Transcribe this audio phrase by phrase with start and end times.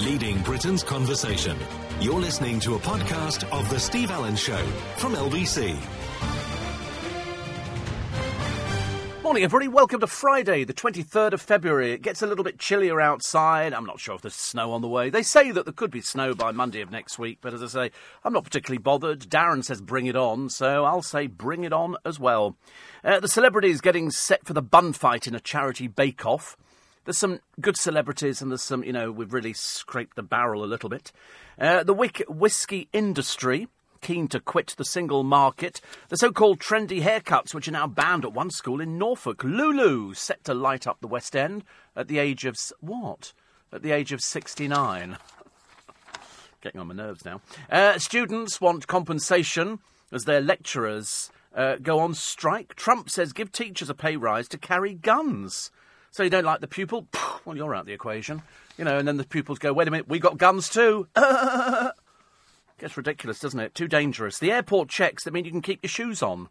[0.00, 1.58] leading Britain's conversation.
[2.00, 4.64] You're listening to a podcast of The Steve Allen Show
[4.96, 5.76] from LBC.
[9.22, 9.68] Morning, everybody.
[9.68, 11.92] Welcome to Friday, the 23rd of February.
[11.92, 13.74] It gets a little bit chillier outside.
[13.74, 15.10] I'm not sure if there's snow on the way.
[15.10, 17.66] They say that there could be snow by Monday of next week, but as I
[17.66, 17.90] say,
[18.24, 19.20] I'm not particularly bothered.
[19.20, 22.56] Darren says bring it on, so I'll say bring it on as well.
[23.04, 26.56] Uh, the celebrities getting set for the bun fight in a charity bake-off.
[27.10, 30.64] There's some good celebrities, and there's some, you know, we've really scraped the barrel a
[30.64, 31.10] little bit.
[31.58, 33.66] Uh, the wick- whiskey industry
[34.00, 35.80] keen to quit the single market.
[36.08, 39.42] The so called trendy haircuts, which are now banned at one school in Norfolk.
[39.42, 41.64] Lulu set to light up the West End
[41.96, 42.54] at the age of.
[42.78, 43.32] What?
[43.72, 45.16] At the age of 69.
[46.60, 47.40] Getting on my nerves now.
[47.68, 49.80] Uh, students want compensation
[50.12, 52.76] as their lecturers uh, go on strike.
[52.76, 55.72] Trump says give teachers a pay rise to carry guns.
[56.10, 57.06] So you don't like the pupil?
[57.44, 58.42] Well, you're out the equation.
[58.76, 61.08] You know, and then the pupils go, wait a minute, we got guns too.
[62.78, 63.74] Gets ridiculous, doesn't it?
[63.74, 64.38] Too dangerous.
[64.38, 66.48] The airport checks that mean you can keep your shoes on.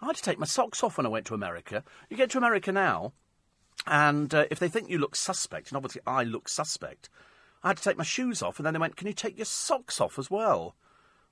[0.00, 1.82] I had to take my socks off when I went to America.
[2.10, 3.12] You get to America now,
[3.86, 7.08] and uh, if they think you look suspect, and obviously I look suspect,
[7.62, 9.46] I had to take my shoes off, and then they went, Can you take your
[9.46, 10.74] socks off as well?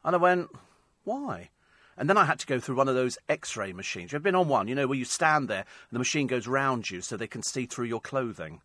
[0.05, 0.48] And I went,
[1.05, 1.51] Why?
[1.97, 4.12] And then I had to go through one of those x ray machines.
[4.12, 6.91] You've been on one, you know, where you stand there and the machine goes round
[6.91, 8.61] you so they can see through your clothing.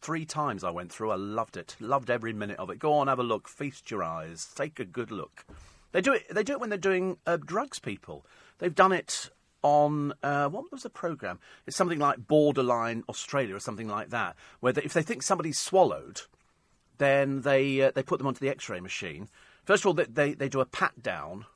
[0.00, 1.10] Three times I went through.
[1.10, 1.76] I loved it.
[1.80, 2.78] Loved every minute of it.
[2.78, 3.48] Go on, have a look.
[3.48, 4.48] Feast your eyes.
[4.54, 5.44] Take a good look.
[5.92, 6.26] They do it.
[6.30, 7.78] They do it when they're doing uh, drugs.
[7.78, 8.24] People.
[8.58, 9.30] They've done it
[9.62, 11.38] on uh, what was the program?
[11.66, 15.58] It's something like Borderline Australia or something like that, where they, if they think somebody's
[15.58, 16.22] swallowed,
[16.98, 19.28] then they uh, they put them onto the X-ray machine.
[19.64, 21.46] First of all, they, they, they do a pat down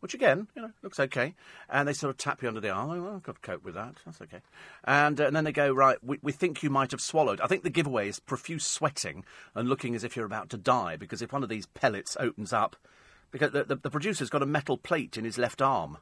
[0.00, 1.34] which again, you know, looks okay.
[1.68, 2.90] And they sort of tap you under the arm.
[2.90, 3.96] Oh, I've got to cope with that.
[4.04, 4.40] That's okay.
[4.84, 7.40] And, uh, and then they go, right, we, we think you might have swallowed.
[7.40, 10.96] I think the giveaway is profuse sweating and looking as if you're about to die
[10.96, 12.76] because if one of these pellets opens up,
[13.30, 15.98] because the, the, the producer's got a metal plate in his left arm.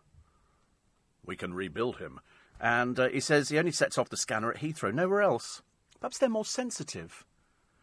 [1.27, 2.21] We can rebuild him.
[2.61, 5.63] And uh, he says he only sets off the scanner at Heathrow, nowhere else.
[6.01, 7.25] Perhaps they're more sensitive.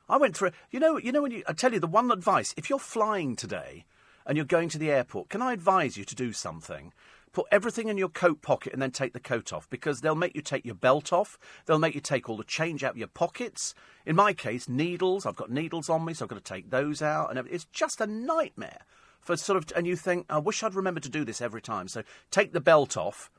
[0.08, 2.54] I went through, you know, you know when you, I tell you the one advice,
[2.58, 3.86] if you're flying today,
[4.26, 6.94] and you're going to the airport, can I advise you to do something?
[7.32, 10.36] Put everything in your coat pocket and then take the coat off because they'll make
[10.36, 11.38] you take your belt off.
[11.66, 13.76] They'll make you take all the change out of your pockets.
[14.06, 15.26] In my case, needles.
[15.26, 17.36] I've got needles on me, so I've got to take those out.
[17.36, 18.80] And it's just a nightmare
[19.20, 19.66] for sort of.
[19.76, 21.90] And you think, I wish I'd remember to do this every time.
[21.90, 23.30] So take the belt off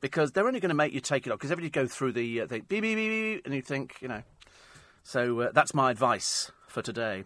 [0.00, 2.42] because they're only going to make you take it off because everybody go through the
[2.42, 4.22] uh, beep, beep, beep, beep, and you think, you know.
[5.02, 7.24] So uh, that's my advice for today.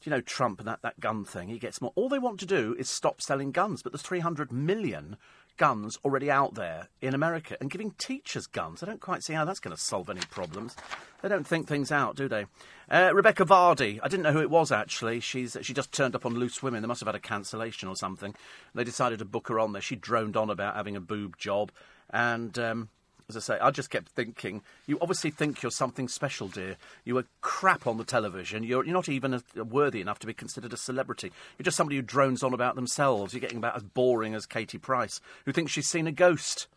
[0.00, 1.48] Do you know Trump and that, that gun thing?
[1.48, 1.92] He gets more.
[1.96, 5.16] All they want to do is stop selling guns, but there's 300 million
[5.56, 8.82] guns already out there in America and giving teachers guns.
[8.82, 10.76] I don't quite see how that's going to solve any problems.
[11.20, 12.46] They don't think things out, do they?
[12.88, 13.98] Uh, Rebecca Vardy.
[14.02, 15.20] I didn't know who it was actually.
[15.20, 16.80] She's she just turned up on Loose Women.
[16.80, 18.34] They must have had a cancellation or something.
[18.74, 19.82] They decided to book her on there.
[19.82, 21.72] She droned on about having a boob job,
[22.08, 22.88] and um,
[23.28, 26.76] as I say, I just kept thinking, you obviously think you're something special, dear.
[27.04, 28.62] You are crap on the television.
[28.62, 31.30] You're, you're not even a, worthy enough to be considered a celebrity.
[31.58, 33.34] You're just somebody who drones on about themselves.
[33.34, 36.68] You're getting about as boring as Katie Price, who thinks she's seen a ghost.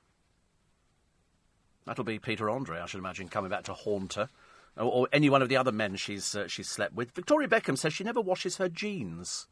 [1.86, 4.28] That'll be Peter Andre, I should imagine, coming back to haunt her.
[4.76, 7.12] Or, or any one of the other men she's, uh, she's slept with.
[7.12, 9.48] Victoria Beckham says she never washes her jeans.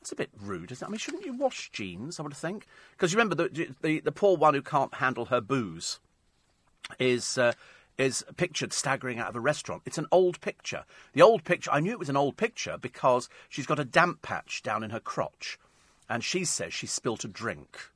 [0.00, 0.88] That's a bit rude, isn't it?
[0.88, 2.66] I mean, shouldn't you wash jeans, I would think?
[2.92, 5.98] Because you remember, the, the, the, poor one who can't handle her booze
[6.98, 7.52] is, uh,
[7.98, 9.82] is pictured staggering out of a restaurant.
[9.84, 10.84] It's an old picture.
[11.14, 14.22] The old picture, I knew it was an old picture because she's got a damp
[14.22, 15.58] patch down in her crotch.
[16.08, 17.90] And she says she spilt a drink.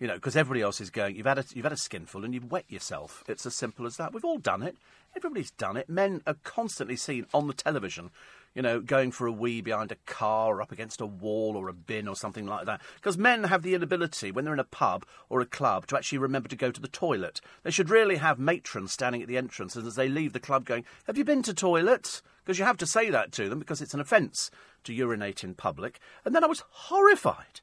[0.00, 2.34] You know, because everybody else is going, you've had, a, you've had a skinful and
[2.34, 3.24] you've wet yourself.
[3.28, 4.12] It's as simple as that.
[4.12, 4.76] We've all done it.
[5.16, 5.88] Everybody's done it.
[5.88, 8.10] Men are constantly seen on the television
[8.58, 11.68] you know, going for a wee behind a car or up against a wall or
[11.68, 12.80] a bin or something like that.
[12.96, 16.18] Because men have the inability, when they're in a pub or a club, to actually
[16.18, 17.40] remember to go to the toilet.
[17.62, 20.64] They should really have matrons standing at the entrance and as they leave the club
[20.64, 22.20] going, Have you been to toilet?
[22.44, 24.50] Because you have to say that to them because it's an offence
[24.82, 26.00] to urinate in public.
[26.24, 27.60] And then I was horrified,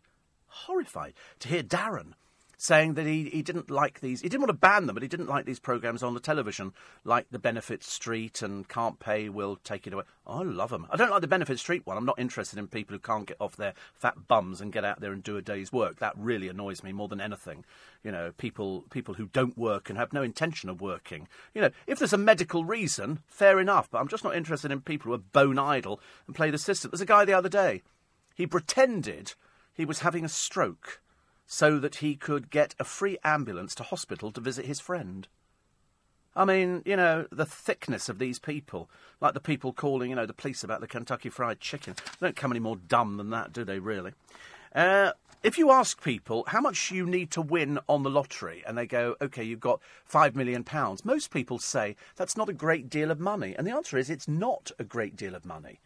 [0.48, 2.14] horrified to hear Darren
[2.66, 4.22] saying that he, he didn't like these.
[4.22, 6.74] He didn't want to ban them, but he didn't like these programs on the television,
[7.04, 10.04] like the Benefit Street and Can't Pay Will Take It Away.
[10.26, 10.88] Oh, I love them.
[10.90, 11.98] I don't like the Benefit Street one.
[11.98, 15.00] I'm not interested in people who can't get off their fat bums and get out
[15.00, 16.00] there and do a day's work.
[16.00, 17.64] That really annoys me more than anything.
[18.04, 21.28] You know, people people who don't work and have no intention of working.
[21.54, 23.90] You know, if there's a medical reason, fair enough.
[23.90, 26.92] But I'm just not interested in people who are bone idle and play the system.
[26.92, 27.84] There's a guy the other day.
[28.36, 29.34] He pretended
[29.74, 31.02] he was having a stroke
[31.46, 35.28] so that he could get a free ambulance to hospital to visit his friend.
[36.36, 38.90] I mean, you know, the thickness of these people,
[39.22, 41.96] like the people calling, you know, the police about the Kentucky Fried Chicken.
[42.20, 44.12] They don't come any more dumb than that, do they, really?
[44.74, 45.12] Uh,
[45.44, 48.88] if you ask people how much you need to win on the lottery, and they
[48.88, 53.12] go, okay, you've got five million pounds, most people say that's not a great deal
[53.12, 53.56] of money.
[53.56, 55.80] And the answer is it's not a great deal of money.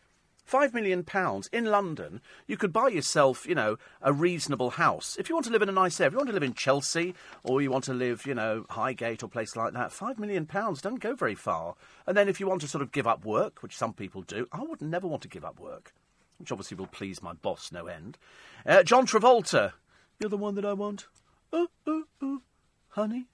[0.50, 5.16] Five million pounds in London, you could buy yourself, you know, a reasonable house.
[5.20, 6.56] If you want to live in a nice area, if you want to live in
[6.56, 7.14] Chelsea
[7.44, 10.82] or you want to live, you know, Highgate or place like that, five million pounds
[10.82, 11.76] doesn't go very far.
[12.08, 14.48] And then if you want to sort of give up work, which some people do,
[14.52, 15.94] I would never want to give up work,
[16.40, 18.18] which obviously will please my boss no end.
[18.66, 19.74] Uh, John Travolta,
[20.20, 21.06] you're the one that I want.
[21.54, 22.42] Oh, oh, oh,
[22.88, 23.28] honey.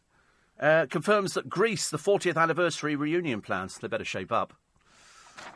[0.59, 4.53] Uh, confirms that Grease, the 40th anniversary reunion plans, they better shape up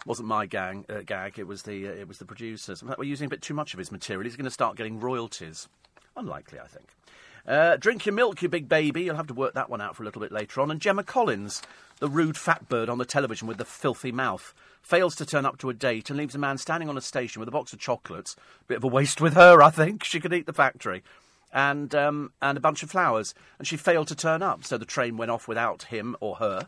[0.05, 1.39] wasn't my gang uh, gag.
[1.39, 2.81] It was the uh, it was the producers.
[2.81, 4.23] In fact, we're using a bit too much of his material.
[4.23, 5.67] He's going to start getting royalties.
[6.15, 6.87] Unlikely, I think.
[7.47, 9.03] Uh, drink your milk, you big baby.
[9.03, 10.69] You'll have to work that one out for a little bit later on.
[10.69, 11.61] And Gemma Collins,
[11.99, 15.57] the rude fat bird on the television with the filthy mouth, fails to turn up
[15.59, 17.79] to a date and leaves a man standing on a station with a box of
[17.79, 18.35] chocolates.
[18.67, 20.03] Bit of a waste with her, I think.
[20.03, 21.03] She could eat the factory.
[21.51, 24.63] And um, and a bunch of flowers, and she failed to turn up.
[24.63, 26.67] So the train went off without him or her.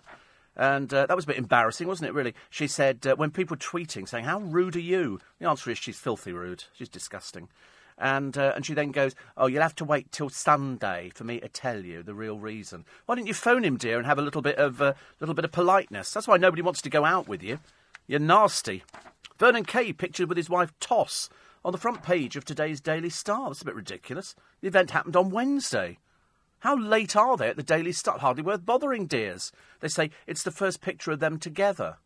[0.55, 2.33] And uh, that was a bit embarrassing, wasn't it, really?
[2.49, 5.19] She said, uh, when people were tweeting, saying, How rude are you?
[5.39, 6.65] The answer is, She's filthy rude.
[6.73, 7.47] She's disgusting.
[7.97, 11.39] And, uh, and she then goes, Oh, you'll have to wait till Sunday for me
[11.39, 12.85] to tell you the real reason.
[13.05, 15.45] Why didn't you phone him, dear, and have a little bit of, uh, little bit
[15.45, 16.11] of politeness?
[16.11, 17.59] That's why nobody wants to go out with you.
[18.07, 18.83] You're nasty.
[19.37, 21.29] Vernon Kay pictured with his wife Tess
[21.63, 23.49] on the front page of today's Daily Star.
[23.49, 24.35] That's a bit ridiculous.
[24.61, 25.97] The event happened on Wednesday.
[26.61, 28.19] How late are they at the Daily Star?
[28.19, 29.51] Hardly worth bothering, dears.
[29.79, 31.97] They say it's the first picture of them together.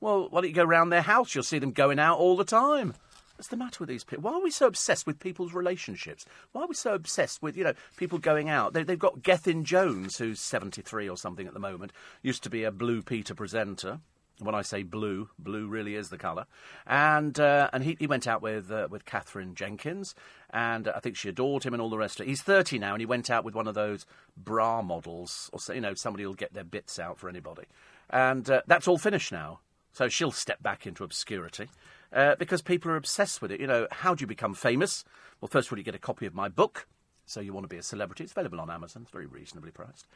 [0.00, 1.34] Well, why don't you go round their house?
[1.34, 2.94] You'll see them going out all the time.
[3.36, 4.22] What's the matter with these people?
[4.22, 6.24] Why are we so obsessed with people's relationships?
[6.52, 8.74] Why are we so obsessed with, you know, people going out?
[8.74, 11.92] They, have got Gethin Jones, who's 73 or something at the moment,
[12.22, 13.98] used to be a Blue Peter presenter.
[14.42, 16.46] When I say blue, blue really is the colour.
[16.86, 20.14] And uh, and he, he went out with uh, with Katherine Jenkins,
[20.50, 22.28] and I think she adored him and all the rest of it.
[22.28, 24.06] He's 30 now, and he went out with one of those
[24.36, 27.64] bra models, or so, you know, somebody who'll get their bits out for anybody.
[28.10, 29.60] And uh, that's all finished now.
[29.92, 31.68] So she'll step back into obscurity
[32.12, 33.60] uh, because people are obsessed with it.
[33.60, 35.04] You know, how do you become famous?
[35.40, 36.86] Well, first of all, you get a copy of my book.
[37.32, 38.24] So you want to be a celebrity?
[38.24, 39.02] It's available on Amazon.
[39.02, 40.06] It's very reasonably priced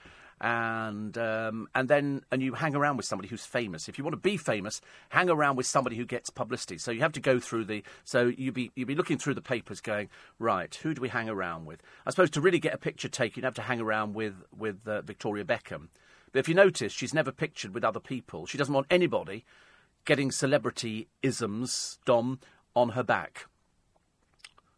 [0.40, 3.88] and um, and then and you hang around with somebody who's famous.
[3.88, 6.78] If you want to be famous, hang around with somebody who gets publicity.
[6.78, 7.82] So you have to go through the.
[8.04, 10.08] So you be you be looking through the papers, going
[10.38, 10.74] right.
[10.76, 11.82] Who do we hang around with?
[12.06, 14.86] I suppose to really get a picture taken, you'd have to hang around with with
[14.86, 15.88] uh, Victoria Beckham.
[16.32, 18.46] But if you notice, she's never pictured with other people.
[18.46, 19.44] She doesn't want anybody
[20.04, 22.40] getting celebrity isms, Dom,
[22.74, 23.46] on her back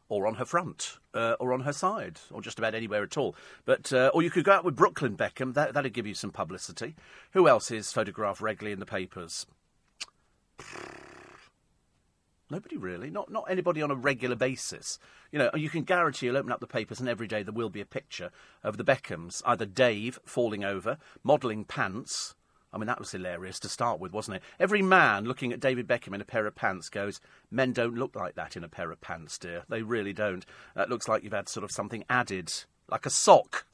[0.09, 3.37] or on her front, uh, or on her side, or just about anywhere at all.
[3.65, 5.55] But uh, or you could go out with Brooklyn Beckham.
[5.55, 6.95] That that'd give you some publicity.
[7.33, 9.47] Who else is photographed regularly in the papers?
[12.51, 13.11] Nobody really.
[13.11, 14.99] Not not anybody on a regular basis.
[15.31, 17.69] You know, you can guarantee you'll open up the papers and every day there will
[17.69, 18.31] be a picture
[18.65, 22.35] of the Beckhams, either Dave falling over, modelling pants,
[22.73, 24.43] I mean, that was hilarious to start with, wasn't it?
[24.61, 27.21] Every man looking at David Beckham in a pair of pants goes,
[27.51, 29.63] Men don't look like that in a pair of pants, dear.
[29.69, 30.45] They really don't.
[30.75, 32.53] That looks like you've had sort of something added,
[32.91, 33.65] like a sock.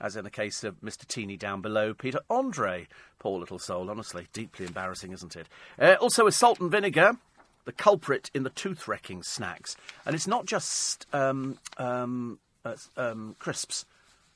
[0.00, 1.06] As in the case of Mr.
[1.06, 2.88] Teeny down below, Peter Andre.
[3.20, 4.26] Poor little soul, honestly.
[4.32, 5.48] Deeply embarrassing, isn't it?
[5.78, 7.16] Uh, also, with salt and vinegar,
[7.64, 9.76] the culprit in the tooth wrecking snacks.
[10.04, 13.86] And it's not just um, um, uh, um, crisps.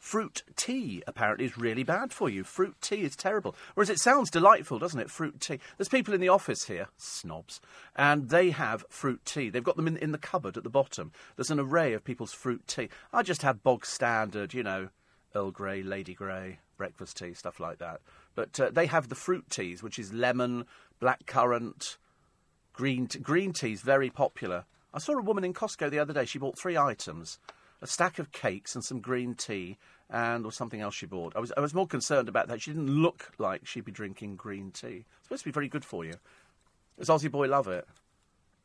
[0.09, 2.43] Fruit tea apparently is really bad for you.
[2.43, 3.55] Fruit tea is terrible.
[3.75, 5.11] Whereas it sounds delightful, doesn't it?
[5.11, 5.61] Fruit tea.
[5.77, 7.61] There's people in the office here, snobs,
[7.95, 9.51] and they have fruit tea.
[9.51, 11.13] They've got them in, in the cupboard at the bottom.
[11.37, 12.89] There's an array of people's fruit tea.
[13.13, 14.89] I just have bog standard, you know,
[15.35, 18.01] Earl Grey, Lady Grey, breakfast tea, stuff like that.
[18.35, 20.65] But uh, they have the fruit teas, which is lemon,
[21.01, 21.99] black currant,
[22.73, 24.65] green t- green tea's very popular.
[24.95, 26.25] I saw a woman in Costco the other day.
[26.25, 27.39] She bought three items
[27.81, 29.79] a stack of cakes and some green tea
[30.11, 31.35] and or something else she bought.
[31.37, 32.63] I was I was more concerned about that.
[32.63, 35.05] She didn't look like she'd be drinking green tea.
[35.19, 36.15] It's supposed to be very good for you.
[36.99, 37.87] Does Aussie boy love it?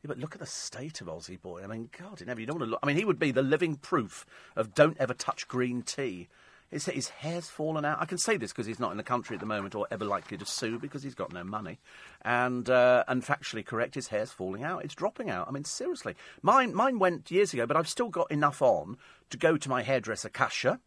[0.02, 1.62] Yeah, but look at the state of Aussie boy.
[1.62, 2.40] I mean, God, never.
[2.40, 2.80] You don't want to look.
[2.82, 6.28] I mean, he would be the living proof of don't ever touch green tea.
[6.70, 8.00] His, his hair's fallen out.
[8.00, 10.04] I can say this because he's not in the country at the moment or ever
[10.04, 11.78] likely to sue because he's got no money.
[12.22, 14.84] And uh, and factually correct, his hair's falling out.
[14.84, 15.46] It's dropping out.
[15.46, 16.16] I mean, seriously.
[16.42, 18.96] Mine, mine went years ago, but I've still got enough on
[19.30, 20.80] to go to my hairdresser, Kasha,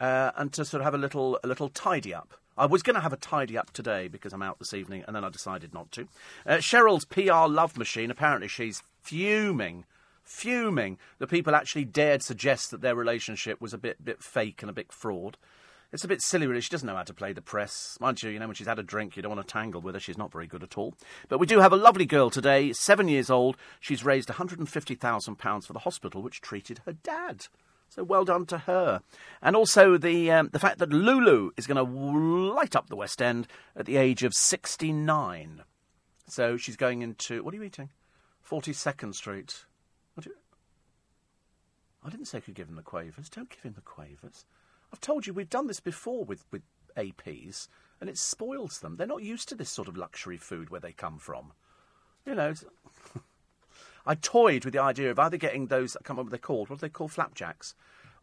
[0.00, 2.34] uh, and to sort of have a little, a little tidy up.
[2.56, 5.16] I was going to have a tidy up today because I'm out this evening, and
[5.16, 6.08] then I decided not to.
[6.46, 9.84] Uh, Cheryl's PR love machine, apparently she's fuming
[10.24, 14.70] fuming that people actually dared suggest that their relationship was a bit bit fake and
[14.70, 15.36] a bit fraud.
[15.92, 16.62] It's a bit silly, really.
[16.62, 17.98] She doesn't know how to play the press.
[18.00, 19.94] Mind you, you know, when she's had a drink, you don't want to tangle with
[19.94, 20.00] her.
[20.00, 20.94] She's not very good at all.
[21.28, 23.58] But we do have a lovely girl today, seven years old.
[23.78, 27.48] She's raised £150,000 for the hospital which treated her dad.
[27.94, 29.02] So well done to her.
[29.42, 33.20] And also the, um, the fact that Lulu is going to light up the West
[33.20, 33.46] End
[33.76, 35.62] at the age of 69.
[36.26, 37.44] So she's going into.
[37.44, 37.90] What are you eating?
[38.48, 39.66] 42nd Street.
[40.24, 40.32] You,
[42.02, 43.28] I didn't say I could give him the quavers.
[43.28, 44.46] Don't give him the quavers.
[44.90, 46.62] I've told you we've done this before with, with
[46.96, 47.68] APs,
[48.00, 48.96] and it spoils them.
[48.96, 51.52] They're not used to this sort of luxury food where they come from.
[52.24, 52.54] You know,
[54.06, 56.70] I toyed with the idea of either getting those, I can't remember what they're called,
[56.70, 57.74] what are they called, flapjacks?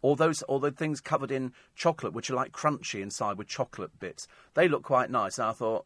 [0.02, 4.00] Or those, or the things covered in chocolate, which are like crunchy inside with chocolate
[4.00, 4.28] bits.
[4.54, 5.86] They look quite nice, and I thought,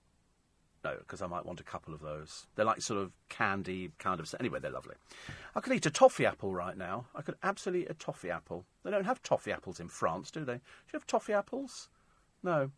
[0.83, 2.45] no, because I might want a couple of those.
[2.55, 4.33] They're like sort of candy kind of.
[4.39, 4.95] Anyway, they're lovely.
[5.55, 7.05] I could eat a toffee apple right now.
[7.15, 8.65] I could absolutely eat a toffee apple.
[8.83, 10.55] They don't have toffee apples in France, do they?
[10.55, 11.89] Do you have toffee apples?
[12.43, 12.71] No.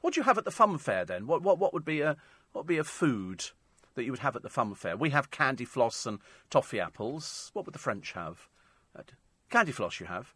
[0.00, 1.26] What do you have at the fun fair then?
[1.26, 2.16] What what what would be a
[2.52, 3.46] what would be a food
[3.96, 4.96] that you would have at the fun fair?
[4.96, 7.50] We have candy floss and toffee apples.
[7.54, 8.48] What would the French have?
[8.96, 9.02] Uh,
[9.50, 10.32] candy floss you have.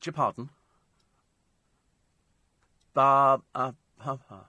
[0.00, 0.50] Do you pardon?
[2.92, 4.44] Ba uh, ha, ha.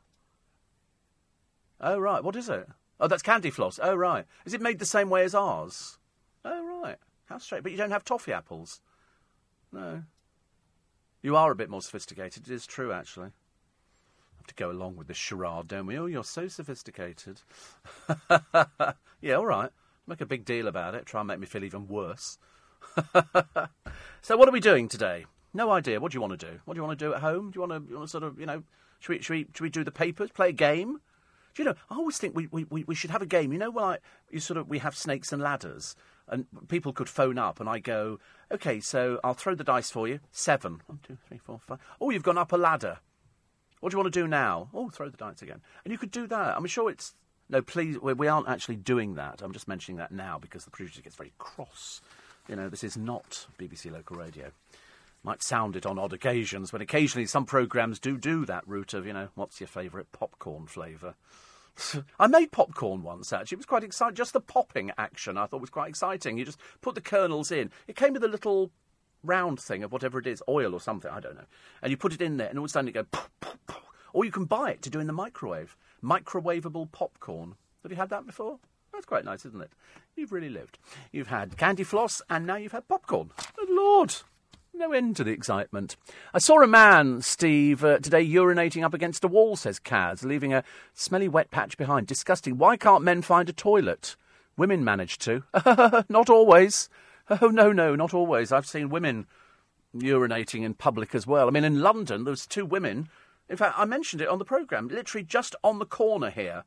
[1.80, 2.24] Oh, right.
[2.24, 2.68] What is it?
[3.00, 3.80] Oh, that's candy floss.
[3.82, 4.26] Oh, right.
[4.46, 5.98] Is it made the same way as ours?
[6.44, 6.98] Oh, right.
[7.26, 7.64] How straight.
[7.64, 8.82] But you don't have toffee apples?
[9.72, 10.04] No.
[11.22, 12.48] You are a bit more sophisticated.
[12.48, 13.30] It is true, actually.
[14.40, 15.98] Have to go along with this charade, don't we?
[15.98, 17.42] Oh, you're so sophisticated.
[19.22, 19.70] yeah, all right.
[20.08, 21.06] Make a big deal about it.
[21.06, 22.40] Try and make me feel even worse.
[24.22, 25.26] so, what are we doing today?
[25.54, 26.00] No idea.
[26.00, 26.60] What do you want to do?
[26.66, 27.52] What do you want to do at home?
[27.52, 28.64] Do you want to, you want to sort of, you know,
[29.00, 31.00] should we, should we, should we do the papers, play a game?
[31.56, 31.76] Do you know?
[31.90, 33.52] I always think we, we, we should have a game.
[33.52, 35.96] You know, like you sort of we have snakes and ladders,
[36.28, 38.20] and people could phone up, and I go,
[38.52, 40.20] okay, so I'll throw the dice for you.
[40.32, 40.82] Seven.
[40.86, 41.80] One, two, three, four, five.
[42.00, 43.00] Oh, you've gone up a ladder.
[43.80, 44.70] What do you want to do now?
[44.74, 45.62] Oh, throw the dice again.
[45.84, 46.58] And you could do that.
[46.58, 47.16] I'm sure it's
[47.50, 47.98] no, please.
[48.00, 49.42] We aren't actually doing that.
[49.42, 52.02] I'm just mentioning that now because the producer gets very cross.
[52.48, 54.52] You know, this is not BBC local radio.
[55.24, 59.06] Might sound it on odd occasions, but occasionally some programmes do do that route of,
[59.06, 61.16] you know, what's your favourite popcorn flavour?
[62.20, 63.56] I made popcorn once, actually.
[63.56, 64.16] It was quite exciting.
[64.16, 66.38] Just the popping action I thought was quite exciting.
[66.38, 67.72] You just put the kernels in.
[67.88, 68.72] It came with a little
[69.24, 71.46] round thing of whatever it is, oil or something, I don't know.
[71.82, 73.06] And you put it in there, and all of a sudden it goes.
[74.14, 75.76] Or you can buy it to do in the microwave.
[76.04, 77.56] Microwavable popcorn.
[77.84, 78.60] Have you had that before?
[78.92, 79.72] That's quite nice, isn't it?
[80.16, 80.78] You've really lived.
[81.12, 83.32] You've had candy floss, and now you've had popcorn.
[83.56, 84.16] Good Lord.
[84.74, 85.96] No end to the excitement.
[86.34, 90.54] I saw a man, Steve, uh, today urinating up against a wall, says Kaz, leaving
[90.54, 92.08] a smelly wet patch behind.
[92.08, 92.58] Disgusting.
[92.58, 94.16] Why can't men find a toilet?
[94.58, 95.44] Women manage to.
[96.10, 96.90] not always.
[97.30, 98.52] Oh, no, no, not always.
[98.52, 99.28] I've seen women
[99.96, 101.48] urinating in public as well.
[101.48, 103.10] I mean, in London, there was two women.
[103.50, 106.64] In fact, I mentioned it on the programme, literally just on the corner here.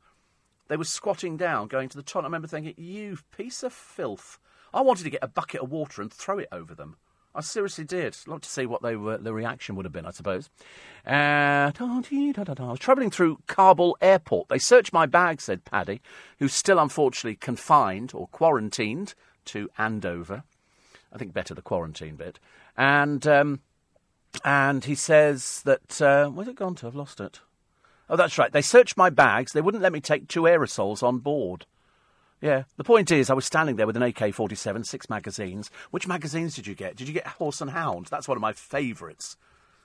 [0.67, 2.23] They were squatting down, going to the toilet.
[2.23, 4.39] I remember thinking, you piece of filth.
[4.73, 6.95] I wanted to get a bucket of water and throw it over them.
[7.35, 8.15] I seriously did.
[8.25, 10.49] I'd like to see what they were, the reaction would have been, I suppose.
[11.05, 14.49] Uh, I was travelling through Kabul airport.
[14.49, 16.01] They searched my bag, said Paddy,
[16.39, 19.15] who's still unfortunately confined or quarantined
[19.45, 20.43] to Andover.
[21.13, 22.39] I think better the quarantine bit.
[22.75, 23.61] And um,
[24.43, 26.87] and he says that uh, where's it gone to?
[26.87, 27.39] I've lost it.
[28.09, 28.51] Oh, that's right.
[28.51, 29.53] They searched my bags.
[29.53, 31.65] They wouldn't let me take two aerosols on board.
[32.41, 32.63] Yeah.
[32.75, 35.71] The point is, I was standing there with an AK 47, six magazines.
[35.91, 36.97] Which magazines did you get?
[36.97, 38.07] Did you get Horse and Hound?
[38.07, 39.37] That's one of my favourites.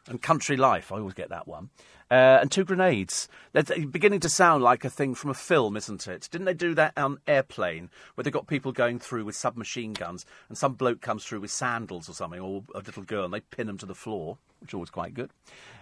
[0.09, 1.71] And Country Life, I always get that one.
[2.11, 3.29] Uh, and two grenades.
[3.53, 6.27] They're beginning to sound like a thing from a film, isn't it?
[6.33, 10.25] Didn't they do that on Airplane, where they got people going through with submachine guns,
[10.49, 13.41] and some bloke comes through with sandals or something, or a little girl, and they
[13.41, 15.31] pin them to the floor, which is always quite good.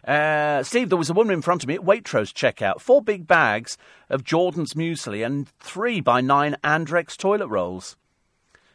[0.04, 2.80] Uh, Steve, there was a woman in front of me at Waitrose checkout.
[2.80, 3.78] Four big bags
[4.10, 7.96] of Jordan's muesli and three by nine Andrex toilet rolls.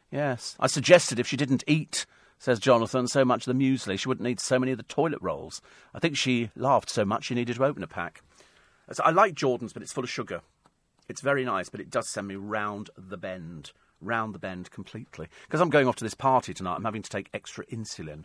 [0.10, 2.06] Yes, I suggested if she didn't eat
[2.42, 5.20] says Jonathan, so much of the muesli, she wouldn't need so many of the toilet
[5.22, 5.62] rolls.
[5.94, 8.24] I think she laughed so much she needed to open a pack.
[8.92, 10.42] So I like Jordan's, but it's full of sugar.
[11.08, 13.74] It's very nice, but it does send me round the bend.
[14.02, 15.28] Round the bend completely.
[15.46, 18.24] Because I'm going off to this party tonight, I'm having to take extra insulin.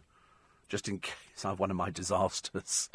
[0.70, 2.88] Just in case I have one of my disasters.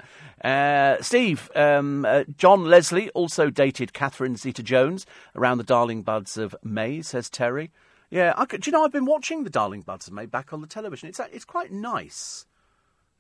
[0.44, 6.36] Uh, Steve, um, uh, John Leslie also dated Catherine Zeta Jones around the darling buds
[6.36, 7.70] of May, says Terry.
[8.12, 10.62] Yeah, I, do you know I've been watching the Darling Buds of May back on
[10.62, 11.10] the television.
[11.10, 12.46] It's it's quite nice.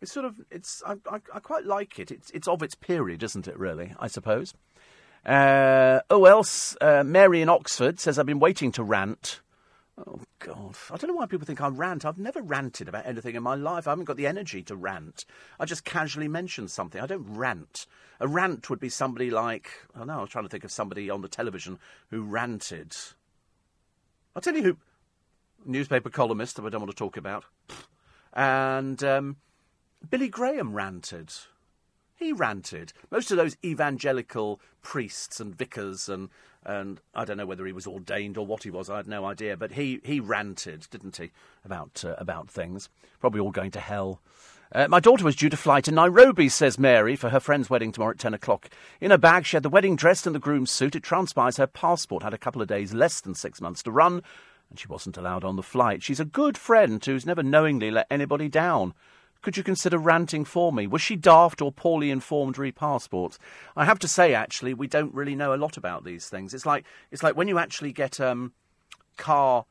[0.01, 2.11] It's sort of it's I, I, I quite like it.
[2.11, 3.57] It's it's of its period, isn't it?
[3.57, 4.53] Really, I suppose.
[5.25, 9.39] Uh, oh, else uh, Mary in Oxford says I've been waiting to rant
[10.07, 10.75] Oh, God.
[10.89, 12.05] I don't know why people think I rant.
[12.05, 13.87] I've never ranted about anything in my life.
[13.87, 15.25] I haven't got the energy to rant.
[15.59, 17.01] I just casually mention something.
[17.01, 17.85] I don't rant.
[18.19, 20.71] A rant would be somebody like, I don't know, I was trying to think of
[20.71, 21.77] somebody on the television
[22.09, 22.95] who ranted.
[24.35, 24.77] I'll tell you who.
[25.63, 27.45] Newspaper columnist that I don't want to talk about.
[28.33, 29.37] And um,
[30.09, 31.31] Billy Graham ranted.
[32.15, 32.93] He ranted.
[33.11, 36.29] Most of those evangelical priests and vicars and
[36.63, 38.89] and I don't know whether he was ordained or what he was.
[38.89, 41.31] I had no idea, but he, he ranted, didn't he,
[41.65, 42.87] about uh, about things.
[43.19, 44.21] Probably all going to hell.
[44.73, 47.91] Uh, my daughter was due to fly to Nairobi, says Mary, for her friend's wedding
[47.91, 48.69] tomorrow at 10 o'clock.
[49.01, 50.95] In her bag, she had the wedding dress and the groom's suit.
[50.95, 54.23] It transpires her passport had a couple of days less than six months to run,
[54.69, 56.01] and she wasn't allowed on the flight.
[56.01, 58.93] She's a good friend who's never knowingly let anybody down.
[59.41, 60.87] Could you consider ranting for me?
[60.87, 63.39] Was she daft or poorly informed re passports?
[63.75, 66.53] I have to say, actually, we don't really know a lot about these things.
[66.53, 68.53] It's like it's like when you actually get um,
[69.17, 69.65] car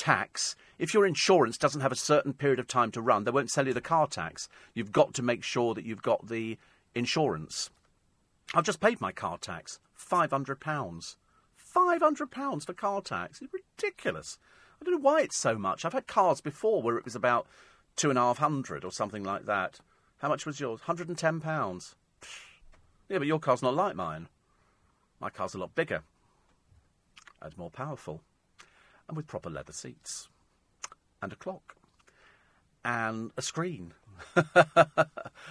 [0.00, 0.56] tax.
[0.78, 3.66] If your insurance doesn't have a certain period of time to run, they won't sell
[3.66, 4.48] you the car tax.
[4.72, 6.56] You've got to make sure that you've got the
[6.94, 7.68] insurance.
[8.54, 11.18] I've just paid my car tax, five hundred pounds.
[11.54, 13.42] Five hundred pounds for car tax.
[13.42, 14.38] It's ridiculous.
[14.80, 15.84] I don't know why it's so much.
[15.84, 17.46] I've had cars before where it was about
[17.94, 19.80] two and a half hundred or something like that.
[20.18, 20.80] How much was yours?
[20.80, 21.94] Hundred and ten pounds.
[23.10, 24.28] Yeah, but your car's not like mine.
[25.20, 26.02] My car's a lot bigger
[27.42, 28.22] and more powerful,
[29.10, 30.28] and with proper leather seats,
[31.20, 31.74] and a clock,
[32.84, 33.92] and a screen.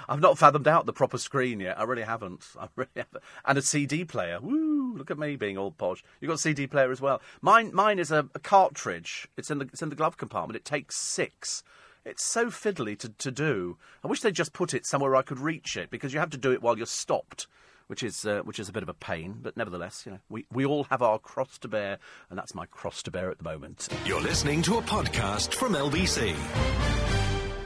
[0.08, 1.78] I've not fathomed out the proper screen yet.
[1.78, 2.46] I really haven't.
[2.60, 3.24] I really haven't.
[3.44, 4.40] And a CD player.
[4.40, 4.96] Woo!
[4.96, 6.04] Look at me being all posh.
[6.22, 7.22] You've got a CD player as well.
[7.42, 9.28] Mine, mine is a, a cartridge.
[9.36, 10.56] It's in the it's in the glove compartment.
[10.56, 11.62] It takes six.
[12.06, 13.78] It's so fiddly to, to do.
[14.04, 16.38] I wish they'd just put it somewhere I could reach it because you have to
[16.38, 17.48] do it while you're stopped,
[17.90, 19.40] which is uh, which is a bit of a pain.
[19.42, 21.98] But nevertheless, you know, we, we all have our cross to bear,
[22.30, 23.90] and that's my cross to bear at the moment.
[24.06, 26.36] You're listening to a podcast from LBC.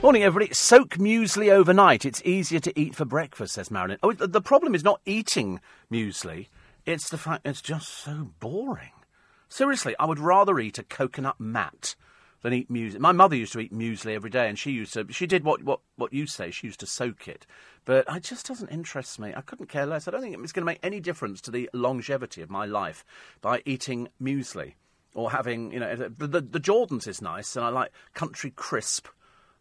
[0.01, 0.53] Morning, everybody.
[0.53, 2.05] Soak muesli overnight.
[2.05, 3.99] It's easier to eat for breakfast, says Marilyn.
[4.01, 5.59] Oh, the problem is not eating
[5.91, 6.47] muesli.
[6.85, 8.91] It's the fact it's just so boring.
[9.49, 11.95] Seriously, I would rather eat a coconut mat
[12.43, 12.99] than eat muesli.
[12.99, 15.07] My mother used to eat muesli every day, and she used to.
[15.09, 16.51] She did what what what you say.
[16.51, 17.47] She used to soak it,
[17.85, 19.33] but it just doesn't interest me.
[19.35, 20.07] I couldn't care less.
[20.07, 23.03] I don't think it's going to make any difference to the longevity of my life
[23.41, 24.73] by eating muesli
[25.15, 29.07] or having you know the, the, Jordans is nice, and I like country crisp.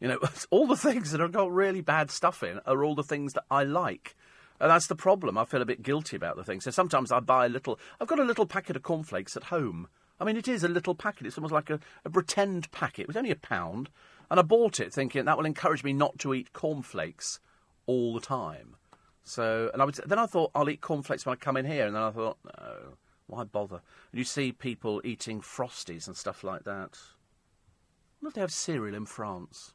[0.01, 0.19] You know,
[0.51, 3.45] all the things that have got really bad stuff in are all the things that
[3.51, 4.17] I like.
[4.61, 5.37] And that's the problem.
[5.37, 6.65] I feel a bit guilty about the things.
[6.65, 7.79] So sometimes I buy a little.
[8.01, 9.89] I've got a little packet of cornflakes at home.
[10.23, 11.27] I mean, it is a little packet.
[11.27, 13.03] It's almost like a, a pretend packet.
[13.03, 13.91] It was only a pound.
[14.31, 17.41] And I bought it thinking that will encourage me not to eat cornflakes
[17.87, 18.77] all the time.
[19.25, 21.87] So, and I would, then I thought I'll eat cornflakes when I come in here.
[21.87, 22.95] And then I thought, no,
[23.27, 23.83] why bother?
[24.13, 26.99] And you see people eating frosties and stuff like that.
[26.99, 29.75] I wonder if they have cereal in France.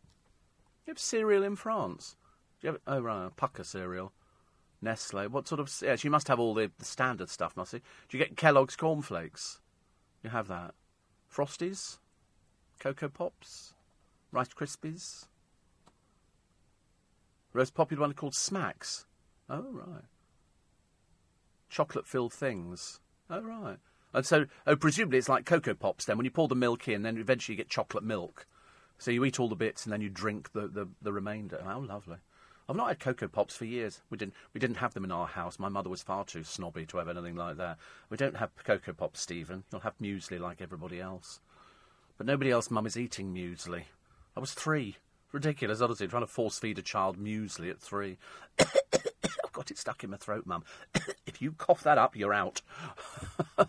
[0.86, 2.16] You have cereal in France?
[2.62, 4.14] Do you have, oh, right, Pukka cereal.
[4.82, 5.28] Nestle.
[5.28, 5.72] What sort of.
[5.82, 7.80] Yes, you must have all the, the standard stuff, must you?
[8.10, 9.60] Do you get Kellogg's cornflakes?
[10.28, 10.74] You have that.
[11.34, 12.00] Frosties?
[12.82, 13.74] Cocoa Pops?
[14.34, 15.28] Rice Krispies?
[17.54, 19.06] Most popular one called Smacks.
[19.50, 20.04] Oh, right.
[21.70, 23.00] Chocolate filled things.
[23.30, 23.78] Oh, right.
[24.14, 26.18] And so, oh, presumably it's like Cocoa Pops then.
[26.18, 28.46] When you pour the milk in, then eventually you get chocolate milk.
[28.98, 31.62] So you eat all the bits and then you drink the, the, the remainder.
[31.64, 32.18] How lovely.
[32.70, 34.02] I've not had Cocoa Pops for years.
[34.10, 35.58] We didn't we didn't have them in our house.
[35.58, 37.78] My mother was far too snobby to have anything like that.
[38.10, 39.64] We don't have Cocoa Pops, Stephen.
[39.72, 41.40] You'll have muesli like everybody else.
[42.18, 43.84] But nobody else, Mum, is eating muesli.
[44.36, 44.98] I was three.
[45.32, 48.18] Ridiculous, honestly, trying to force feed a child muesli at three.
[48.60, 50.64] I've got it stuck in my throat, Mum.
[51.26, 52.62] if you cough that up, you're out.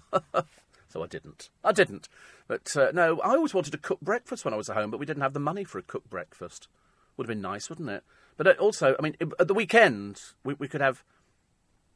[0.89, 1.51] so I didn't.
[1.63, 2.09] I didn't.
[2.49, 4.99] But uh, no, I always wanted to cook breakfast when I was at home, but
[4.99, 6.69] we didn't have the money for a cooked breakfast.
[7.17, 8.05] Would have been nice, wouldn't it?
[8.38, 11.05] But uh, also, I mean, at the weekend we, we could have.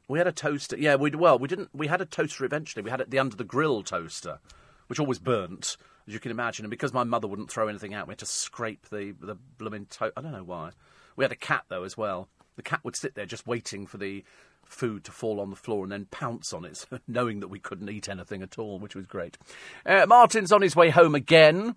[0.09, 0.77] We had a toaster.
[0.77, 1.69] Yeah, we well, we didn't.
[1.73, 2.83] We had a toaster eventually.
[2.83, 4.39] We had it the under the grill toaster,
[4.87, 5.77] which always burnt,
[6.07, 6.65] as you can imagine.
[6.65, 9.87] And because my mother wouldn't throw anything out, we had to scrape the the blooming
[9.91, 10.71] to- I don't know why.
[11.15, 12.27] We had a cat though as well.
[12.57, 14.23] The cat would sit there just waiting for the
[14.65, 17.89] food to fall on the floor and then pounce on it, knowing that we couldn't
[17.89, 19.37] eat anything at all, which was great.
[19.85, 21.75] Uh, Martin's on his way home again.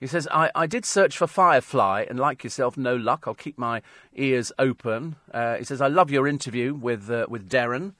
[0.00, 3.24] He says, I, I did search for Firefly, and like yourself, no luck.
[3.26, 3.82] I'll keep my
[4.14, 5.16] ears open.
[5.34, 7.94] Uh, he says, I love your interview with, uh, with Derren.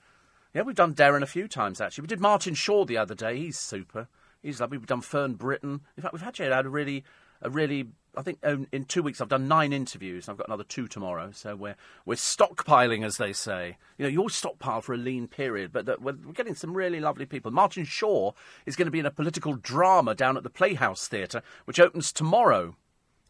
[0.53, 2.03] Yeah, we've done Derren a few times, actually.
[2.03, 3.37] We did Martin Shaw the other day.
[3.37, 4.07] He's super.
[4.41, 4.77] He's lovely.
[4.77, 5.81] We've done Fern Britton.
[5.97, 7.03] In fact, we've actually had a really,
[7.41, 10.27] a really I think um, in two weeks I've done nine interviews.
[10.27, 13.77] I've got another two tomorrow, so we're we're stockpiling, as they say.
[13.97, 16.99] You know, you always stockpile for a lean period, but we're, we're getting some really
[16.99, 17.51] lovely people.
[17.51, 18.31] Martin Shaw
[18.65, 22.11] is going to be in a political drama down at the Playhouse Theatre, which opens
[22.11, 22.75] tomorrow.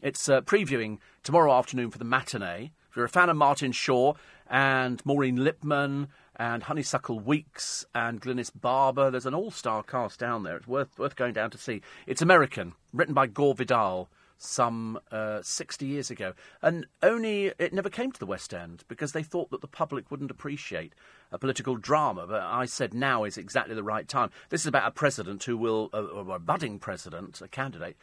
[0.00, 2.72] It's uh, previewing tomorrow afternoon for the matinee.
[2.88, 4.14] If you're a fan of Martin Shaw
[4.48, 10.56] and Maureen Lipman and Honeysuckle Weeks and Glynis Barber, there's an all-star cast down there.
[10.56, 11.82] It's worth worth going down to see.
[12.06, 14.08] It's American, written by Gore Vidal
[14.42, 16.32] some uh, 60 years ago.
[16.62, 20.10] And only it never came to the West End because they thought that the public
[20.10, 20.94] wouldn't appreciate
[21.30, 22.26] a political drama.
[22.26, 24.30] But I said now is exactly the right time.
[24.48, 27.96] This is about a president who will, uh, or a budding president, a candidate,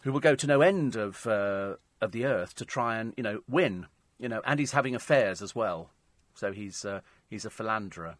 [0.00, 3.22] who, will go to no end of, uh, of the earth to try and, you
[3.22, 3.86] know, win.
[4.18, 5.90] You know, and he's having affairs as well.
[6.34, 8.16] So he's, uh, he's a philanderer.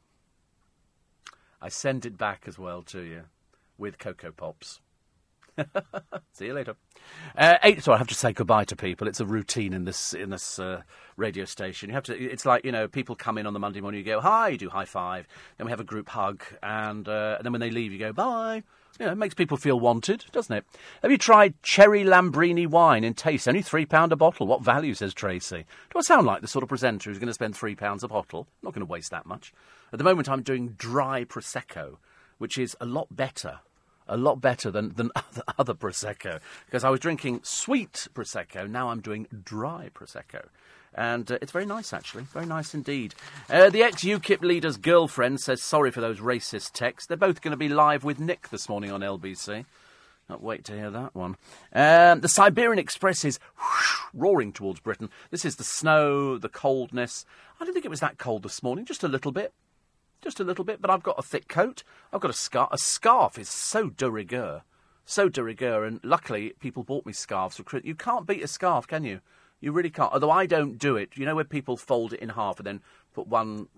[1.60, 3.22] I send it back as well to you
[3.76, 4.80] with Cocoa Pops.
[6.32, 6.76] See you later.
[7.36, 7.82] Uh, eight.
[7.82, 9.08] So I have to say goodbye to people.
[9.08, 10.82] It's a routine in this in this uh,
[11.16, 11.88] radio station.
[11.90, 12.18] You have to.
[12.18, 13.98] It's like you know, people come in on the Monday morning.
[13.98, 15.26] You go hi, you do high five.
[15.56, 18.12] Then we have a group hug, and, uh, and then when they leave, you go
[18.12, 18.62] bye.
[18.98, 20.64] You know, it makes people feel wanted, doesn't it?
[21.02, 23.48] Have you tried cherry Lambrini wine in taste?
[23.48, 24.46] Only three pound a bottle.
[24.46, 25.64] What value, says Tracy?
[25.92, 28.08] Do I sound like the sort of presenter who's going to spend three pounds a
[28.08, 28.46] bottle?
[28.62, 29.52] I'm not going to waste that much.
[29.92, 31.96] At the moment, I'm doing dry prosecco,
[32.38, 33.60] which is a lot better
[34.06, 36.40] a lot better than, than other, other Prosecco.
[36.66, 40.46] Because I was drinking sweet Prosecco, now I'm doing dry Prosecco.
[40.94, 42.24] And uh, it's very nice, actually.
[42.24, 43.14] Very nice indeed.
[43.50, 47.08] Uh, the ex UKIP leader's girlfriend says sorry for those racist texts.
[47.08, 49.64] They're both going to be live with Nick this morning on LBC.
[50.28, 51.36] Can't wait to hear that one.
[51.74, 55.10] Um, the Siberian Express is whoosh, roaring towards Britain.
[55.30, 57.26] This is the snow, the coldness.
[57.60, 59.52] I don't think it was that cold this morning, just a little bit
[60.24, 61.84] just a little bit, but I've got a thick coat.
[62.12, 62.70] I've got a scarf.
[62.72, 64.62] A scarf is so de rigueur,
[65.04, 67.88] so de rigueur, and luckily people bought me scarves for Christmas.
[67.88, 69.20] You can't beat a scarf, can you?
[69.60, 70.12] You really can't.
[70.12, 71.10] Although I don't do it.
[71.14, 72.80] You know where people fold it in half and then
[73.12, 73.68] put one.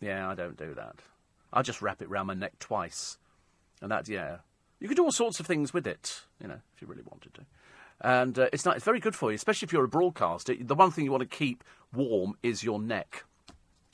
[0.00, 0.96] Yeah, I don't do that.
[1.52, 3.16] I just wrap it round my neck twice,
[3.80, 4.38] and that yeah.
[4.80, 7.32] You could do all sorts of things with it, you know, if you really wanted
[7.34, 7.42] to.
[8.00, 10.54] And uh, it's not, it's very good for you, especially if you're a broadcaster.
[10.60, 13.24] The one thing you want to keep warm is your neck.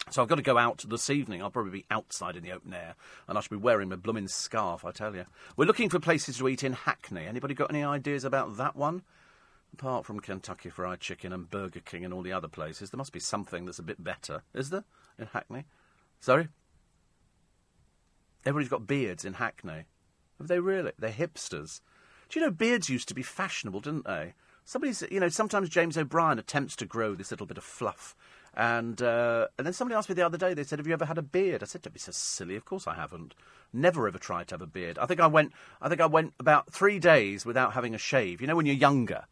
[0.09, 1.43] So I've got to go out this evening.
[1.43, 2.95] I'll probably be outside in the open air,
[3.29, 4.85] and I should be wearing my blooming scarf.
[4.85, 5.25] I tell you,
[5.57, 7.27] we're looking for places to eat in Hackney.
[7.27, 9.03] Anybody got any ideas about that one?
[9.73, 13.13] Apart from Kentucky Fried Chicken and Burger King and all the other places, there must
[13.13, 14.85] be something that's a bit better, is there,
[15.17, 15.65] in Hackney?
[16.19, 16.49] Sorry.
[18.45, 19.85] Everybody's got beards in Hackney.
[20.39, 20.93] Have they really?
[20.99, 21.83] They're hipsters.
[22.29, 24.35] Do you know beards used to be fashionable, didn't they?
[24.65, 28.17] Somebody's, you know, sometimes James O'Brien attempts to grow this little bit of fluff
[28.55, 30.55] and uh, and then somebody asked me the other day.
[30.55, 32.57] They said, "Have you ever had a beard?" I said, "Don't be so silly.
[32.57, 33.35] Of course I haven't.
[33.73, 34.99] Never ever tried to have a beard.
[34.99, 35.53] I think I went.
[35.81, 38.41] I think I went about three days without having a shave.
[38.41, 39.27] You know, when you're younger,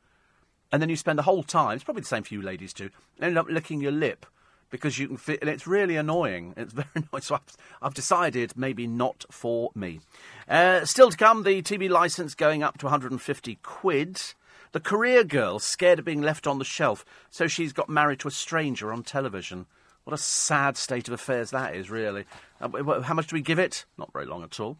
[0.70, 1.74] and then you spend the whole time.
[1.74, 2.90] It's probably the same for you ladies too.
[3.20, 4.26] End up licking your lip
[4.70, 6.54] because you can fit, and it's really annoying.
[6.56, 7.22] It's very annoying.
[7.22, 10.00] So I've, I've decided maybe not for me.
[10.48, 14.20] Uh, still to come, the TV license going up to 150 quid.
[14.72, 18.28] The career girl scared of being left on the shelf, so she's got married to
[18.28, 19.66] a stranger on television.
[20.04, 22.24] What a sad state of affairs that is, really.
[22.60, 23.84] Uh, how much do we give it?
[23.96, 24.78] Not very long at all.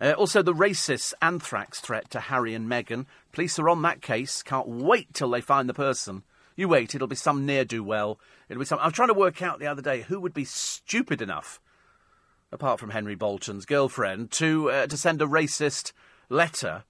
[0.00, 3.06] Uh, also, the racist anthrax threat to Harry and Meghan.
[3.32, 4.42] Police are on that case.
[4.42, 6.24] Can't wait till they find the person.
[6.56, 8.18] You wait, it'll be some ne'er do well.
[8.48, 8.78] It'll be some.
[8.78, 11.60] I was trying to work out the other day who would be stupid enough,
[12.52, 15.92] apart from Henry Bolton's girlfriend, to uh, to send a racist
[16.28, 16.84] letter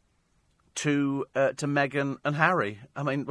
[0.77, 2.79] to uh, to Meghan and Harry.
[2.97, 3.27] I mean,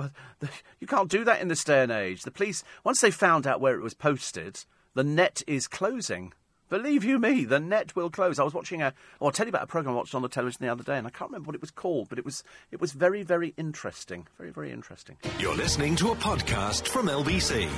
[0.79, 2.23] you can't do that in this day and age.
[2.23, 6.34] The police, once they found out where it was posted, the net is closing.
[6.69, 8.39] Believe you me, the net will close.
[8.39, 10.29] I was watching a, or I'll tell you about a program I watched on the
[10.29, 12.43] television the other day, and I can't remember what it was called, but it was
[12.71, 15.17] it was very very interesting, very very interesting.
[15.38, 17.69] You're listening to a podcast from LBC.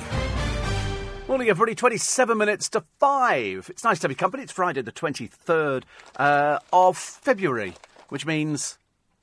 [1.28, 1.74] Morning, everybody.
[1.74, 3.66] 27 minutes to 5.
[3.68, 4.44] It's nice to have your company.
[4.44, 5.82] It's Friday, the 23rd
[6.20, 7.74] uh, of February,
[8.10, 8.78] which means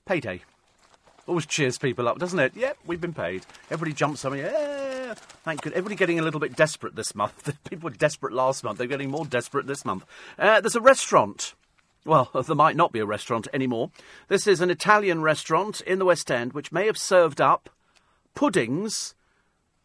[0.06, 0.42] Payday.
[1.26, 2.56] Always cheers people up, doesn't it?
[2.56, 3.46] Yep, we've been paid.
[3.72, 4.42] Everybody jumps on me.
[4.42, 5.14] Yeah,
[5.46, 5.72] thank good.
[5.72, 7.58] Everybody getting a little bit desperate this month.
[7.70, 8.78] people were desperate last month.
[8.78, 10.06] They're getting more desperate this month.
[10.38, 11.54] Uh, there's a restaurant.
[12.04, 13.92] Well, there might not be a restaurant anymore.
[14.28, 17.70] This is an Italian restaurant in the West End which may have served up
[18.36, 19.16] puddings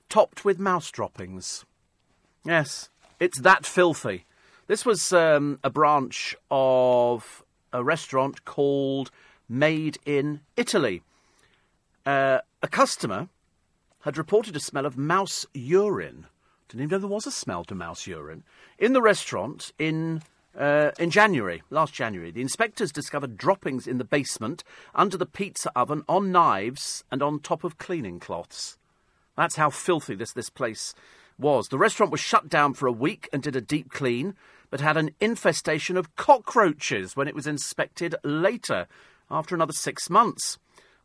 [0.09, 1.65] topped with mouse droppings.
[2.45, 2.89] Yes,
[3.21, 4.25] it's that filthy.
[4.67, 9.11] This was um, a branch of a restaurant called
[9.49, 11.03] made in Italy.
[12.05, 13.29] Uh, a customer
[14.01, 16.27] had reported a smell of mouse urine.
[16.69, 18.45] Didn't even know there was a smell to mouse urine
[18.79, 20.23] in the restaurant in
[20.59, 25.71] Uh, in January, last January, the inspectors discovered droppings in the basement, under the pizza
[25.77, 28.77] oven, on knives, and on top of cleaning cloths.
[29.37, 30.95] That's how filthy this, this place
[31.39, 31.69] was.
[31.69, 34.35] The restaurant was shut down for a week and did a deep clean,
[34.71, 38.89] but had an infestation of cockroaches when it was inspected later,
[39.31, 40.59] after another six months.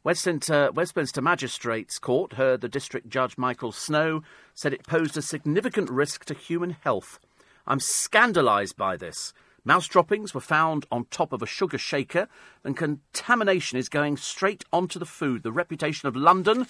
[0.03, 4.21] Westminster, Westminster Magistrates Court heard the District Judge Michael Snow
[4.53, 7.19] said it posed a significant risk to human health.
[7.65, 9.33] I'm scandalised by this.
[9.63, 12.27] Mouse droppings were found on top of a sugar shaker,
[12.65, 15.43] and contamination is going straight onto the food.
[15.43, 16.67] The reputation of London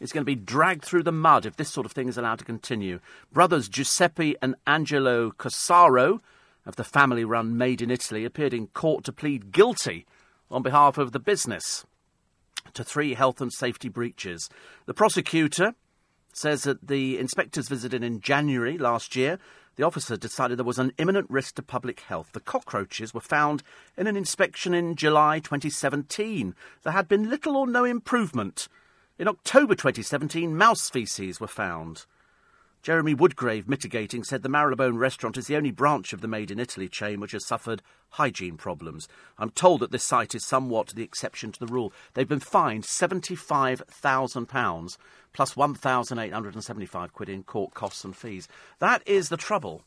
[0.00, 2.40] is going to be dragged through the mud if this sort of thing is allowed
[2.40, 3.00] to continue.
[3.32, 6.20] Brothers Giuseppe and Angelo Cosaro
[6.66, 10.04] of the family run Made in Italy appeared in court to plead guilty
[10.50, 11.84] on behalf of the business
[12.74, 14.48] to three health and safety breaches.
[14.86, 15.74] The prosecutor
[16.32, 19.38] says that the inspectors visited in January last year
[19.76, 22.30] the officer decided there was an imminent risk to public health.
[22.32, 23.62] The cockroaches were found
[23.96, 26.54] in an inspection in July 2017.
[26.82, 28.68] There had been little or no improvement.
[29.18, 32.06] In October 2017, mouse feces were found.
[32.86, 36.60] Jeremy Woodgrave, mitigating, said the Marylebone restaurant is the only branch of the Made in
[36.60, 39.08] Italy chain which has suffered hygiene problems.
[39.40, 41.92] I'm told that this site is somewhat the exception to the rule.
[42.14, 44.96] They've been fined £75,000
[45.32, 48.46] plus 1,875 quid in court costs and fees.
[48.78, 49.82] That is the trouble.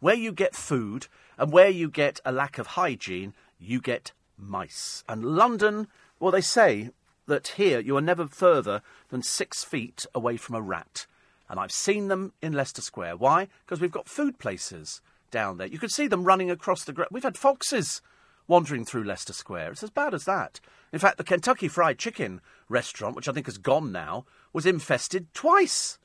[0.00, 1.06] Where you get food
[1.38, 5.02] and where you get a lack of hygiene, you get mice.
[5.08, 5.88] And London,
[6.20, 6.90] well, they say
[7.26, 11.06] that here you are never further than six feet away from a rat.
[11.54, 13.18] And I've seen them in Leicester Square.
[13.18, 13.46] Why?
[13.64, 15.68] Because we've got food places down there.
[15.68, 17.10] You could see them running across the ground.
[17.12, 18.02] We've had foxes
[18.48, 19.70] wandering through Leicester Square.
[19.70, 20.58] It's as bad as that.
[20.92, 25.32] In fact, the Kentucky Fried Chicken restaurant, which I think has gone now, was infested
[25.32, 25.96] twice.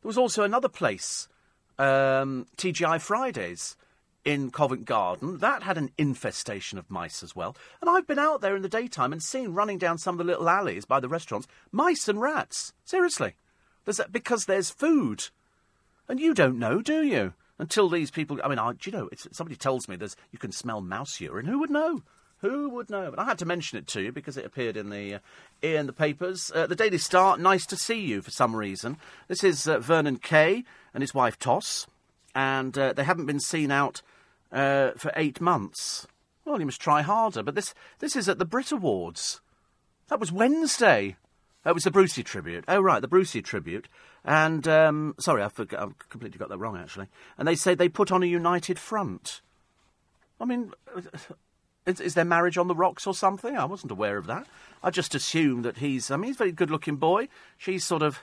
[0.00, 1.28] There was also another place,
[1.78, 3.76] um, TGI Fridays
[4.24, 5.36] in Covent Garden.
[5.36, 7.54] That had an infestation of mice as well.
[7.82, 10.32] And I've been out there in the daytime and seen running down some of the
[10.32, 12.72] little alleys by the restaurants mice and rats.
[12.86, 13.34] Seriously.
[13.84, 15.28] There's that because there's food.
[16.08, 17.34] And you don't know, do you?
[17.58, 18.40] Until these people.
[18.42, 21.46] I mean, I, do you know, somebody tells me there's you can smell mouse urine.
[21.46, 22.02] Who would know?
[22.42, 23.10] Who would know?
[23.10, 25.18] But I had to mention it to you because it appeared in the uh,
[25.62, 26.50] in the papers.
[26.52, 27.38] Uh, the Daily Star.
[27.38, 28.98] Nice to see you for some reason.
[29.28, 31.86] This is uh, Vernon Kay and his wife Tess,
[32.34, 34.02] and uh, they haven't been seen out
[34.50, 36.06] uh, for eight months.
[36.44, 37.44] Well, you must try harder.
[37.44, 39.40] But this this is at the Brit Awards.
[40.08, 41.16] That was Wednesday.
[41.64, 42.64] It was the Brucey tribute.
[42.66, 43.88] Oh, right, the Brucey tribute.
[44.24, 47.06] And, um, sorry, I forgot, I've completely got that wrong, actually.
[47.38, 49.40] And they say they put on a united front.
[50.40, 50.72] I mean,
[51.86, 53.56] is, is their marriage on the rocks or something?
[53.56, 54.46] I wasn't aware of that.
[54.82, 57.28] I just assumed that he's, I mean, he's a very good looking boy.
[57.56, 58.20] She's sort of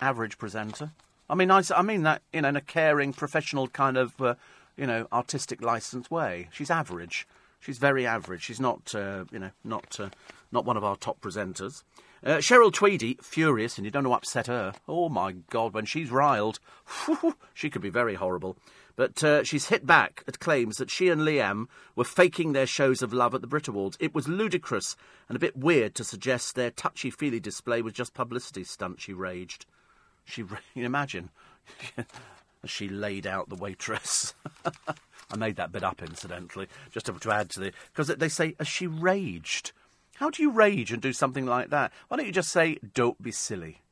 [0.00, 0.90] average presenter.
[1.30, 4.34] I mean, I, I mean that, you know, in a caring, professional kind of, uh,
[4.76, 6.48] you know, artistic licensed way.
[6.52, 7.26] She's average.
[7.60, 8.42] She's very average.
[8.42, 10.10] She's not, uh, you know, not, uh,
[10.52, 11.82] not one of our top presenters.
[12.24, 14.72] Uh, Cheryl Tweedy, furious, and you don't know what upset her.
[14.88, 16.58] Oh my God, when she's riled,
[17.54, 18.56] she could be very horrible.
[18.96, 23.02] But uh, she's hit back at claims that she and Liam were faking their shows
[23.02, 23.98] of love at the Brit Awards.
[24.00, 24.96] It was ludicrous
[25.28, 29.12] and a bit weird to suggest their touchy feely display was just publicity stunt, she
[29.12, 29.66] raged.
[30.24, 30.42] She,
[30.74, 31.28] you imagine,
[31.98, 32.06] as
[32.70, 34.34] she laid out the waitress.
[35.30, 37.72] I made that bit up, incidentally, just to, to add to the.
[37.92, 39.72] Because they say, as she raged.
[40.18, 41.92] How do you rage and do something like that?
[42.08, 43.82] Why don't you just say, don't be silly?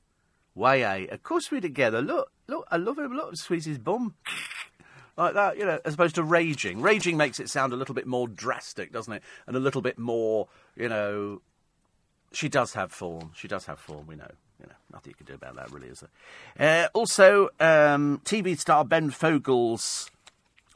[0.54, 1.06] Why, eh?
[1.10, 2.00] Of course we're together.
[2.00, 3.12] Look, look, I love him.
[3.12, 4.14] Look, squeeze his bum.
[5.16, 6.80] like that, you know, as opposed to raging.
[6.80, 9.22] Raging makes it sound a little bit more drastic, doesn't it?
[9.46, 11.42] And a little bit more, you know.
[12.32, 13.32] She does have form.
[13.34, 14.30] She does have form, we know.
[14.60, 16.02] You know, nothing you can do about that, really, is
[16.56, 16.84] there?
[16.84, 20.10] Uh, also, um, TV star Ben Fogle's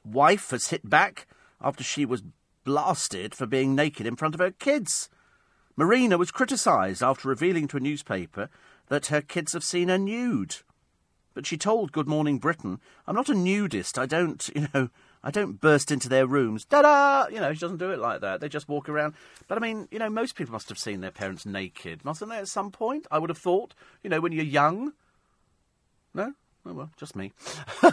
[0.04, 1.26] wife has hit back
[1.60, 2.22] after she was
[2.64, 5.08] blasted for being naked in front of her kids.
[5.78, 8.50] Marina was criticised after revealing to a newspaper
[8.88, 10.56] that her kids have seen her nude.
[11.34, 13.96] But she told Good Morning Britain, I'm not a nudist.
[13.96, 14.90] I don't, you know,
[15.22, 16.64] I don't burst into their rooms.
[16.64, 17.28] Da da!
[17.28, 18.40] You know, she doesn't do it like that.
[18.40, 19.14] They just walk around.
[19.46, 22.38] But I mean, you know, most people must have seen their parents naked, mustn't they,
[22.38, 23.06] at some point?
[23.12, 24.94] I would have thought, you know, when you're young.
[26.12, 26.32] No?
[26.66, 27.30] Oh, well, just me.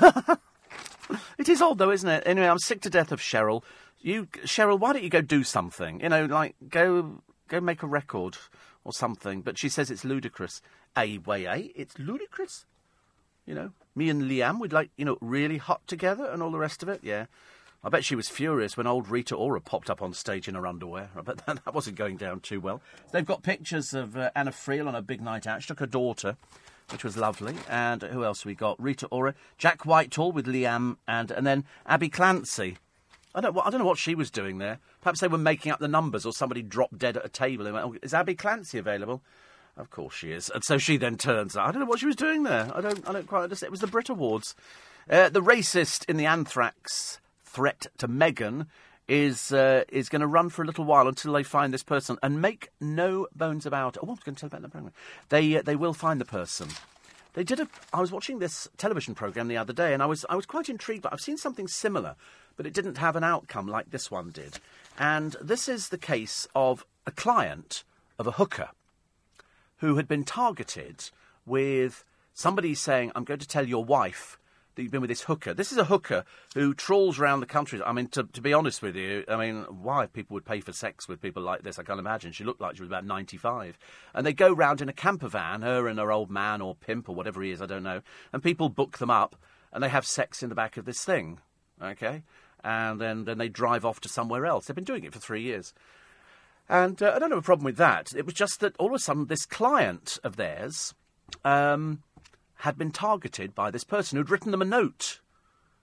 [1.38, 2.24] it is odd, though, isn't it?
[2.26, 3.62] Anyway, I'm sick to death of Cheryl.
[4.02, 6.00] You, Cheryl, why don't you go do something?
[6.02, 8.38] You know, like go Go make a record
[8.84, 9.42] or something.
[9.42, 10.62] But she says it's ludicrous.
[10.98, 12.66] A way, A, it's ludicrous.
[13.46, 16.58] You know, me and Liam, we'd like, you know, really hot together and all the
[16.58, 17.02] rest of it.
[17.04, 17.26] Yeah.
[17.84, 20.66] I bet she was furious when old Rita Ora popped up on stage in her
[20.66, 21.12] underwear.
[21.16, 22.82] I bet that, that wasn't going down too well.
[23.12, 25.62] They've got pictures of uh, Anna Friel on a big night out.
[25.62, 26.36] She took her daughter,
[26.90, 27.56] which was lovely.
[27.70, 28.82] And who else we got?
[28.82, 32.78] Rita Ora, Jack Whitehall with Liam, and, and then Abbey Clancy
[33.36, 34.80] I don't, I don't know what she was doing there.
[35.02, 37.76] Perhaps they were making up the numbers, or somebody dropped dead at a table and
[37.76, 39.22] went, oh, "Is Abbey Clancy available?"
[39.78, 40.50] Of course she is.
[40.50, 41.58] And so she then turns.
[41.58, 42.72] I don't know what she was doing there.
[42.74, 43.08] I don't.
[43.08, 43.68] I don't quite understand.
[43.68, 44.56] It was the Brit Awards.
[45.10, 48.68] Uh, the racist in the anthrax threat to Meghan
[49.08, 52.18] is uh, is going to run for a little while until they find this person.
[52.24, 54.00] And make no bones about it.
[54.02, 54.94] Oh, I was going to tell about the program.
[55.30, 56.70] They uh, they will find the person.
[57.34, 57.68] They did a.
[57.92, 60.70] I was watching this television program the other day, and I was I was quite
[60.70, 61.02] intrigued.
[61.04, 62.16] But I've seen something similar,
[62.56, 64.60] but it didn't have an outcome like this one did.
[64.98, 67.84] And this is the case of a client
[68.18, 68.70] of a hooker
[69.78, 71.10] who had been targeted
[71.46, 74.40] with somebody saying, "I'm going to tell your wife."
[74.76, 75.54] That you've been with this hooker.
[75.54, 77.82] This is a hooker who trawls around the country.
[77.82, 80.74] I mean, to, to be honest with you, I mean, why people would pay for
[80.74, 82.34] sex with people like this, I can't imagine.
[82.34, 83.78] She looked like she was about 95.
[84.14, 87.08] And they go round in a camper van, her and her old man or pimp
[87.08, 88.02] or whatever he is, I don't know.
[88.34, 89.38] And people book them up
[89.72, 91.40] and they have sex in the back of this thing.
[91.82, 92.24] Okay?
[92.68, 94.66] And then, then they drive off to somewhere else.
[94.66, 95.72] They've been doing it for three years.
[96.68, 98.12] And uh, I don't have a problem with that.
[98.18, 100.96] It was just that all of a sudden this client of theirs
[101.44, 102.02] um,
[102.56, 105.20] had been targeted by this person who'd written them a note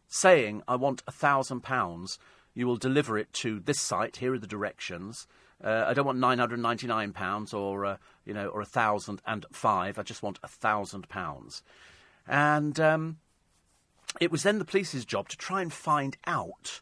[0.09, 2.18] saying, I want a thousand pounds.
[2.53, 4.16] You will deliver it to this site.
[4.16, 5.29] Here are the directions.
[5.62, 9.23] Uh, I don't want nine hundred ninety-nine pounds or uh, you know or a thousand
[9.25, 10.01] and five.
[10.01, 11.62] I just want a thousand pounds.
[12.27, 13.18] And um,
[14.20, 16.81] it was then the police's job to try and find out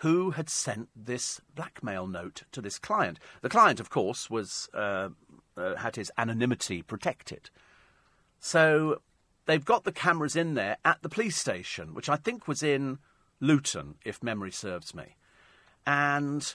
[0.00, 3.18] who had sent this blackmail note to this client.
[3.40, 5.08] The client, of course, was uh,
[5.56, 7.50] uh, had his anonymity protected.
[8.38, 9.00] So
[9.46, 12.98] they've got the cameras in there at the police station, which I think was in
[13.40, 15.16] Luton, if memory serves me,
[15.86, 16.54] and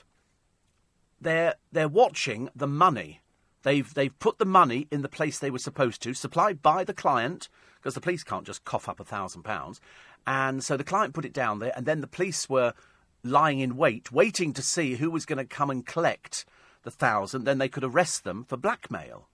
[1.20, 3.20] they're they're watching the money.
[3.62, 6.94] They've they've put the money in the place they were supposed to, supplied by the
[6.94, 7.48] client,
[7.82, 9.80] because the police can't just cough up a thousand pounds.
[10.26, 12.74] And so the client put it down there, and then the police were
[13.24, 16.44] lying in wait, waiting to see who was going to come and collect
[16.84, 17.44] the thousand.
[17.44, 19.28] Then they could arrest them for blackmail.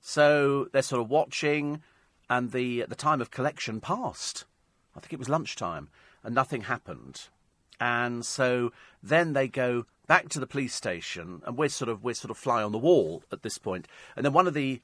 [0.00, 1.82] So they're sort of watching,
[2.30, 4.46] and the the time of collection passed.
[4.96, 5.88] I think it was lunchtime,
[6.24, 7.28] and nothing happened.
[7.78, 12.14] And so then they go back to the police station, and we're sort of we're
[12.14, 13.86] sort of fly on the wall at this point.
[14.16, 14.80] And then one of the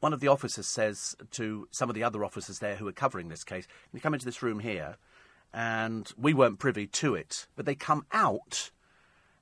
[0.00, 3.28] one of the officers says to some of the other officers there who are covering
[3.28, 4.96] this case, "Can you come into this room here?"
[5.52, 8.70] And we weren't privy to it, but they come out,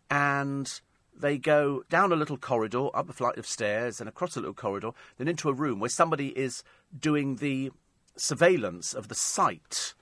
[0.08, 0.80] and
[1.14, 4.54] they go down a little corridor, up a flight of stairs, and across a little
[4.54, 6.62] corridor, then into a room where somebody is
[6.96, 7.72] doing the
[8.16, 9.94] surveillance of the site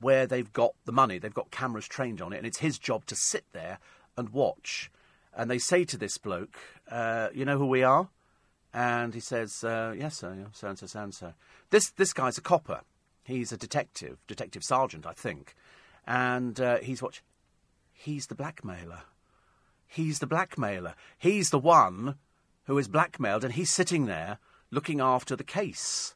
[0.00, 1.18] where they've got the money.
[1.18, 3.78] They've got cameras trained on it, and it's his job to sit there
[4.16, 4.90] and watch.
[5.32, 8.10] And they say to this bloke, uh, "You know who we are?"
[8.74, 10.34] And he says, uh, "Yes, sir.
[10.38, 11.34] Yeah, so and so, so and so."
[11.70, 12.80] This this guy's a copper.
[13.22, 15.54] He's a detective, detective sergeant, I think,
[16.06, 17.20] and uh, he's what?
[17.92, 19.02] He's the blackmailer.
[19.86, 20.94] He's the blackmailer.
[21.18, 22.16] He's the one
[22.64, 24.38] who is blackmailed, and he's sitting there
[24.70, 26.14] looking after the case.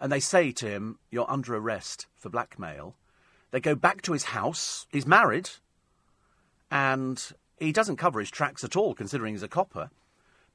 [0.00, 2.94] And they say to him, "You're under arrest for blackmail."
[3.50, 4.86] They go back to his house.
[4.90, 5.50] He's married,
[6.70, 7.20] and
[7.58, 9.90] he doesn't cover his tracks at all, considering he's a copper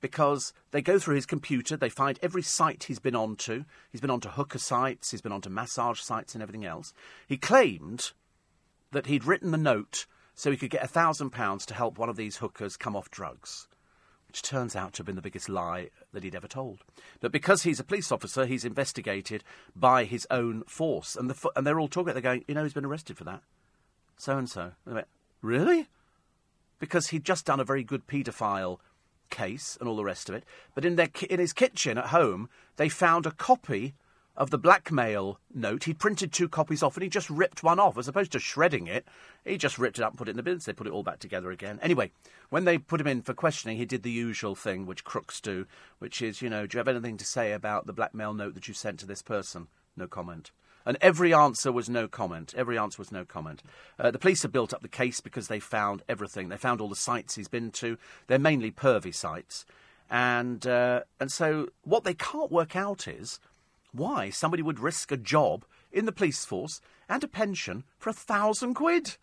[0.02, 3.66] because they go through his computer, they find every site he's been on to.
[3.92, 6.94] He's been on to hooker sites, he's been on to massage sites and everything else.
[7.28, 8.12] He claimed
[8.92, 12.10] that he'd written the note so he could get a thousand pounds to help one
[12.10, 13.68] of these hookers come off drugs,
[14.28, 16.84] which turns out to have been the biggest lie that he'd ever told.
[17.20, 19.44] But because he's a police officer, he's investigated
[19.76, 22.14] by his own force, and, the, and they're all talking.
[22.14, 23.44] They're going, you know, he's been arrested for that,
[24.18, 24.72] so and so.
[25.42, 25.88] Really?
[26.80, 28.80] Because he'd just done a very good paedophile
[29.32, 30.44] case and all the rest of it.
[30.76, 33.96] But in, their, in his kitchen at home, they found a copy
[34.38, 35.84] of the blackmail note.
[35.84, 37.98] He printed two copies off and he just ripped one off.
[37.98, 39.06] As opposed to shredding it,
[39.44, 40.66] he just ripped it up and put it in the bins.
[40.66, 41.80] They put it all back together again.
[41.82, 42.12] Anyway,
[42.50, 45.66] when they put him in for questioning, he did the usual thing, which crooks do,
[46.00, 48.68] which is, you know, do you have anything to say about the blackmail note that
[48.68, 49.68] you sent to this person?
[49.98, 50.52] No comment.
[50.86, 52.54] And every answer was no comment.
[52.58, 53.64] Every answer was no comment.
[54.00, 56.50] Uh, the police have built up the case because they found everything.
[56.50, 57.98] They found all the sites he's been to.
[58.28, 59.66] They're mainly pervy sites.
[60.10, 63.40] And, uh, and so what they can't work out is
[63.94, 68.14] why somebody would risk a job in the police force and a pension for a
[68.14, 69.18] thousand quid.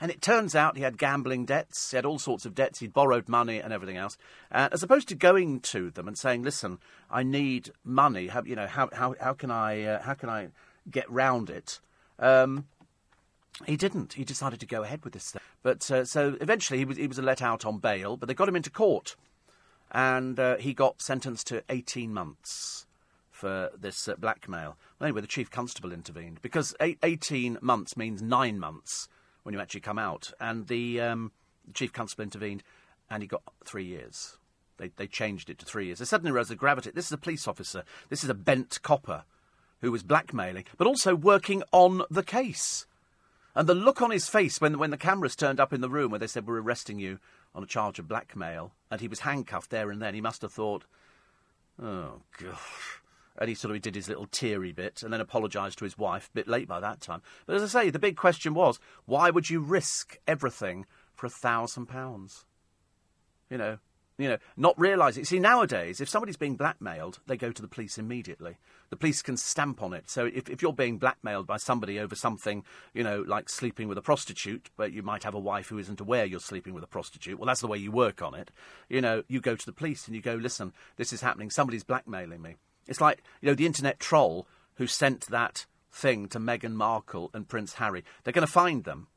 [0.00, 2.94] And it turns out he had gambling debts, he had all sorts of debts, he'd
[2.94, 4.16] borrowed money and everything else.
[4.50, 6.78] Uh, as opposed to going to them and saying, "Listen,
[7.10, 8.28] I need money.
[8.28, 10.48] How, you know, how, how, how can I, uh, how can I
[10.90, 11.80] get round it.
[12.18, 12.66] Um,
[13.66, 14.14] he didn't.
[14.14, 15.42] He decided to go ahead with this thing.
[15.62, 18.48] But uh, so eventually he was he was let out on bail, but they got
[18.48, 19.16] him into court,
[19.90, 22.86] and uh, he got sentenced to eighteen months
[23.30, 24.76] for this uh, blackmail.
[24.98, 29.08] Well, anyway, the chief constable intervened because eight, eighteen months means nine months
[29.42, 30.32] when you actually come out.
[30.40, 31.32] And the um,
[31.74, 32.62] chief constable intervened,
[33.10, 34.38] and he got three years.
[34.76, 35.98] They, they changed it to three years.
[35.98, 36.90] They suddenly realised the gravity.
[36.90, 37.84] This is a police officer.
[38.08, 39.24] This is a bent copper
[39.80, 42.86] who was blackmailing, but also working on the case.
[43.54, 46.10] And the look on his face when, when the cameras turned up in the room
[46.10, 47.18] where they said, We're arresting you
[47.54, 50.52] on a charge of blackmail, and he was handcuffed there and then, he must have
[50.52, 50.84] thought,
[51.82, 53.00] Oh, gosh.
[53.38, 56.28] And he sort of did his little teary bit and then apologised to his wife,
[56.28, 57.22] a bit late by that time.
[57.46, 61.30] But as I say, the big question was, why would you risk everything for a
[61.30, 62.44] thousand pounds?
[63.48, 63.78] You know,
[64.20, 65.24] you know, not realising.
[65.24, 68.58] See, nowadays, if somebody's being blackmailed, they go to the police immediately.
[68.90, 70.10] The police can stamp on it.
[70.10, 73.98] So if, if you're being blackmailed by somebody over something, you know, like sleeping with
[73.98, 76.88] a prostitute, but you might have a wife who isn't aware you're sleeping with a
[76.88, 78.50] prostitute, well, that's the way you work on it.
[78.88, 81.50] You know, you go to the police and you go, listen, this is happening.
[81.50, 82.56] Somebody's blackmailing me.
[82.86, 87.48] It's like, you know, the internet troll who sent that thing to Meghan Markle and
[87.48, 88.04] Prince Harry.
[88.24, 89.08] They're going to find them,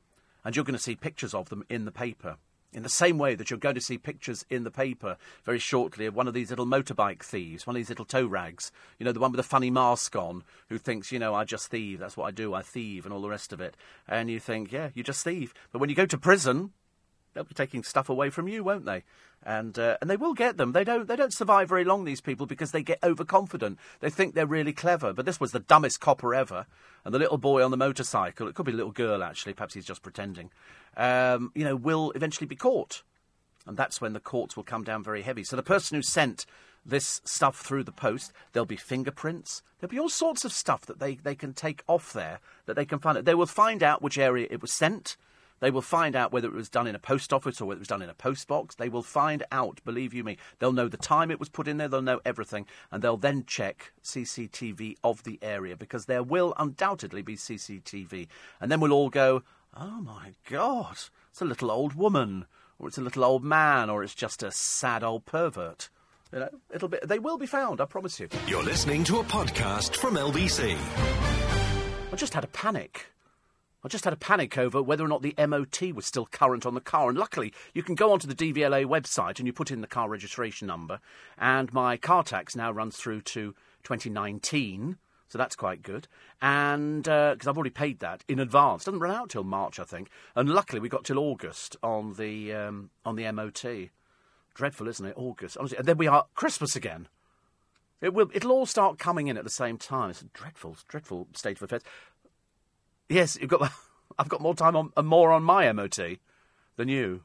[0.43, 2.38] and you're going to see pictures of them in the paper.
[2.74, 6.07] In the same way that you're going to see pictures in the paper very shortly
[6.07, 9.11] of one of these little motorbike thieves, one of these little tow rags, you know,
[9.11, 12.17] the one with the funny mask on, who thinks, you know, I just thieve, that's
[12.17, 13.78] what I do, I thieve, and all the rest of it.
[14.07, 15.53] And you think, yeah, you just thieve.
[15.71, 16.71] But when you go to prison,
[17.34, 19.03] they'll be taking stuff away from you, won't they?
[19.45, 20.71] And uh, and they will get them.
[20.71, 22.05] They don't they don't survive very long.
[22.05, 23.77] These people because they get overconfident.
[23.99, 25.11] They think they're really clever.
[25.11, 26.65] But this was the dumbest copper ever.
[27.03, 29.53] And the little boy on the motorcycle, it could be a little girl actually.
[29.53, 30.49] Perhaps he's just pretending.
[30.95, 33.03] Um, you know, will eventually be caught,
[33.67, 35.43] and that's when the courts will come down very heavy.
[35.43, 36.45] So the person who sent
[36.85, 38.33] this stuff through the post.
[38.51, 39.63] There'll be fingerprints.
[39.79, 42.85] There'll be all sorts of stuff that they, they can take off there that they
[42.85, 43.17] can find.
[43.17, 45.17] They will find out which area it was sent.
[45.64, 47.80] They will find out whether it was done in a post office or whether it
[47.80, 48.76] was done in a post box.
[48.76, 50.36] They will find out, believe you me.
[50.59, 53.45] They'll know the time it was put in there, they'll know everything, and they'll then
[53.47, 58.28] check CCTV of the area because there will undoubtedly be CCTV.
[58.59, 59.43] And then we'll all go,
[59.74, 60.97] oh my God,
[61.30, 62.45] it's a little old woman,
[62.78, 65.89] or it's a little old man, or it's just a sad old pervert.
[66.34, 68.28] You know, it'll be, they will be found, I promise you.
[68.47, 70.76] You're listening to a podcast from LBC.
[72.11, 73.12] I just had a panic.
[73.84, 76.73] I just had a panic over whether or not the MOT was still current on
[76.73, 77.09] the car.
[77.09, 80.07] And luckily, you can go onto the DVLA website and you put in the car
[80.07, 80.99] registration number.
[81.38, 83.53] And my car tax now runs through to
[83.84, 84.97] 2019.
[85.27, 86.07] So that's quite good.
[86.41, 88.86] And because uh, I've already paid that in advance.
[88.86, 90.09] Doesn't run out till March, I think.
[90.36, 93.89] And luckily, we got till August on the, um, on the MOT.
[94.53, 95.15] Dreadful, isn't it?
[95.17, 95.57] August.
[95.57, 95.77] Honestly.
[95.77, 97.07] And then we are Christmas again.
[98.03, 98.29] It will.
[98.34, 100.09] It'll all start coming in at the same time.
[100.09, 101.84] It's a dreadful, dreadful state of affairs.
[103.10, 103.72] Yes, you've got.
[104.20, 105.99] I've got more time on more on my MOT
[106.76, 107.24] than you.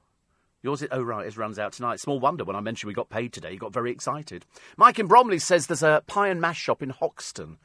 [0.63, 2.01] Yours, is, oh right, it runs out tonight.
[2.01, 4.45] Small wonder when I mentioned we got paid today, you got very excited.
[4.77, 7.59] Mike in Bromley says there's a pie and mash shop in Hoxton.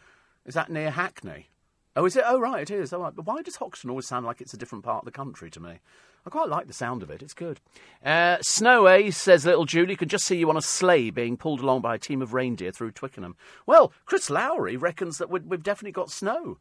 [0.45, 1.47] Is that near Hackney?
[1.95, 2.23] Oh, is it?
[2.25, 2.91] Oh, right, it is.
[2.91, 3.15] Oh, right.
[3.15, 5.59] But why does Hoxton always sound like it's a different part of the country to
[5.59, 5.79] me?
[6.25, 7.21] I quite like the sound of it.
[7.21, 7.59] It's good.
[8.03, 11.59] Uh, Snow A says, little Julie, can just see you on a sleigh being pulled
[11.59, 13.35] along by a team of reindeer through Twickenham.
[13.65, 16.59] Well, Chris Lowry reckons that we've definitely got snow.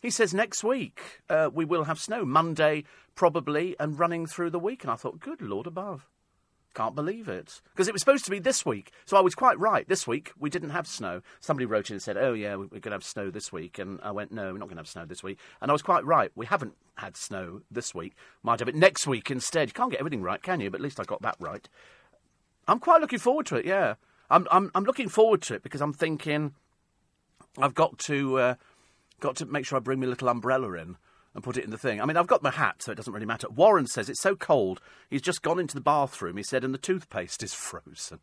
[0.00, 2.24] He says next week uh, we will have snow.
[2.24, 2.84] Monday,
[3.14, 4.82] probably, and running through the week.
[4.82, 6.08] And I thought, good Lord above.
[6.72, 7.60] Can't believe it.
[7.72, 8.92] Because it was supposed to be this week.
[9.04, 9.88] So I was quite right.
[9.88, 11.20] This week, we didn't have snow.
[11.40, 13.78] Somebody wrote in and said, oh, yeah, we're going to have snow this week.
[13.78, 15.38] And I went, no, we're not going to have snow this week.
[15.60, 16.30] And I was quite right.
[16.36, 18.14] We haven't had snow this week.
[18.44, 19.68] Might have it next week instead.
[19.68, 20.70] You can't get everything right, can you?
[20.70, 21.68] But at least I got that right.
[22.68, 23.94] I'm quite looking forward to it, yeah.
[24.30, 26.54] I'm, I'm, I'm looking forward to it because I'm thinking
[27.58, 28.38] I've got to.
[28.38, 28.54] Uh,
[29.20, 30.96] got to make sure I bring my little umbrella in
[31.34, 32.00] and put it in the thing.
[32.00, 33.48] I mean, I've got my hat, so it doesn't really matter.
[33.48, 36.78] Warren says it's so cold, he's just gone into the bathroom, he said, and the
[36.78, 38.18] toothpaste is frozen.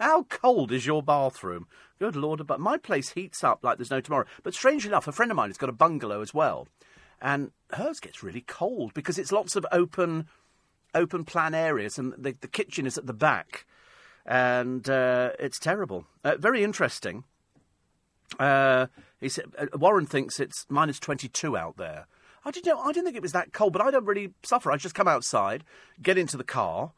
[0.00, 1.66] How cold is your bathroom?
[1.98, 4.24] Good Lord, but my place heats up like there's no tomorrow.
[4.42, 6.68] But strangely enough, a friend of mine has got a bungalow as well,
[7.20, 10.26] and hers gets really cold because it's lots of open,
[10.94, 13.66] open plan areas, and the, the kitchen is at the back,
[14.24, 16.06] and uh, it's terrible.
[16.24, 17.24] Uh, very interesting.
[18.38, 18.86] Uh,
[19.20, 22.06] he said uh, Warren thinks it's minus twenty two out there.
[22.44, 22.80] I didn't know.
[22.80, 24.70] I didn't think it was that cold, but I don't really suffer.
[24.70, 25.64] I just come outside,
[26.00, 26.92] get into the car,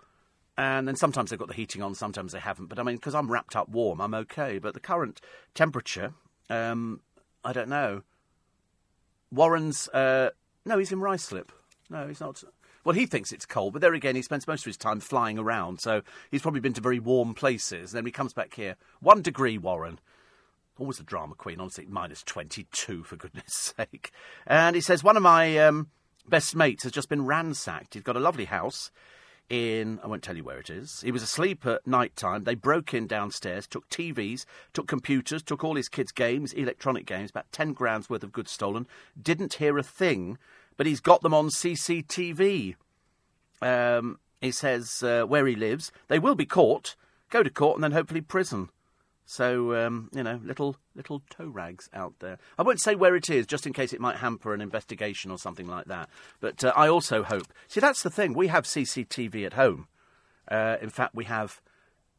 [0.57, 2.67] and then sometimes they've got the heating on, sometimes they haven't.
[2.67, 4.59] But I mean, because I'm wrapped up warm, I'm okay.
[4.59, 5.21] But the current
[5.55, 6.13] temperature,
[6.49, 7.01] um,
[7.45, 8.03] I don't know.
[9.33, 10.31] Warren's uh,
[10.65, 11.49] no, he's in Ruislip.
[11.89, 12.45] No, he's not.
[12.85, 15.39] Well, he thinks it's cold, but there again, he spends most of his time flying
[15.39, 17.93] around, so he's probably been to very warm places.
[17.93, 19.99] Then he comes back here, one degree, Warren.
[20.79, 24.13] Always the drama queen, honestly, minus 22, for goodness sake.
[24.47, 25.89] And he says, one of my um,
[26.29, 27.95] best mates has just been ransacked.
[27.95, 28.91] He's got a lovely house
[29.51, 31.01] in, I won't tell you where it is.
[31.03, 32.45] He was asleep at night time.
[32.45, 37.31] They broke in downstairs, took TVs, took computers, took all his kids' games, electronic games,
[37.31, 38.87] about 10 grand's worth of goods stolen.
[39.21, 40.39] Didn't hear a thing
[40.81, 42.75] but he's got them on CCTV.
[43.61, 45.93] Um, he says uh, where he lives.
[46.09, 46.97] They will be caught,
[47.29, 48.71] go to court, and then hopefully prison.
[49.31, 52.37] So um, you know, little little toe rags out there.
[52.59, 55.39] I won't say where it is, just in case it might hamper an investigation or
[55.39, 56.09] something like that.
[56.41, 57.47] But uh, I also hope.
[57.69, 58.35] See, that's the thing.
[58.35, 59.87] We have CCTV at home.
[60.51, 61.63] Uh, in fact, we have.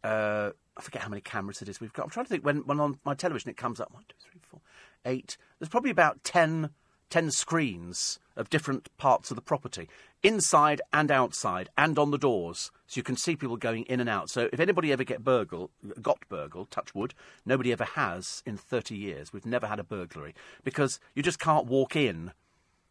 [0.05, 2.03] Uh, I forget how many cameras it is we've got.
[2.03, 4.39] I'm trying to think when, when on my television it comes up one, two, three,
[4.49, 4.61] four,
[5.05, 5.35] eight.
[5.59, 6.69] There's probably about ten
[7.11, 9.89] 10 screens of different parts of the property,
[10.23, 14.09] inside and outside, and on the doors, so you can see people going in and
[14.09, 14.29] out.
[14.29, 17.13] So if anybody ever get burgled, got burgled, touch wood,
[17.45, 19.33] nobody ever has in 30 years.
[19.33, 22.31] We've never had a burglary because you just can't walk in.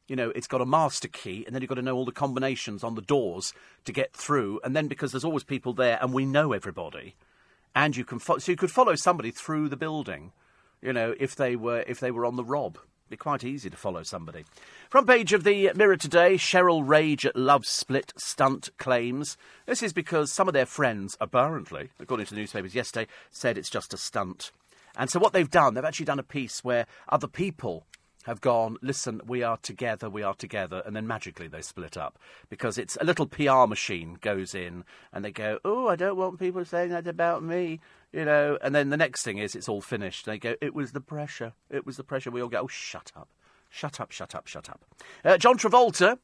[0.08, 2.12] You know, it's got a master key, and then you've got to know all the
[2.12, 3.52] combinations on the doors
[3.84, 4.60] to get through.
[4.64, 7.14] And then because there's always people there, and we know everybody,
[7.74, 10.32] and you can fo- so you could follow somebody through the building.
[10.82, 12.78] You know, if they were if they were on the rob
[13.10, 14.44] be quite easy to follow somebody.
[14.88, 19.36] Front page of the Mirror today Cheryl rage at love split stunt claims.
[19.66, 23.68] This is because some of their friends, apparently, according to the newspapers yesterday, said it's
[23.68, 24.52] just a stunt.
[24.96, 27.84] And so what they've done, they've actually done a piece where other people
[28.24, 32.18] have gone, listen, we are together, we are together, and then magically they split up.
[32.48, 36.38] Because it's a little PR machine goes in and they go, oh, I don't want
[36.38, 37.80] people saying that about me
[38.12, 40.26] you know, and then the next thing is it's all finished.
[40.26, 41.52] They go, it was the pressure.
[41.70, 42.30] It was the pressure.
[42.30, 43.28] We all go, oh, shut up.
[43.68, 44.84] Shut up, shut up, shut up.
[45.24, 46.18] Uh, John Travolta,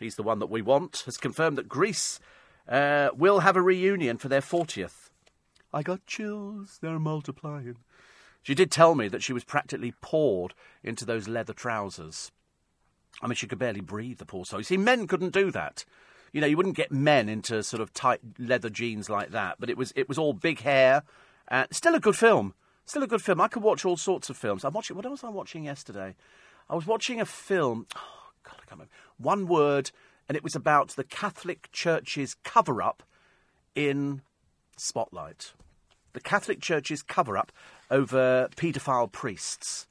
[0.00, 2.18] he's the one that we want, has confirmed that Grease
[2.66, 5.10] uh, will have a reunion for their 40th.
[5.72, 7.76] I got chills, they're multiplying.
[8.42, 12.32] She did tell me that she was practically poured into those leather trousers.
[13.20, 14.60] I mean, she could barely breathe, the poor soul.
[14.60, 15.84] You see, men couldn't do that
[16.32, 19.56] you know, you wouldn't get men into sort of tight leather jeans like that.
[19.58, 21.02] But it was it was all big hair.
[21.48, 22.54] and still a good film.
[22.84, 23.40] Still a good film.
[23.40, 24.64] I could watch all sorts of films.
[24.64, 24.96] I'm watching.
[24.96, 26.14] What was I watching yesterday?
[26.68, 27.86] I was watching a film.
[27.94, 28.00] Oh
[28.44, 28.92] God, I can't remember.
[29.18, 29.90] One word,
[30.28, 33.02] and it was about the Catholic Church's cover-up
[33.74, 34.22] in
[34.76, 35.52] Spotlight.
[36.12, 37.52] The Catholic Church's cover-up
[37.90, 39.86] over paedophile priests.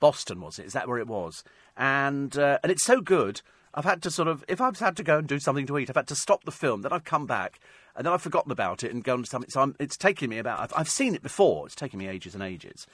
[0.00, 0.66] Boston was it?
[0.66, 1.44] Is that where it was?
[1.76, 3.42] And uh, and it's so good
[3.74, 5.90] I've had to sort of, if I've had to go and do something to eat,
[5.90, 7.58] I've had to stop the film, then I've come back,
[7.96, 9.50] and then I've forgotten about it and gone to something.
[9.50, 12.34] So I'm, it's taking me about, I've, I've seen it before, it's taken me ages
[12.34, 12.86] and ages.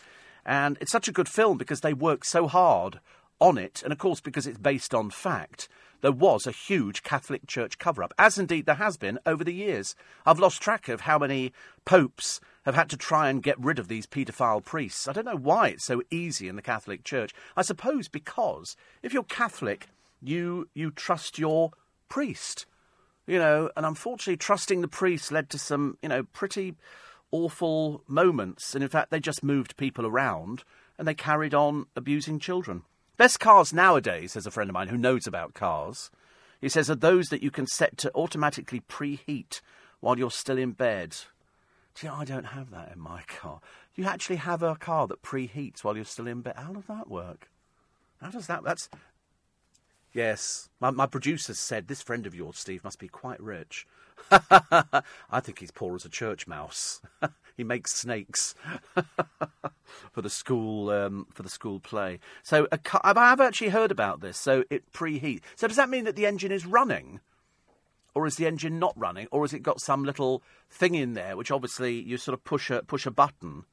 [0.45, 2.99] And it's such a good film because they work so hard
[3.41, 5.68] on it, and of course, because it's based on fact,
[6.01, 9.53] there was a huge Catholic Church cover up, as indeed there has been over the
[9.53, 9.95] years.
[10.24, 11.53] I've lost track of how many
[11.85, 15.09] popes have had to try and get rid of these paedophile priests.
[15.09, 17.35] I don't know why it's so easy in the Catholic Church.
[17.57, 19.89] I suppose because if you're Catholic,
[20.23, 21.71] you you trust your
[22.09, 22.66] priest.
[23.27, 26.75] You know, and unfortunately, trusting the priest led to some, you know, pretty
[27.31, 28.75] awful moments.
[28.75, 30.64] And in fact, they just moved people around
[30.99, 32.83] and they carried on abusing children.
[33.16, 36.11] Best cars nowadays, says a friend of mine who knows about cars,
[36.61, 39.61] he says, are those that you can set to automatically preheat
[40.01, 41.16] while you're still in bed.
[41.95, 43.61] Gee, I don't have that in my car.
[43.95, 46.55] You actually have a car that preheats while you're still in bed.
[46.57, 47.49] How does that work?
[48.21, 48.62] How does that?
[48.62, 48.89] That's
[50.12, 50.68] Yes.
[50.80, 53.86] My, my producer said, This friend of yours, Steve, must be quite rich.
[54.30, 57.00] I think he's poor as a church mouse.
[57.56, 58.54] he makes snakes
[60.12, 62.18] for the school um, for the school play.
[62.42, 62.68] So
[63.02, 64.38] I've actually heard about this.
[64.38, 65.42] So it preheat.
[65.56, 67.20] So does that mean that the engine is running,
[68.14, 71.36] or is the engine not running, or has it got some little thing in there
[71.36, 73.64] which obviously you sort of push a push a button,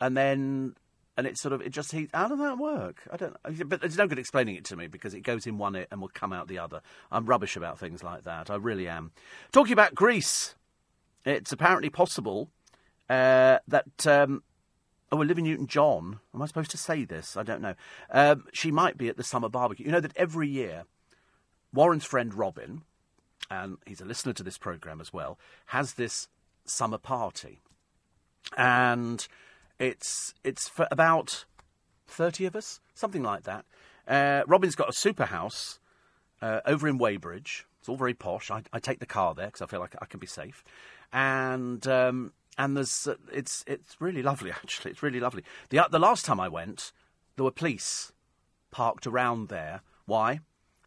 [0.00, 0.74] and then
[1.20, 2.10] and it sort of it just heats.
[2.14, 3.02] How does that work?
[3.12, 3.36] I don't.
[3.68, 6.00] But it's no good explaining it to me because it goes in one ear and
[6.00, 6.80] will come out the other.
[7.12, 8.48] I'm rubbish about things like that.
[8.48, 9.12] I really am.
[9.52, 10.54] Talking about Grease,
[11.26, 12.48] it's apparently possible
[13.10, 14.06] uh, that.
[14.06, 14.42] Um,
[15.12, 16.20] Oh, Olivia Newton John.
[16.32, 17.36] Am I supposed to say this?
[17.36, 17.74] I don't know.
[18.12, 19.86] Um, she might be at the summer barbecue.
[19.86, 20.84] You know that every year,
[21.74, 22.82] Warren's friend Robin,
[23.50, 26.28] and he's a listener to this programme as well, has this
[26.64, 27.58] summer party.
[28.56, 29.26] And
[29.80, 31.46] it's it's for about
[32.06, 33.64] thirty of us, something like that.
[34.06, 35.80] Uh, Robin's got a super house
[36.42, 37.66] uh, over in Weybridge.
[37.80, 38.50] It's all very posh.
[38.50, 40.62] I, I take the car there because I feel like I can be safe,
[41.12, 44.90] and um, and there's uh, it's it's really lovely actually.
[44.90, 45.44] It's really lovely.
[45.70, 46.92] The uh, the last time I went,
[47.36, 48.12] there were police
[48.70, 49.80] parked around there.
[50.04, 50.40] Why?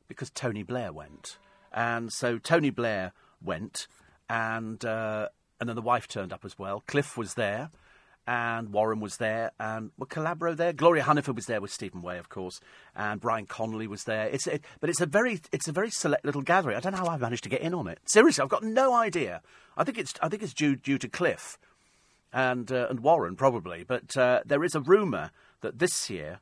[0.08, 1.39] Because Tony Blair went,
[1.72, 3.88] and so Tony Blair went,
[4.30, 5.30] and uh,
[5.60, 6.84] and then the wife turned up as well.
[6.86, 7.72] Cliff was there
[8.26, 10.74] and Warren was there, and were Calabro there?
[10.74, 12.59] Gloria Hunniford was there with Stephen Way, of course,
[12.95, 14.28] and Brian Connolly was there.
[14.28, 16.78] It's it, but it's a very it's a very select little gathering.
[16.78, 17.99] I don't know how I managed to get in on it.
[18.05, 19.41] Seriously, I've got no idea.
[19.76, 21.57] I think it's I think it's due due to Cliff
[22.32, 26.39] and uh, and Warren probably, but uh, there is a rumor that this year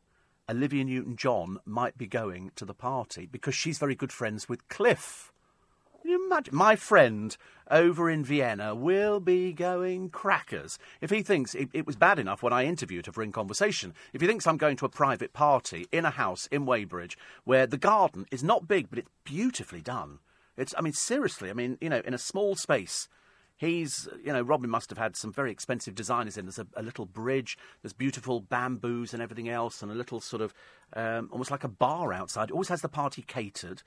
[0.50, 4.68] Olivia Newton John might be going to the party because she's very good friends with
[4.68, 5.31] Cliff.
[6.02, 6.56] Can you imagine?
[6.56, 7.38] My friend
[7.70, 10.80] over in Vienna will be going crackers.
[11.00, 13.94] If he thinks it, it, was bad enough when I interviewed her for In Conversation,
[14.12, 17.68] if he thinks I'm going to a private party in a house in Weybridge where
[17.68, 20.20] the garden is not big but it's beautifully done.
[20.58, 23.08] It's, I mean, seriously, I mean, you know, in a small space.
[23.58, 26.46] He's, you know, Robin must have had some very expensive designers in.
[26.46, 30.42] There's a, a little bridge, there's beautiful bamboos and everything else, and a little sort
[30.42, 30.52] of
[30.94, 32.50] um, almost like a bar outside.
[32.50, 33.84] Always has the party catered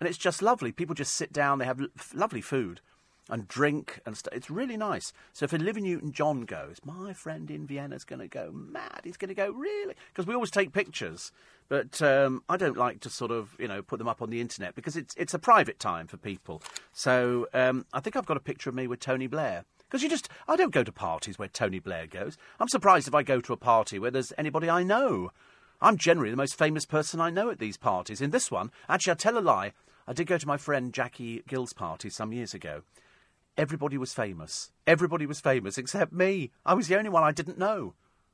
[0.00, 0.72] and it's just lovely.
[0.72, 1.80] People just sit down, they have
[2.14, 2.80] lovely food
[3.30, 4.32] and drink and stuff.
[4.34, 5.12] It's really nice.
[5.32, 9.02] So if Olivia Newton John goes, my friend in Vienna's going to go mad.
[9.04, 11.30] He's going to go really because we always take pictures,
[11.68, 14.40] but um, I don't like to sort of you know put them up on the
[14.40, 16.62] internet because it's it's a private time for people.
[16.92, 19.64] So um, I think I've got a picture of me with Tony Blair.
[19.88, 22.36] Because you just, I don't go to parties where Tony Blair goes.
[22.60, 25.30] I'm surprised if I go to a party where there's anybody I know.
[25.80, 28.20] I'm generally the most famous person I know at these parties.
[28.20, 29.72] In this one, actually, I tell a lie.
[30.08, 32.80] I did go to my friend Jackie Gill's party some years ago.
[33.58, 34.70] Everybody was famous.
[34.86, 36.50] Everybody was famous except me.
[36.64, 37.92] I was the only one I didn't know.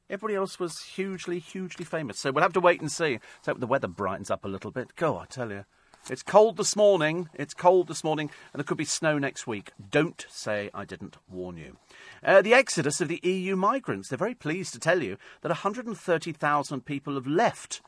[0.08, 2.20] Everybody else was hugely, hugely famous.
[2.20, 3.18] So we'll have to wait and see.
[3.38, 4.94] Let's hope the weather brightens up a little bit.
[4.94, 5.64] Go, I tell you.
[6.08, 7.28] It's cold this morning.
[7.34, 9.72] It's cold this morning, and there could be snow next week.
[9.90, 11.78] Don't say I didn't warn you.
[12.22, 14.10] Uh, the exodus of the EU migrants.
[14.10, 17.80] They're very pleased to tell you that 130,000 people have left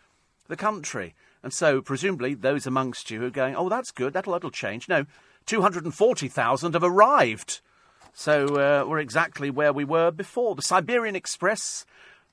[0.49, 1.15] the country.
[1.47, 4.89] And so, presumably, those amongst you who are going, oh, that's good, that'll, that'll change.
[4.89, 5.07] No,
[5.47, 7.61] 240,000 have arrived.
[8.13, 10.57] So uh, we're exactly where we were before.
[10.57, 11.87] The Siberian Express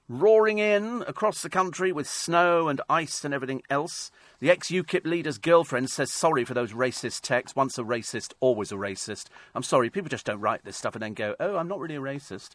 [0.09, 4.09] roaring in across the country with snow and ice and everything else.
[4.39, 7.55] The ex UKIP leader's girlfriend says sorry for those racist texts.
[7.55, 9.26] Once a racist, always a racist.
[9.53, 11.97] I'm sorry, people just don't write this stuff and then go, oh, I'm not really
[11.97, 12.53] a racist,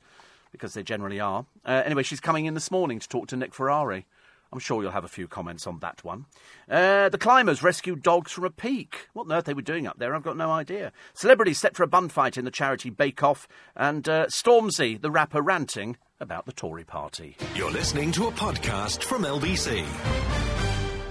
[0.51, 1.47] because they generally are.
[1.65, 4.07] Uh, anyway, she's coming in this morning to talk to Nick Ferrari.
[4.53, 6.25] I'm sure you'll have a few comments on that one.
[6.71, 9.09] Uh, the climbers rescued dogs from a peak.
[9.13, 10.93] What on earth they were doing up there, I've got no idea.
[11.13, 13.47] Celebrities set for a bun fight in the charity Bake Off,
[13.77, 17.37] and uh, Stormzy, the rapper, ranting about the Tory party.
[17.55, 19.85] You're listening to a podcast from LBC.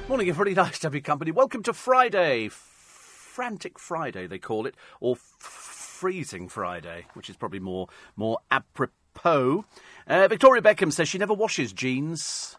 [0.10, 0.56] Morning, everybody.
[0.56, 1.32] Nice to have your company.
[1.32, 2.50] Welcome to Friday.
[2.50, 9.64] Frantic Friday, they call it, or f- Freezing Friday, which is probably more, more apropos.
[10.08, 12.58] Uh, Victoria Beckham says she never washes jeans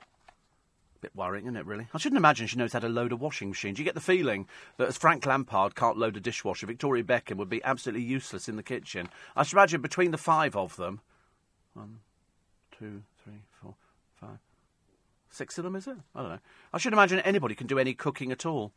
[1.00, 1.88] bit worrying, isn't it, really?
[1.92, 3.74] I shouldn't imagine she knows how to load a washing machine.
[3.74, 4.46] Do you get the feeling
[4.76, 8.56] that as Frank Lampard can't load a dishwasher, Victoria Beckham would be absolutely useless in
[8.56, 9.08] the kitchen?
[9.36, 11.00] I should imagine between the five of them,
[11.74, 12.00] one,
[12.76, 13.74] two, three, four,
[14.20, 14.38] five,
[15.30, 15.96] six of them, is it?
[16.14, 16.40] I don't know.
[16.72, 18.72] I should imagine anybody can do any cooking at all.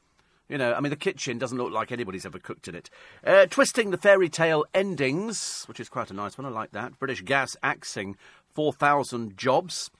[0.49, 2.89] You know, I mean, the kitchen doesn't look like anybody's ever cooked in it.
[3.25, 6.45] Uh, twisting the fairy tale endings, which is quite a nice one.
[6.45, 6.99] I like that.
[6.99, 8.17] British Gas axing
[8.53, 9.91] 4,000 jobs.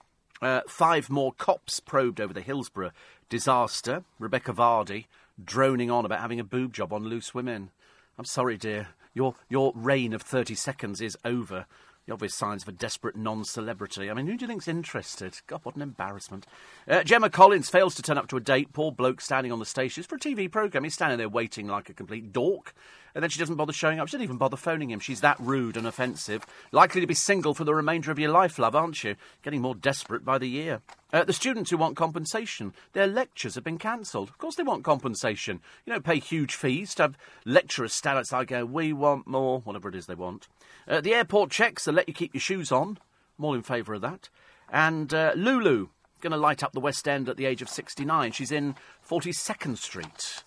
[0.42, 2.90] Uh, five more cops probed over the Hillsborough
[3.28, 4.02] disaster.
[4.18, 5.06] Rebekah Vardy
[5.42, 7.70] droning on about having a boob job on loose women.
[8.18, 8.88] I'm sorry, dear.
[9.14, 11.66] Your, your reign of 30 seconds is over.
[12.06, 14.10] The obvious signs of a desperate non celebrity.
[14.10, 15.38] I mean, who do you think's interested?
[15.46, 16.46] God, what an embarrassment.
[16.88, 18.72] Uh, Gemma Collins fails to turn up to a date.
[18.72, 19.94] Poor bloke standing on the stage.
[19.94, 20.84] for a TV programme.
[20.84, 22.74] He's standing there waiting like a complete dork
[23.14, 24.08] and then she doesn't bother showing up.
[24.08, 25.00] She doesn't even bother phoning him.
[25.00, 26.46] She's that rude and offensive.
[26.70, 29.16] Likely to be single for the remainder of your life, love, aren't you?
[29.42, 30.80] Getting more desperate by the year.
[31.12, 34.30] Uh, the students who want compensation, their lectures have been cancelled.
[34.30, 35.60] Of course they want compensation.
[35.84, 39.90] You don't pay huge fees to have lecturers stand outside going, we want more, whatever
[39.90, 40.48] it is they want.
[40.92, 42.98] Uh, the airport checks that let you keep your shoes on.
[43.38, 44.28] I'm all in favour of that.
[44.70, 45.88] And uh, Lulu,
[46.20, 48.32] going to light up the West End at the age of 69.
[48.32, 48.74] She's in
[49.08, 50.42] 42nd Street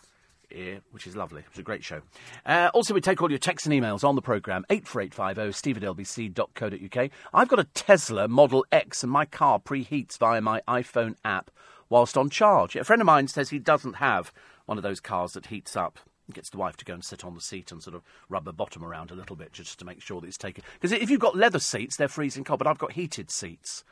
[0.91, 1.41] which is lovely.
[1.41, 2.01] It was a great show.
[2.45, 7.11] Uh, also, we take all your texts and emails on the programme, 84850 steve at.
[7.33, 11.51] I've got a Tesla Model X and my car preheats via my iPhone app
[11.89, 12.75] whilst on charge.
[12.75, 14.31] A friend of mine says he doesn't have
[14.65, 15.99] one of those cars that heats up.
[16.33, 18.51] Gets the wife to go and sit on the seat and sort of rub her
[18.51, 20.63] bottom around a little bit just to make sure that it's taken.
[20.73, 23.83] Because if you've got leather seats, they're freezing cold, but I've got heated seats.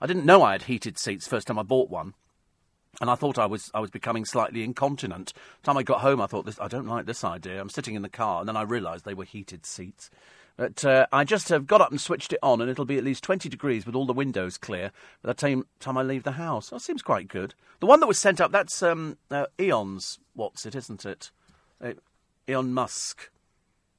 [0.00, 2.14] I didn't know I had heated seats first time I bought one
[3.00, 5.32] and I thought I was I was becoming slightly incontinent.
[5.62, 7.60] The time I got home, I thought this I don't like this idea.
[7.60, 10.10] I'm sitting in the car, and then I realised they were heated seats.
[10.56, 13.04] But uh, I just have got up and switched it on, and it'll be at
[13.04, 14.90] least 20 degrees with all the windows clear
[15.22, 16.70] by the time, time I leave the house.
[16.70, 17.54] That seems quite good.
[17.78, 21.30] The one that was sent up, that's um, uh, Eon's, what's it, isn't it?
[21.82, 21.92] Uh,
[22.46, 23.30] Elon Musk.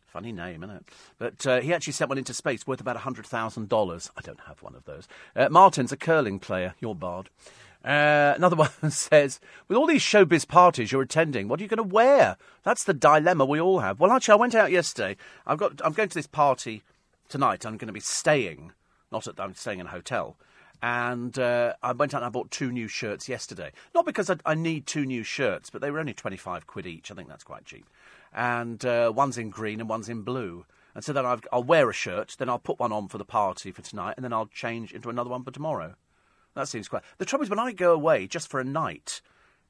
[0.07, 0.86] Funny name, isn't it?
[1.19, 4.09] But uh, he actually sent one into space worth about $100,000.
[4.17, 5.07] I don't have one of those.
[5.36, 6.73] Uh, Martin's a curling player.
[6.80, 7.30] You're barred.
[7.86, 11.77] Uh, another one says, with all these showbiz parties you're attending, what are you going
[11.77, 12.38] to wear?
[12.63, 13.99] That's the dilemma we all have.
[13.99, 15.15] Well, actually, I went out yesterday.
[15.45, 16.82] I've got, I'm going to this party
[17.30, 17.65] tonight.
[17.65, 18.71] I'm going to be staying,
[19.11, 20.38] not at, I'm staying in a hotel.
[20.82, 23.71] And uh, I went out and I bought two new shirts yesterday.
[23.93, 27.11] Not because I, I, need two new shirts, but they were only 25 quid each.
[27.11, 27.86] I think that's quite cheap.
[28.34, 30.65] And uh, one's in green and one's in blue.
[30.95, 33.25] And so then i will wear a shirt, then I'll put one on for the
[33.25, 35.95] party for tonight, and then I'll change into another one for tomorrow.
[36.55, 37.03] That seems quite.
[37.19, 39.21] The trouble is, when I go away just for a night,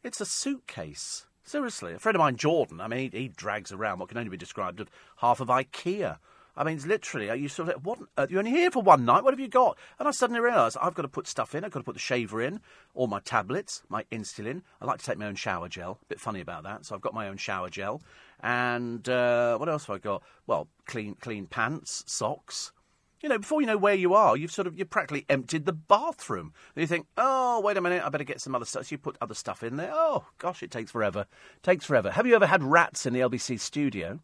[0.04, 1.26] it's a suitcase.
[1.44, 4.30] Seriously, a friend of mine, Jordan, I mean, he, he drags around what can only
[4.30, 4.88] be described as
[5.18, 6.18] half of IKEA.
[6.60, 9.24] I mean, literally, are you sort of, what, uh, you're only here for one night,
[9.24, 9.78] what have you got?
[9.98, 12.02] And I suddenly realised I've got to put stuff in, I've got to put the
[12.02, 12.60] shaver in,
[12.94, 14.62] all my tablets, my insulin.
[14.82, 17.02] I like to take my own shower gel, a bit funny about that, so I've
[17.02, 18.02] got my own shower gel.
[18.42, 20.22] And uh, what else have I got?
[20.48, 22.74] Well, clean, clean pants, socks.
[23.22, 25.74] You know, before you know where you are, you've sort of you've practically emptied the
[25.74, 26.54] bathroom.
[26.76, 28.88] And you think, oh, wait a minute, I better get some other stuff.
[28.88, 29.92] So you put other stuff in there.
[29.94, 31.26] Oh, gosh, it takes forever.
[31.64, 32.12] Takes forever.
[32.12, 34.20] Have you ever had rats in the LBC studio?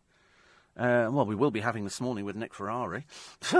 [0.77, 3.05] Uh, well, we will be having this morning with Nick Ferrari.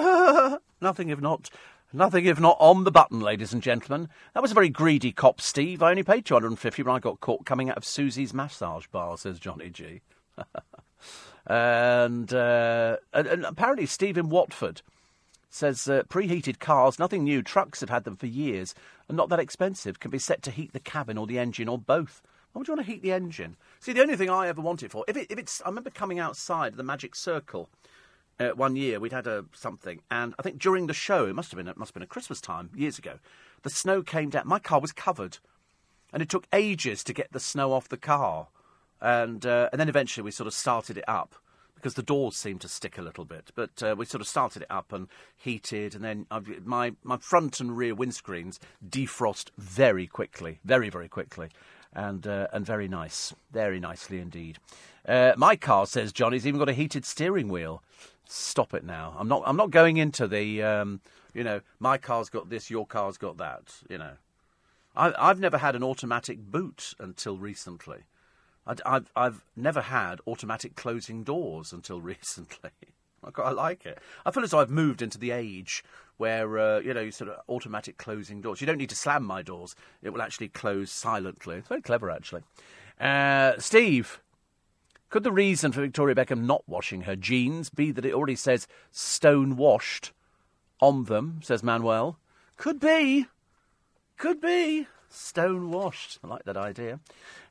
[0.82, 1.50] nothing if not,
[1.94, 4.10] nothing if not on the button, ladies and gentlemen.
[4.34, 5.82] That was a very greedy cop, Steve.
[5.82, 8.34] I only paid two hundred and fifty when I got caught coming out of Susie's
[8.34, 9.18] massage bar.
[9.18, 10.02] Says Johnny G.
[11.48, 14.82] and, uh, and, and, apparently, Steve in Watford
[15.50, 17.42] says uh, preheated cars, nothing new.
[17.42, 18.76] Trucks have had them for years
[19.08, 20.02] and not that expensive.
[20.02, 22.22] Can be set to heat the cabin or the engine or both.
[22.56, 23.58] Would you want to heat the engine?
[23.80, 25.90] See, the only thing I ever want it for, if, it, if it's, I remember
[25.90, 27.70] coming outside the Magic Circle
[28.40, 29.00] uh, one year.
[29.00, 31.78] We'd had a something, and I think during the show, it must have been it
[31.78, 33.20] must have been a Christmas time years ago.
[33.64, 34.48] The snow came down.
[34.48, 35.38] My car was covered,
[36.14, 38.48] and it took ages to get the snow off the car,
[39.02, 41.36] and uh, and then eventually we sort of started it up
[41.76, 43.52] because the doors seemed to stick a little bit.
[43.56, 46.26] But uh, we sort of started it up and heated, and then
[46.64, 51.50] my my front and rear windscreens defrost very quickly, very very quickly
[51.96, 54.60] and uh, and very nice, very nicely indeed.
[55.08, 57.82] Uh, my car says Johnny's even got a heated steering wheel.
[58.28, 59.16] Stop it now.
[59.18, 59.44] I'm not.
[59.46, 60.62] I'm not going into the.
[60.62, 61.02] Um,
[61.34, 63.76] you know, my car's got this, your car's got that.
[63.90, 64.14] You know,
[64.96, 68.04] I, I've never had an automatic boot until recently.
[68.66, 72.72] I, I've I've never had automatic closing doors until recently.
[73.38, 73.98] I like it.
[74.24, 75.84] I feel as though I've moved into the age
[76.18, 78.62] where uh, you know sort of automatic closing doors.
[78.62, 81.58] You don't need to slam my doors; it will actually close silently.
[81.58, 82.42] It's very clever, actually.
[83.00, 84.22] Uh, Steve,
[85.10, 88.68] could the reason for Victoria Beckham not washing her jeans be that it already says
[88.92, 90.12] "stone washed"
[90.80, 91.40] on them?
[91.44, 92.18] Says Manuel.
[92.58, 93.26] Could be.
[94.18, 94.88] Could be.
[95.10, 96.20] Stone washed.
[96.24, 97.00] I like that idea.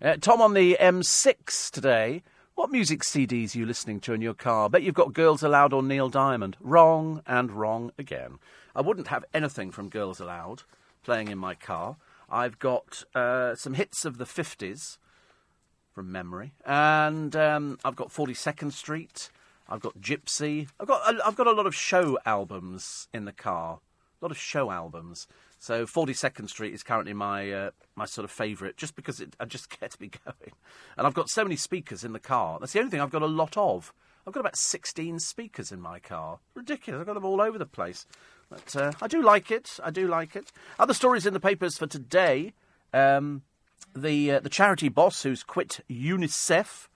[0.00, 2.22] Uh, Tom on the M6 today
[2.54, 4.70] what music CDs are you listening to in your car?
[4.70, 6.56] Bet you've got Girls Aloud or Neil Diamond.
[6.60, 8.38] Wrong and wrong again.
[8.76, 10.62] I wouldn't have anything from Girls Aloud
[11.02, 11.96] playing in my car.
[12.30, 14.98] I've got uh, some hits of the 50s
[15.92, 16.52] from memory.
[16.64, 19.30] And um, I've got 42nd Street.
[19.68, 20.68] I've got Gypsy.
[20.78, 23.80] I've got, I've got a lot of show albums in the car.
[24.20, 25.26] A lot of show albums.
[25.64, 29.46] So 42nd Street is currently my uh, my sort of favourite, just because it I
[29.46, 30.52] just gets me going.
[30.98, 32.58] And I've got so many speakers in the car.
[32.60, 33.94] That's the only thing I've got a lot of.
[34.26, 36.40] I've got about 16 speakers in my car.
[36.54, 37.00] Ridiculous.
[37.00, 38.04] I've got them all over the place.
[38.50, 39.78] But uh, I do like it.
[39.82, 40.52] I do like it.
[40.78, 42.52] Other stories in the papers for today.
[42.92, 43.40] Um,
[43.96, 46.88] the uh, the charity boss who's quit UNICEF.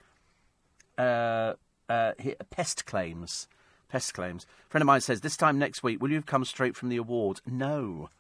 [0.99, 1.55] Uh,
[1.89, 2.13] uh
[2.51, 3.49] pest claims.
[3.89, 4.45] Pest claims.
[4.67, 6.91] A friend of mine says, This time next week, will you have come straight from
[6.91, 7.41] the awards?
[7.47, 8.11] No.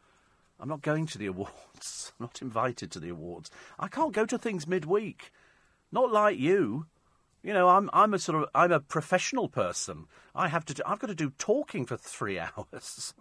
[0.60, 2.12] I'm not going to the awards.
[2.18, 3.50] I'm not invited to the awards.
[3.78, 5.32] I can't go to things midweek.
[5.90, 6.86] Not like you.
[7.42, 10.06] You know, I'm I'm a sort of I'm a professional person.
[10.34, 13.14] I have to do, I've got to do talking for three hours.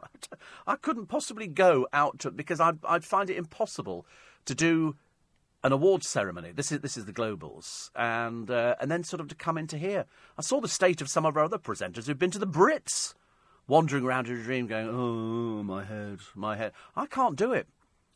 [0.66, 4.06] I couldn't possibly go out to because I'd I'd find it impossible
[4.46, 4.96] to do
[5.64, 6.52] an awards ceremony.
[6.52, 9.78] This is this is the Globals, and uh, and then sort of to come into
[9.78, 10.06] here.
[10.38, 13.14] I saw the state of some of our other presenters who've been to the Brits
[13.68, 16.72] wandering around in a dream going, oh, my head, my head.
[16.96, 17.68] I can't do it.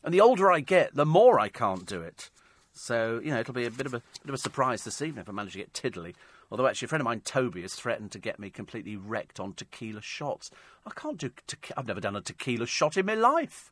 [0.02, 2.30] And the older I get, the more I can't do it.
[2.72, 5.22] So, you know, it'll be a bit of a, bit of a surprise this evening
[5.22, 6.14] if I manage to get tiddly.
[6.50, 9.54] Although, actually, a friend of mine, Toby, has threatened to get me completely wrecked on
[9.54, 10.50] tequila shots.
[10.86, 13.70] I can't do te- I've never done a tequila shot in my life.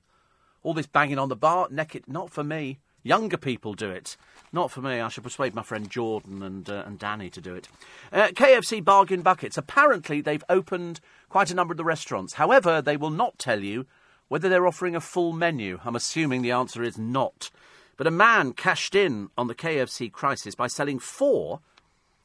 [0.63, 2.79] All this banging on the bar, naked, not for me.
[3.03, 4.17] Younger people do it.
[4.53, 5.01] Not for me.
[5.01, 7.69] I should persuade my friend Jordan and, uh, and Danny to do it.
[8.13, 9.57] Uh, KFC bargain buckets.
[9.57, 12.35] Apparently, they've opened quite a number of the restaurants.
[12.35, 13.87] However, they will not tell you
[14.29, 15.81] whether they're offering a full menu.
[15.85, 17.51] I'm assuming the answer is not.
[17.97, 21.61] But a man cashed in on the KFC crisis by selling four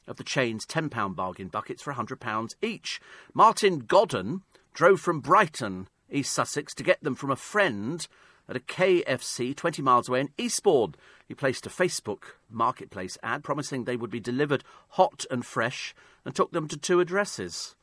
[0.06, 3.00] of the chain's £10 bargain buckets for £100 each.
[3.34, 8.06] Martin Godden drove from Brighton, East Sussex, to get them from a friend
[8.48, 10.94] at a KFC 20 miles away in Eastbourne.
[11.26, 15.94] He placed a Facebook marketplace ad promising they would be delivered hot and fresh
[16.24, 17.74] and took them to two addresses.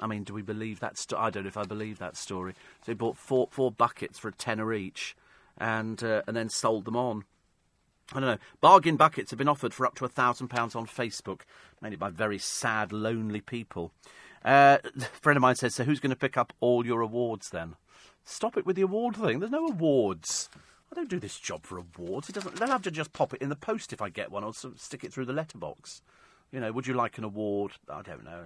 [0.00, 0.98] I mean, do we believe that?
[0.98, 2.54] Sto- I don't know if I believe that story.
[2.82, 5.16] So he bought four four buckets for a tenner each,
[5.56, 7.24] and uh, and then sold them on.
[8.12, 8.38] I don't know.
[8.60, 11.42] Bargain buckets have been offered for up to a thousand pounds on Facebook,
[11.80, 13.92] mainly by very sad, lonely people.
[14.44, 17.50] Uh, a friend of mine says, "So who's going to pick up all your awards
[17.50, 17.76] then?"
[18.24, 19.40] Stop it with the award thing.
[19.40, 20.48] There's no awards.
[20.90, 22.28] I don't do this job for awards.
[22.28, 22.56] It doesn't.
[22.56, 25.04] They'll have to just pop it in the post if I get one, or stick
[25.04, 26.02] it through the letterbox.
[26.52, 27.72] You know, would you like an award?
[27.88, 28.44] I don't know.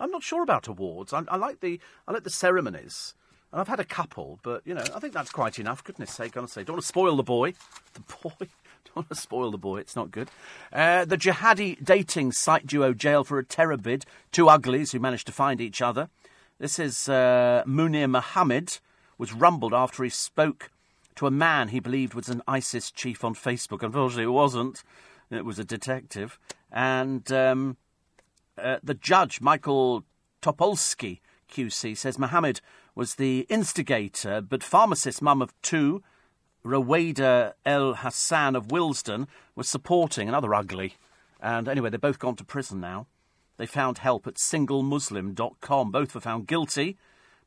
[0.00, 1.12] I'm not sure about awards.
[1.12, 3.14] I, I like the I like the ceremonies,
[3.52, 5.84] and I've had a couple, but you know, I think that's quite enough.
[5.84, 7.54] Goodness sake, honestly, don't want to spoil the boy.
[7.94, 8.30] The boy.
[8.84, 9.80] Don't want to spoil the boy.
[9.80, 10.30] It's not good.
[10.72, 14.06] Uh, the jihadi dating site duo jail for a terror bid.
[14.32, 16.08] Two uglies who managed to find each other.
[16.58, 18.78] This is uh, Munir Mohammed
[19.18, 20.70] was rumbled after he spoke
[21.16, 23.82] to a man he believed was an ISIS chief on Facebook.
[23.82, 24.84] Unfortunately, it wasn't.
[25.30, 26.38] It was a detective.
[26.70, 27.76] And um,
[28.56, 30.04] uh, the judge, Michael
[30.40, 32.60] Topolski, QC, says Mohammed
[32.94, 36.02] was the instigator, but pharmacist mum of two,
[36.64, 40.94] Rowaida El Hassan of Willesden, was supporting another ugly.
[41.40, 43.06] And anyway, they've both gone to prison now.
[43.56, 45.90] They found help at singlemuslim.com.
[45.90, 46.96] Both were found guilty,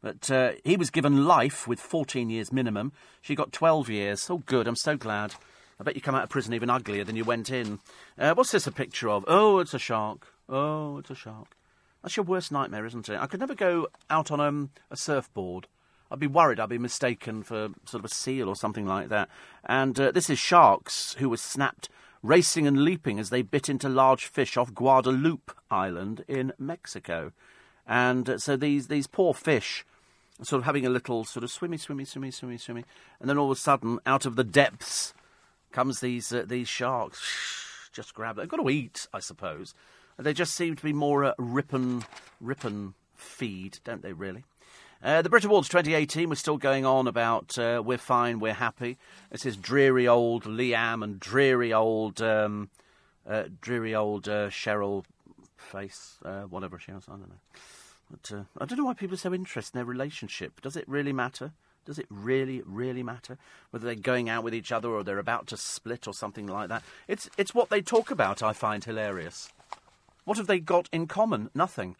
[0.01, 2.91] but uh, he was given life with 14 years minimum.
[3.21, 4.29] She got 12 years.
[4.29, 4.67] Oh, good.
[4.67, 5.35] I'm so glad.
[5.79, 7.79] I bet you come out of prison even uglier than you went in.
[8.17, 9.25] Uh, what's this a picture of?
[9.27, 10.27] Oh, it's a shark.
[10.49, 11.55] Oh, it's a shark.
[12.01, 13.19] That's your worst nightmare, isn't it?
[13.19, 15.67] I could never go out on um, a surfboard.
[16.11, 19.29] I'd be worried I'd be mistaken for sort of a seal or something like that.
[19.65, 21.89] And uh, this is sharks who were snapped
[22.23, 27.31] racing and leaping as they bit into large fish off Guadalupe Island in Mexico.
[27.87, 29.85] And uh, so these, these poor fish
[30.41, 32.85] sort of having a little sort of swimmy, swimmy, swimmy, swimmy, swimmy.
[33.19, 35.13] And then all of a sudden, out of the depths
[35.71, 37.89] comes these, uh, these sharks.
[37.93, 38.43] Just grab them.
[38.43, 39.73] They've got to eat, I suppose.
[40.17, 42.03] They just seem to be more a rippin,
[42.39, 44.43] rippin feed, don't they, really?
[45.03, 48.99] Uh, the Brit Awards 2018 we're still going on about uh, we're fine, we're happy.
[49.31, 52.69] This is dreary old Liam and dreary old, um,
[53.27, 55.03] uh, dreary old uh, Cheryl
[55.57, 57.05] face, uh, whatever she is.
[57.07, 57.35] I don't know.
[58.11, 60.61] But uh, I don't know why people are so interested in their relationship.
[60.61, 61.53] Does it really matter?
[61.85, 63.37] Does it really, really matter
[63.71, 66.69] whether they're going out with each other or they're about to split or something like
[66.69, 66.83] that?
[67.07, 68.43] It's it's what they talk about.
[68.43, 69.49] I find hilarious.
[70.25, 71.49] What have they got in common?
[71.55, 71.95] Nothing.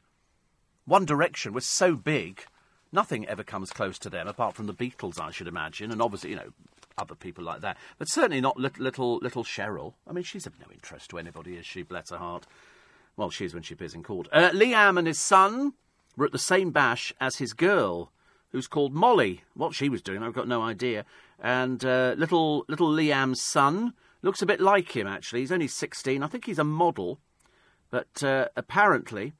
[0.85, 2.43] One Direction was so big,
[2.91, 6.31] nothing ever comes close to them, apart from the Beatles, I should imagine, and obviously,
[6.31, 6.53] you know,
[6.97, 7.77] other people like that.
[7.97, 9.93] But certainly not little little, little Cheryl.
[10.07, 11.81] I mean, she's of no interest to anybody, is she?
[11.81, 12.45] Bless her heart.
[13.17, 14.27] Well, she is when she appears in court.
[14.31, 15.73] Uh, Liam and his son
[16.15, 18.11] were at the same bash as his girl,
[18.51, 19.43] who's called Molly.
[19.53, 21.05] What she was doing, I've got no idea.
[21.39, 25.07] And uh, little little Liam's son looks a bit like him.
[25.07, 26.23] Actually, he's only sixteen.
[26.23, 27.19] I think he's a model.
[27.89, 29.33] But uh, apparently,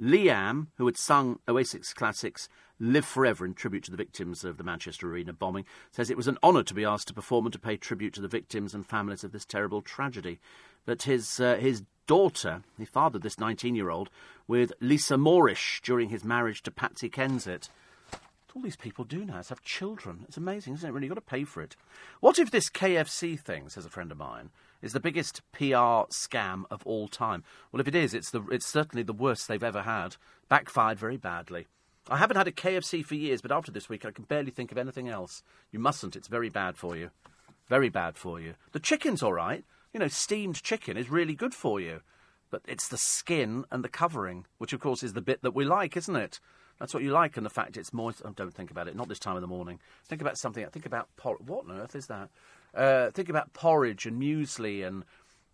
[0.00, 2.48] Liam, who had sung Oasis classics
[2.78, 6.28] Live Forever in tribute to the victims of the Manchester Arena bombing, says it was
[6.28, 8.86] an honour to be asked to perform and to pay tribute to the victims and
[8.86, 10.38] families of this terrible tragedy.
[10.86, 14.10] But his, uh, his daughter, he fathered this 19 year old
[14.48, 17.68] with Lisa Moorish during his marriage to Patsy Kensit.
[18.56, 20.24] All these people do now is have children.
[20.26, 20.92] It's amazing, isn't it?
[20.92, 21.76] Really, you've got to pay for it.
[22.18, 24.50] What if this KFC thing, says a friend of mine,
[24.82, 27.44] is the biggest PR scam of all time.
[27.70, 30.16] Well, if it is, it's, the, it's certainly the worst they've ever had.
[30.48, 31.68] Backfired very badly.
[32.10, 34.72] I haven't had a KFC for years, but after this week, I can barely think
[34.72, 35.42] of anything else.
[35.70, 36.16] You mustn't.
[36.16, 37.10] It's very bad for you.
[37.68, 38.54] Very bad for you.
[38.72, 39.62] The chicken's all right.
[39.92, 42.00] You know, steamed chicken is really good for you.
[42.50, 45.64] But it's the skin and the covering, which, of course, is the bit that we
[45.64, 46.40] like, isn't it?
[46.78, 48.22] That's what you like, and the fact it's moist.
[48.24, 48.96] Oh, don't think about it.
[48.96, 49.80] Not this time of the morning.
[50.06, 50.64] Think about something.
[50.66, 52.30] Think about por- what on earth is that?
[52.74, 55.04] Uh, think about porridge and muesli and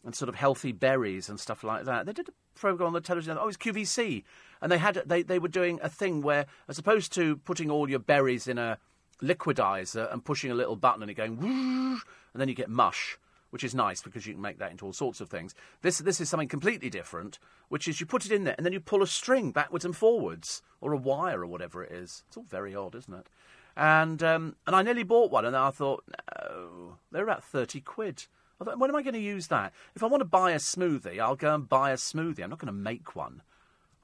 [0.05, 2.05] and sort of healthy berries and stuff like that.
[2.05, 3.39] They did a program on the television.
[3.41, 4.23] Oh, it's QVC,
[4.61, 7.89] and they had they they were doing a thing where, as opposed to putting all
[7.89, 8.79] your berries in a
[9.23, 12.01] liquidizer and pushing a little button and it going, and
[12.35, 13.17] then you get mush,
[13.55, 15.55] which is nice because you can make that into all sorts of things.
[15.81, 17.39] This this is something completely different,
[17.69, 19.97] which is you put it in there and then you pull a string backwards and
[19.97, 22.25] forwards or a wire or whatever it is.
[22.27, 23.31] It's all very odd, isn't it?
[23.77, 26.03] And um, and I nearly bought one, and I thought,
[26.37, 28.27] no, they're about thirty quid.
[28.61, 29.73] I thought, when am I going to use that?
[29.95, 32.43] If I want to buy a smoothie, I'll go and buy a smoothie.
[32.43, 33.43] I'm not going to make one.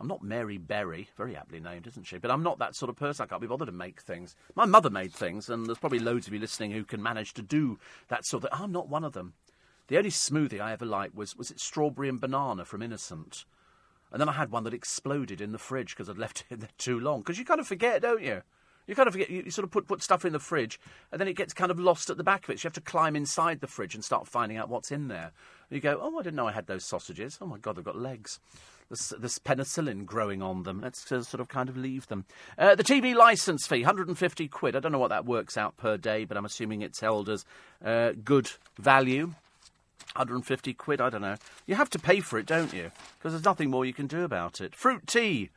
[0.01, 2.17] I'm not Mary Berry, very aptly named, isn't she?
[2.17, 3.23] But I'm not that sort of person.
[3.23, 4.35] I can't be bothered to make things.
[4.55, 7.43] My mother made things, and there's probably loads of you listening who can manage to
[7.43, 7.79] do
[8.09, 8.51] that sort of.
[8.59, 9.35] I'm not one of them.
[9.89, 13.45] The only smoothie I ever liked was was it strawberry and banana from Innocent,
[14.11, 16.71] and then I had one that exploded in the fridge because I'd left it there
[16.79, 17.21] too long.
[17.21, 18.41] Because you kind of forget, don't you?
[18.87, 20.81] You kind of forget, you, you sort of put, put stuff in the fridge,
[21.13, 22.59] and then it gets kind of lost at the back of it.
[22.59, 25.33] So you have to climb inside the fridge and start finding out what's in there.
[25.71, 27.39] You go, oh, I didn't know I had those sausages.
[27.41, 28.41] Oh my God, they've got legs.
[28.91, 30.81] This, there's penicillin growing on them.
[30.81, 32.25] Let's uh, sort of kind of leave them.
[32.59, 34.75] Uh, the TV licence fee, 150 quid.
[34.75, 37.45] I don't know what that works out per day, but I'm assuming it's held as
[37.85, 39.35] uh, good value.
[40.17, 41.37] 150 quid, I don't know.
[41.67, 42.91] You have to pay for it, don't you?
[43.19, 44.75] Because there's nothing more you can do about it.
[44.75, 45.51] Fruit tea.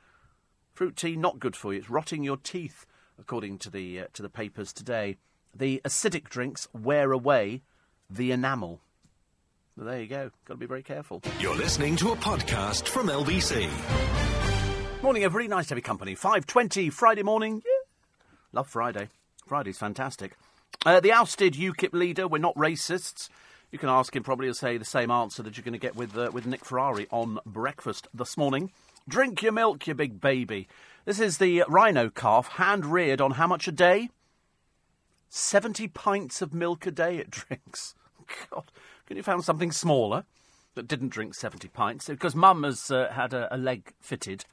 [0.76, 1.80] Fruit tea, not good for you.
[1.80, 2.86] It's rotting your teeth,
[3.20, 5.18] according to the, uh, to the papers today.
[5.56, 7.64] The acidic drinks wear away
[8.12, 8.80] the enamel.
[9.76, 10.30] Well, there you go.
[10.46, 11.22] Got to be very careful.
[11.40, 13.70] You're listening to a podcast from LBC.
[15.02, 15.48] Morning, everybody.
[15.48, 16.16] Nice to have your company.
[16.16, 17.62] 5.20 Friday morning.
[17.66, 17.72] Yeah.
[18.52, 19.10] Love Friday.
[19.48, 20.34] Friday's fantastic.
[20.86, 23.30] Uh, the ousted UKIP leader, we're not racists.
[23.72, 25.96] You can ask him, probably he'll say the same answer that you're going to get
[25.96, 28.72] with, uh, with Nick Ferrari on breakfast this morning.
[29.10, 30.68] Drink your milk, you big baby.
[31.06, 34.10] This is the rhino calf, hand reared on how much a day?
[35.30, 37.96] 70 pints of milk a day it drinks.
[38.52, 38.72] God,
[39.06, 40.26] can you find something smaller
[40.76, 42.08] that didn't drink 70 pints?
[42.08, 44.46] Because mum has uh, had a, a, leg fitted.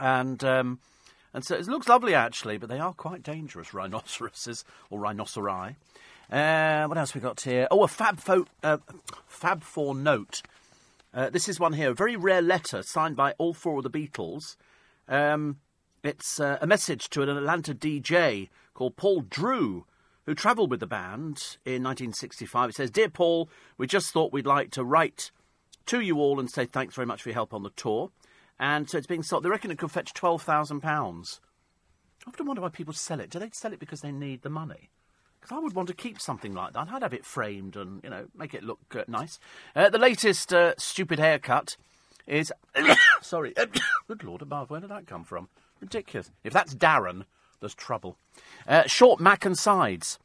[0.00, 0.80] And um,
[1.32, 5.76] and so it looks lovely actually, but they are quite dangerous rhinoceroses or rhinoceri.
[6.30, 7.66] Uh, what else we got here?
[7.70, 8.78] Oh, a Fab, fo- uh,
[9.26, 10.42] Fab Four note.
[11.12, 13.90] Uh, this is one here, a very rare letter signed by all four of the
[13.90, 14.56] Beatles.
[15.08, 15.58] Um,
[16.04, 19.86] it's uh, a message to an Atlanta DJ called Paul Drew,
[20.30, 22.70] who travelled with the band in 1965.
[22.70, 25.32] It says, Dear Paul, we just thought we'd like to write
[25.86, 28.12] to you all and say thanks very much for your help on the tour.
[28.56, 29.42] And so it's being sold.
[29.42, 30.84] They reckon it could fetch £12,000.
[30.84, 33.28] I often wonder why people sell it.
[33.28, 34.90] Do they sell it because they need the money?
[35.40, 36.86] Because I would want to keep something like that.
[36.92, 39.40] I'd have it framed and, you know, make it look uh, nice.
[39.74, 41.76] Uh, the latest uh, stupid haircut
[42.28, 42.52] is.
[43.20, 43.52] sorry.
[44.06, 45.48] Good Lord above, where did that come from?
[45.80, 46.30] Ridiculous.
[46.44, 47.24] If that's Darren,
[47.60, 48.16] there's trouble.
[48.66, 50.18] Uh, short mac and sides.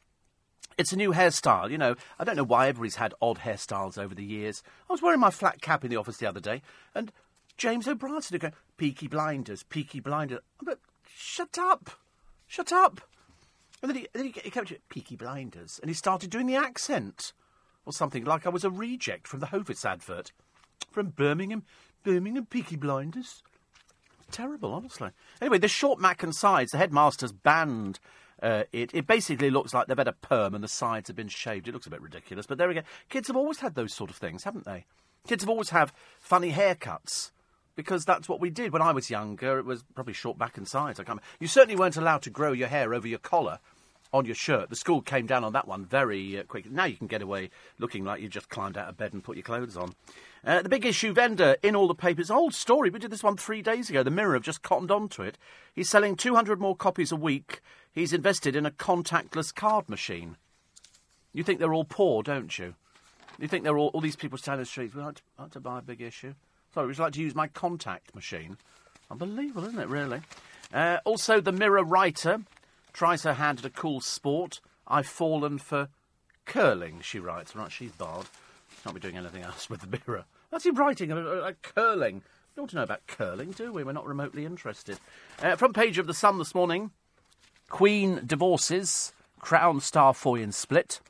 [0.78, 1.94] It's a new hairstyle, you know.
[2.18, 4.62] I don't know why everybody's had odd hairstyles over the years.
[4.90, 6.60] I was wearing my flat cap in the office the other day,
[6.94, 7.12] and
[7.56, 10.40] James O'Brien said, going, Peaky Blinders, Peaky Blinders.
[10.62, 10.78] But
[11.08, 11.90] shut up.
[12.46, 13.00] Shut up.
[13.82, 17.32] And then he, then he, came to Peaky Blinders, and he started doing the accent.
[17.84, 20.32] Or something like I was a reject from the Hovis advert.
[20.90, 21.64] From Birmingham.
[22.02, 23.42] Birmingham Peaky Blinders.
[24.30, 25.10] Terrible, honestly.
[25.40, 28.00] Anyway, the short mac and sides, the headmaster's banned
[28.42, 28.90] uh, it.
[28.92, 31.68] It basically looks like they've had a perm and the sides have been shaved.
[31.68, 32.82] It looks a bit ridiculous, but there we go.
[33.08, 34.84] Kids have always had those sort of things, haven't they?
[35.26, 37.30] Kids have always had funny haircuts
[37.74, 39.58] because that's what we did when I was younger.
[39.58, 41.00] It was probably short back and sides.
[41.00, 41.20] I can't.
[41.40, 43.58] You certainly weren't allowed to grow your hair over your collar
[44.12, 44.70] on your shirt.
[44.70, 46.70] The school came down on that one very uh, quickly.
[46.72, 49.36] Now you can get away looking like you just climbed out of bed and put
[49.36, 49.94] your clothes on.
[50.44, 52.88] Uh, the big issue vendor in all the papers, old story.
[52.88, 54.02] We did this one three days ago.
[54.02, 55.38] The Mirror have just cottoned onto it.
[55.74, 57.60] He's selling 200 more copies a week.
[57.92, 60.36] He's invested in a contactless card machine.
[61.32, 62.74] You think they're all poor, don't you?
[63.38, 65.50] You think they're all, all these people standing in the streets, we'd like to, like
[65.52, 66.34] to buy a big issue.
[66.72, 68.56] Sorry, would you like to use my contact machine?
[69.10, 70.20] Unbelievable, isn't it, really?
[70.72, 72.40] Uh, also, the Mirror writer
[72.96, 74.60] tries her hand at a cool sport.
[74.88, 75.88] I've fallen for
[76.46, 77.54] curling, she writes.
[77.54, 78.26] Right, she's barred.
[78.82, 80.24] Can't be doing anything else with the Mirror.
[80.50, 82.22] That's him writing about curling.
[82.56, 83.84] We ought to know about curling, do we?
[83.84, 84.98] We're not remotely interested.
[85.42, 86.90] Uh, front page of The Sun this morning
[87.68, 91.00] Queen divorces, Crown star Foy and split.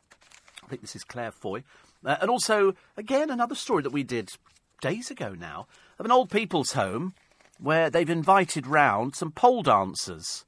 [0.64, 1.62] I think this is Claire Foy.
[2.04, 4.32] Uh, and also, again, another story that we did
[4.80, 5.68] days ago now
[5.98, 7.14] of an old people's home
[7.60, 10.45] where they've invited round some pole dancers.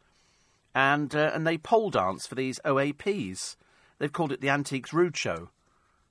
[0.78, 3.56] And, uh, and they pole dance for these OAPs.
[3.98, 5.50] They've called it the Antiques Rood Show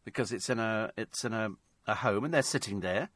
[0.03, 1.51] because it's in a, it's in a
[1.87, 3.09] a home and they're sitting there.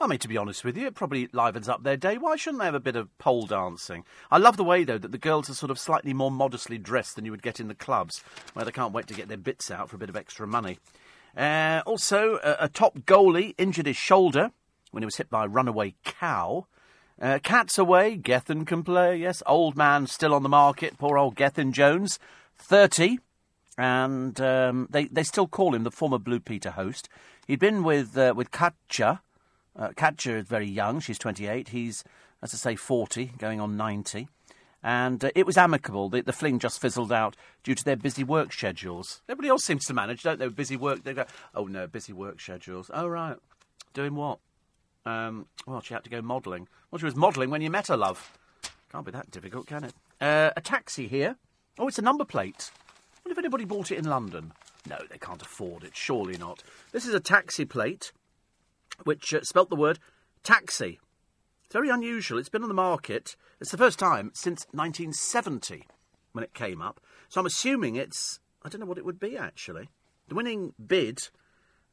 [0.00, 2.18] I mean, to be honest with you, it probably livens up their day.
[2.18, 4.04] Why shouldn't they have a bit of pole dancing?
[4.28, 7.14] I love the way, though, that the girls are sort of slightly more modestly dressed
[7.14, 8.20] than you would get in the clubs,
[8.54, 10.78] where they can't wait to get their bits out for a bit of extra money.
[11.36, 14.50] Uh, also, a, a, top goalie injured his shoulder
[14.90, 16.66] when he was hit by a runaway cow.
[17.24, 19.16] Uh, cats away, Gethin can play.
[19.16, 20.98] Yes, old man still on the market.
[20.98, 22.18] Poor old Gethin Jones,
[22.58, 23.18] 30.
[23.78, 27.08] And um, they, they still call him the former Blue Peter host.
[27.46, 29.22] He'd been with uh, with Katja.
[29.74, 31.00] Uh, Katja is very young.
[31.00, 31.70] She's 28.
[31.70, 32.04] He's,
[32.42, 34.28] as I say, 40, going on 90.
[34.82, 36.10] And uh, it was amicable.
[36.10, 39.22] The, the, fling just fizzled out due to their busy work schedules.
[39.30, 40.48] Everybody else seems to manage, don't they?
[40.48, 41.04] Busy work.
[41.04, 42.90] They go, oh no, busy work schedules.
[42.92, 43.38] Oh right,
[43.94, 44.40] doing what?
[45.06, 46.68] Um, well, she had to go modelling.
[46.90, 48.38] Well, she was modelling when you met her, love.
[48.90, 49.94] Can't be that difficult, can it?
[50.20, 51.36] Uh, a taxi here.
[51.78, 52.70] Oh, it's a number plate.
[53.22, 54.52] What if anybody bought it in London?
[54.88, 55.96] No, they can't afford it.
[55.96, 56.62] Surely not.
[56.92, 58.12] This is a taxi plate,
[59.04, 59.98] which uh, spelt the word
[60.42, 61.00] taxi.
[61.64, 62.38] It's very unusual.
[62.38, 63.36] It's been on the market.
[63.60, 65.86] It's the first time since 1970
[66.32, 67.00] when it came up.
[67.28, 68.40] So I'm assuming it's.
[68.62, 69.88] I don't know what it would be actually.
[70.28, 71.28] The winning bid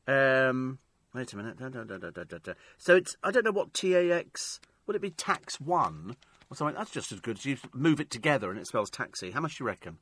[0.07, 0.80] um,
[1.14, 1.57] Wait a minute.
[1.57, 2.53] Da, da, da.
[2.78, 6.16] So it's I don't know what TAX would it be tax one
[6.49, 6.76] or something?
[6.76, 9.32] That's just as good as you move it together and it spells taxi.
[9.32, 9.97] How much do you reckon?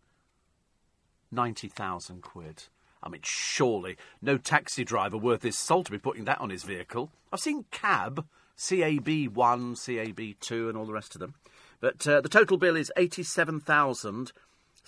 [1.31, 2.63] Ninety thousand quid.
[3.01, 6.63] I mean, surely no taxi driver worth his salt to be putting that on his
[6.63, 7.11] vehicle.
[7.31, 8.25] I've seen cab,
[8.57, 11.35] CAB one, CAB two, and all the rest of them.
[11.79, 14.31] But uh, the total bill is eighty-seven thousand.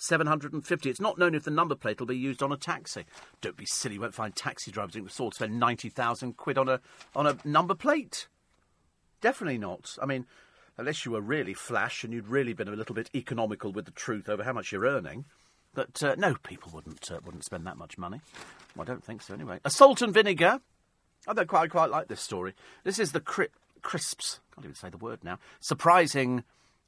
[0.02, 0.90] 750.
[0.90, 3.04] It's not known if the number plate will be used on a taxi.
[3.40, 6.58] Don't be silly, you won't find taxi drivers doing the sort to spend 90,000 quid
[6.58, 6.80] on a,
[7.14, 8.26] on a number plate.
[9.20, 9.96] Definitely not.
[10.02, 10.26] I mean,
[10.76, 13.92] unless you were really flash and you'd really been a little bit economical with the
[13.92, 15.24] truth over how much you're earning.
[15.74, 18.20] But uh, no, people wouldn't uh, wouldn't spend that much money.
[18.76, 19.60] Well, I don't think so, anyway.
[19.64, 20.60] A salt and vinegar.
[21.26, 22.54] I don't quite, quite like this story.
[22.84, 23.48] This is the cri-
[23.80, 24.40] crisps.
[24.54, 25.38] Can't even say the word now.
[25.60, 26.44] Surprising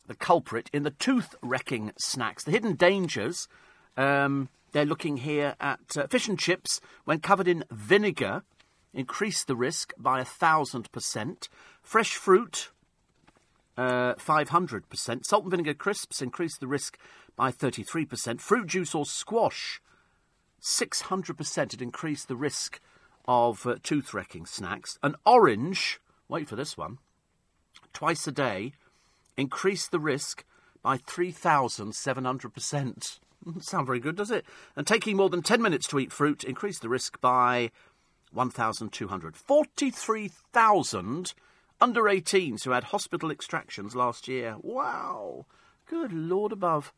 [0.06, 2.44] the culprit in the tooth wrecking snacks.
[2.44, 3.48] The hidden dangers.
[3.96, 8.42] Um, they're looking here at uh, fish and chips when covered in vinegar
[8.92, 11.48] increase the risk by a thousand percent.
[11.82, 12.70] Fresh fruit,
[13.76, 15.24] uh, 500%.
[15.24, 16.98] Salt and vinegar crisps increase the risk
[17.36, 18.40] by 33%.
[18.40, 19.80] Fruit juice or squash,
[20.60, 21.74] 600%.
[21.74, 22.80] It increased the risk
[23.26, 24.98] of uh, tooth wrecking snacks.
[25.02, 26.98] An orange, wait for this one,
[27.92, 28.72] twice a day,
[29.36, 30.44] increased the risk
[30.82, 33.18] by 3,700%.
[33.60, 34.46] Sound very good, does it?
[34.76, 37.70] And taking more than 10 minutes to eat fruit increased the risk by
[38.32, 39.36] 1,200.
[39.36, 41.34] 43,000
[41.80, 44.56] under 18s who had hospital extractions last year.
[44.60, 45.46] Wow.
[45.86, 46.92] Good Lord above.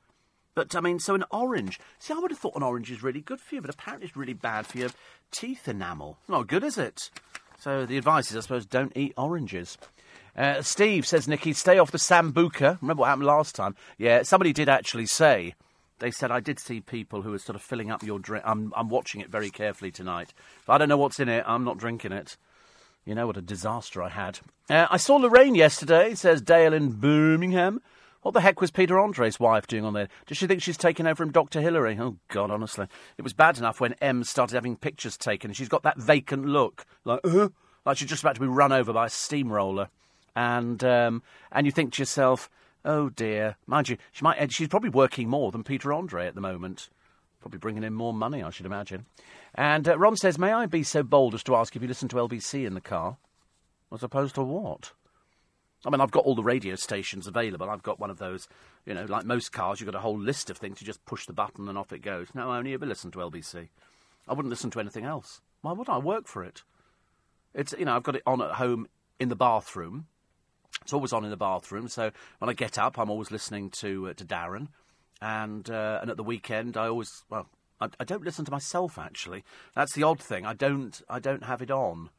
[0.54, 1.78] But, I mean, so an orange.
[1.98, 4.16] See, I would have thought an orange is really good for you, but apparently it's
[4.16, 4.88] really bad for your
[5.30, 6.18] teeth enamel.
[6.28, 7.10] Not good, is it?
[7.58, 9.76] So the advice is, I suppose, don't eat oranges.
[10.36, 12.80] Uh, Steve says, Nikki, stay off the Sambuca.
[12.82, 13.74] Remember what happened last time?
[13.96, 15.54] Yeah, somebody did actually say,
[15.98, 18.44] they said, I did see people who were sort of filling up your drink.
[18.46, 20.34] I'm, I'm watching it very carefully tonight.
[20.62, 22.36] If I don't know what's in it, I'm not drinking it.
[23.06, 24.40] You know what a disaster I had.
[24.68, 27.80] Uh, I saw Lorraine yesterday, says Dale in Birmingham.
[28.20, 30.08] What the heck was Peter Andre's wife doing on there?
[30.26, 31.60] Does she think she's taken over from Dr.
[31.60, 31.96] Hilary?
[31.98, 32.88] Oh, God, honestly.
[33.16, 36.84] It was bad enough when Em started having pictures taken she's got that vacant look.
[37.04, 37.50] Like, uh,
[37.86, 39.88] like she's just about to be run over by a steamroller.
[40.36, 42.50] And, um, and you think to yourself,
[42.84, 43.56] oh dear.
[43.66, 46.90] Mind you, she might, she's probably working more than Peter Andre at the moment.
[47.40, 49.06] Probably bringing in more money, I should imagine.
[49.54, 52.08] And uh, Ron says, May I be so bold as to ask if you listen
[52.08, 53.16] to LBC in the car?
[53.92, 54.92] As opposed to what?
[55.84, 57.70] I mean, I've got all the radio stations available.
[57.70, 58.48] I've got one of those,
[58.84, 60.80] you know, like most cars, you've got a whole list of things.
[60.80, 62.28] You just push the button and off it goes.
[62.34, 63.68] No, I only ever listen to LBC.
[64.28, 65.40] I wouldn't listen to anything else.
[65.62, 66.62] Why would I work for it?
[67.54, 68.88] It's, you know, I've got it on at home
[69.20, 70.06] in the bathroom.
[70.86, 71.88] It's always on in the bathroom.
[71.88, 74.68] So when I get up, I'm always listening to uh, to Darren.
[75.20, 77.48] And uh, and at the weekend, I always well,
[77.80, 78.96] I, I, don't listen to myself.
[78.96, 79.42] Actually,
[79.74, 80.46] that's the odd thing.
[80.46, 82.10] I don't I don't have it on.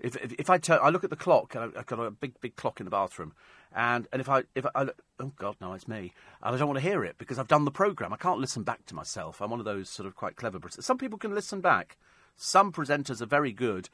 [0.00, 1.54] If if, if I turn, I look at the clock.
[1.54, 3.34] And I've got a big big clock in the bathroom,
[3.72, 6.12] and and if I if I, I look, oh God no, it's me,
[6.42, 8.12] and I don't want to hear it because I've done the program.
[8.12, 9.40] I can't listen back to myself.
[9.40, 10.58] I'm one of those sort of quite clever.
[10.70, 11.96] Some people can listen back.
[12.34, 13.90] Some presenters are very good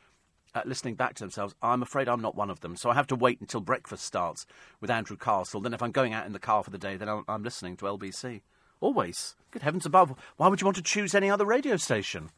[0.55, 1.55] at listening back to themselves.
[1.63, 2.77] I'm afraid I'm not one of them.
[2.77, 4.47] So I have to wait until breakfast starts
[4.81, 5.61] with Andrew Castle.
[5.61, 7.77] Then if I'm going out in the car for the day, then I'm, I'm listening
[7.79, 8.43] to LBC.
[8.81, 9.35] Always.
[9.51, 10.15] Good heavens above.
[10.37, 12.31] Why would you want to choose any other radio station?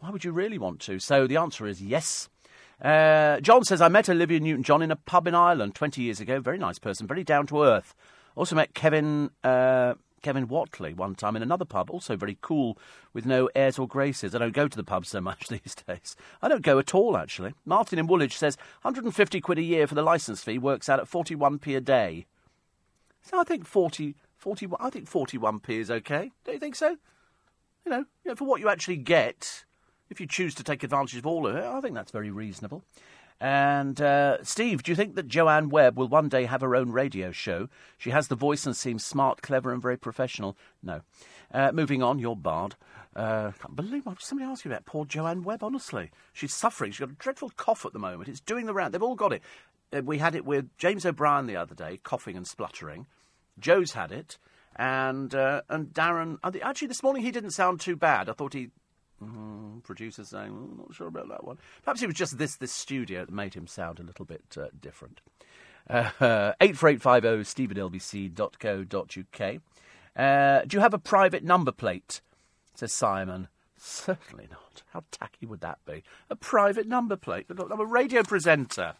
[0.00, 0.98] Why would you really want to?
[0.98, 2.28] So the answer is yes.
[2.82, 6.20] Uh, John says, I met Olivia Newton John in a pub in Ireland 20 years
[6.20, 6.40] ago.
[6.40, 7.94] Very nice person, very down to earth.
[8.36, 9.94] Also met Kevin uh,
[10.24, 12.78] Kevin Whately one time in another pub, also very cool,
[13.12, 14.34] with no airs or graces.
[14.34, 16.16] I don't go to the pub so much these days.
[16.40, 17.52] I don't go at all, actually.
[17.66, 21.10] Martin in Woolwich says 150 quid a year for the licence fee works out at
[21.10, 22.24] 41p a day.
[23.20, 26.32] So I think 40, 41, I think 41p is okay.
[26.44, 26.96] Don't you think so?
[27.84, 29.64] You know, you know, for what you actually get,
[30.08, 32.82] if you choose to take advantage of all of it, I think that's very reasonable.
[33.40, 36.92] And uh, Steve, do you think that Joanne Webb will one day have her own
[36.92, 37.68] radio show?
[37.98, 40.56] She has the voice and seems smart, clever, and very professional.
[40.82, 41.02] No.
[41.52, 42.76] Uh, moving on, you're barred.
[43.14, 45.62] Uh, can't believe somebody asked you about poor Joanne Webb.
[45.62, 46.90] Honestly, she's suffering.
[46.90, 48.28] She's got a dreadful cough at the moment.
[48.28, 48.92] It's doing the round.
[48.92, 49.42] They've all got it.
[49.92, 53.06] Uh, we had it with James O'Brien the other day, coughing and spluttering.
[53.58, 54.38] Joe's had it,
[54.74, 56.38] and uh, and Darren.
[56.62, 58.28] Actually, this morning he didn't sound too bad.
[58.28, 58.70] I thought he
[59.24, 61.58] Mm, producer saying, not sure about that one.
[61.82, 64.66] Perhaps it was just this this studio that made him sound a little bit uh,
[64.80, 65.20] different.
[65.88, 69.60] Uh, 84850 steve lbc.co.uk.
[70.16, 72.20] Uh, do you have a private number plate?
[72.74, 73.48] Says Simon.
[73.76, 74.82] Certainly not.
[74.92, 76.02] How tacky would that be?
[76.30, 77.46] A private number plate?
[77.50, 78.94] I'm a radio presenter.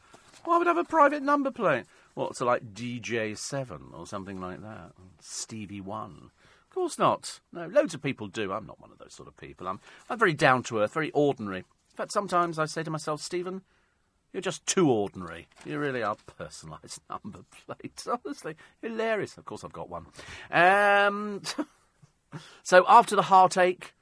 [0.44, 1.84] Why would I have a private number plate?
[2.14, 4.92] What, so like DJ7 or something like that?
[5.20, 6.30] Stevie 1
[6.74, 7.40] course not.
[7.52, 8.52] No, loads of people do.
[8.52, 9.68] I'm not one of those sort of people.
[9.68, 9.80] I'm,
[10.10, 11.58] I'm very down to earth, very ordinary.
[11.58, 13.62] In fact, sometimes I say to myself, Stephen,
[14.32, 15.46] you're just too ordinary.
[15.64, 18.08] You really are personalised number plates.
[18.24, 19.38] Honestly, hilarious.
[19.38, 20.06] Of course, I've got one.
[20.50, 21.42] Um,
[22.62, 23.94] so after the heartache,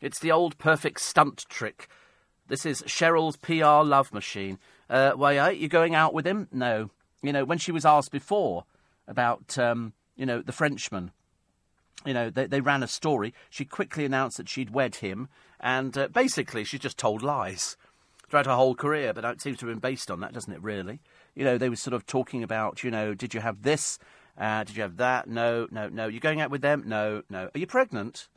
[0.00, 1.88] it's the old perfect stunt trick.
[2.48, 4.58] This is Cheryl's PR love machine.
[4.88, 6.48] Uh, why, are you going out with him?
[6.50, 6.90] No.
[7.22, 8.64] You know, when she was asked before
[9.06, 11.10] about, um, you know, the Frenchman,
[12.04, 13.34] you know, they, they ran a story.
[13.50, 15.28] She quickly announced that she'd wed him,
[15.60, 17.76] and uh, basically she's just told lies
[18.28, 20.62] throughout her whole career, but it seems to have been based on that, doesn't it,
[20.62, 21.00] really?
[21.34, 23.98] You know, they were sort of talking about, you know, did you have this?
[24.36, 25.28] Uh, did you have that?
[25.28, 26.08] No, no, no.
[26.08, 26.84] You're going out with them?
[26.86, 27.50] No, no.
[27.54, 28.28] Are you pregnant?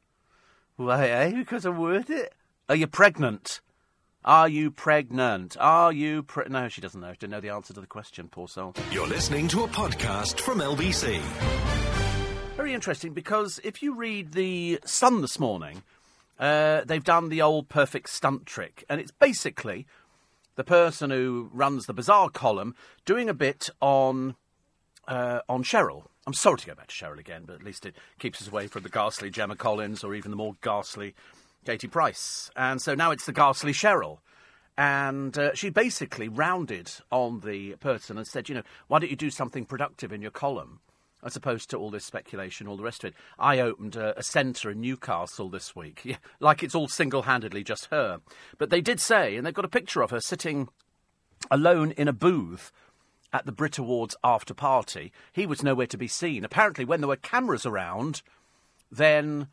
[0.75, 1.31] Why, eh?
[1.31, 2.33] Because I'm worth it.
[2.69, 3.61] Are you pregnant?
[4.23, 5.55] Are you pregnant?
[5.59, 7.13] Are you pre- No, she doesn't know.
[7.13, 8.75] She didn't know the answer to the question, poor soul.
[8.91, 12.16] You're listening to a podcast from LBC.
[12.67, 15.83] Very interesting because if you read the Sun this morning,
[16.37, 19.87] uh, they've done the old perfect stunt trick, and it's basically
[20.57, 22.75] the person who runs the bizarre column
[23.05, 24.35] doing a bit on
[25.07, 26.07] uh, on Cheryl.
[26.25, 28.67] I'm sorry to go back to Cheryl again, but at least it keeps us away
[28.67, 31.15] from the ghastly Gemma Collins or even the more ghastly
[31.65, 32.51] Katie Price.
[32.57, 34.17] And so now it's the ghastly Cheryl.
[34.77, 39.15] And uh, she basically rounded on the person and said, you know, why don't you
[39.15, 40.81] do something productive in your column?
[41.23, 43.15] As opposed to all this speculation, all the rest of it.
[43.39, 47.63] I opened a, a centre in Newcastle this week, yeah, like it's all single handedly
[47.63, 48.21] just her.
[48.57, 50.69] But they did say, and they've got a picture of her sitting
[51.49, 52.71] alone in a booth
[53.33, 55.11] at the Brit Awards after party.
[55.33, 56.45] He was nowhere to be seen.
[56.45, 58.21] Apparently, when there were cameras around,
[58.91, 59.47] then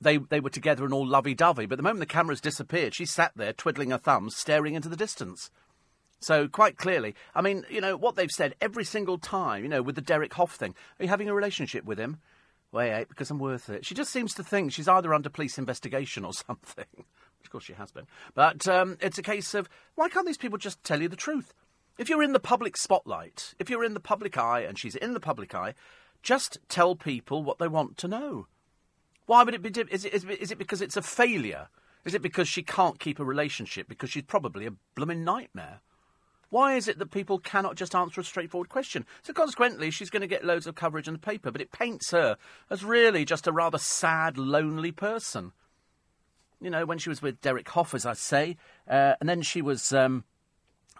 [0.00, 1.66] they they were together and all lovey dovey.
[1.66, 4.96] But the moment the cameras disappeared, she sat there twiddling her thumbs, staring into the
[4.96, 5.50] distance.
[6.20, 9.62] So quite clearly, I mean, you know what they've said every single time.
[9.62, 12.18] You know, with the Derek Hough thing, are you having a relationship with him?
[12.72, 13.86] Wait, because I'm worth it.
[13.86, 16.84] She just seems to think she's either under police investigation or something.
[17.44, 18.06] of course, she has been.
[18.34, 21.54] But um, it's a case of why can't these people just tell you the truth?
[21.98, 25.14] If you're in the public spotlight, if you're in the public eye, and she's in
[25.14, 25.74] the public eye,
[26.22, 28.46] just tell people what they want to know.
[29.26, 29.70] Why would it be?
[29.90, 31.68] Is it, is it because it's a failure?
[32.04, 35.80] Is it because she can't keep a relationship because she's probably a blooming nightmare?
[36.50, 39.04] Why is it that people cannot just answer a straightforward question?
[39.22, 42.10] So consequently, she's going to get loads of coverage in the paper, but it paints
[42.12, 42.36] her
[42.70, 45.52] as really just a rather sad, lonely person.
[46.60, 48.56] You know, when she was with Derek Hough, as I say,
[48.88, 50.24] uh, and then she was um,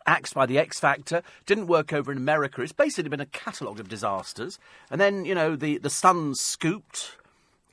[0.07, 2.61] axed by the X Factor, didn't work over in America.
[2.61, 4.59] It's basically been a catalogue of disasters.
[4.91, 7.17] And then, you know, the, the Sun scooped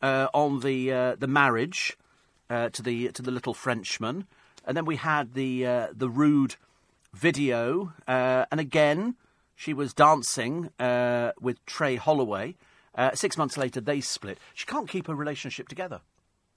[0.03, 1.97] uh, on the uh, the marriage
[2.49, 4.27] uh, to the to the little Frenchman,
[4.65, 6.57] and then we had the uh, the rude
[7.13, 9.15] video, uh, and again
[9.55, 12.55] she was dancing uh, with Tre Holloway.
[13.13, 14.39] six months later, they split.
[14.53, 16.01] She can't keep a relationship together.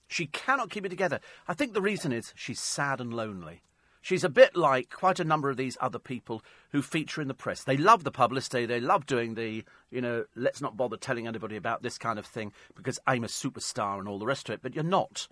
[0.07, 1.19] She cannot keep it together.
[1.47, 3.61] I think the reason is she's sad and lonely.
[4.01, 7.33] She's a bit like quite a number of these other people who feature in the
[7.33, 7.63] press.
[7.63, 11.57] They love the publicity, they love doing the, you know, let's not bother telling anybody
[11.57, 14.61] about this kind of thing because I'm a superstar and all the rest of it,
[14.61, 15.27] but you're not.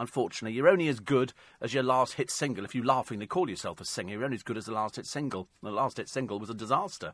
[0.00, 2.64] Unfortunately, you're only as good as your last hit single.
[2.64, 5.06] If you laughingly call yourself a singer, you're only as good as the last hit
[5.06, 5.46] single.
[5.62, 7.12] The last hit single was a disaster.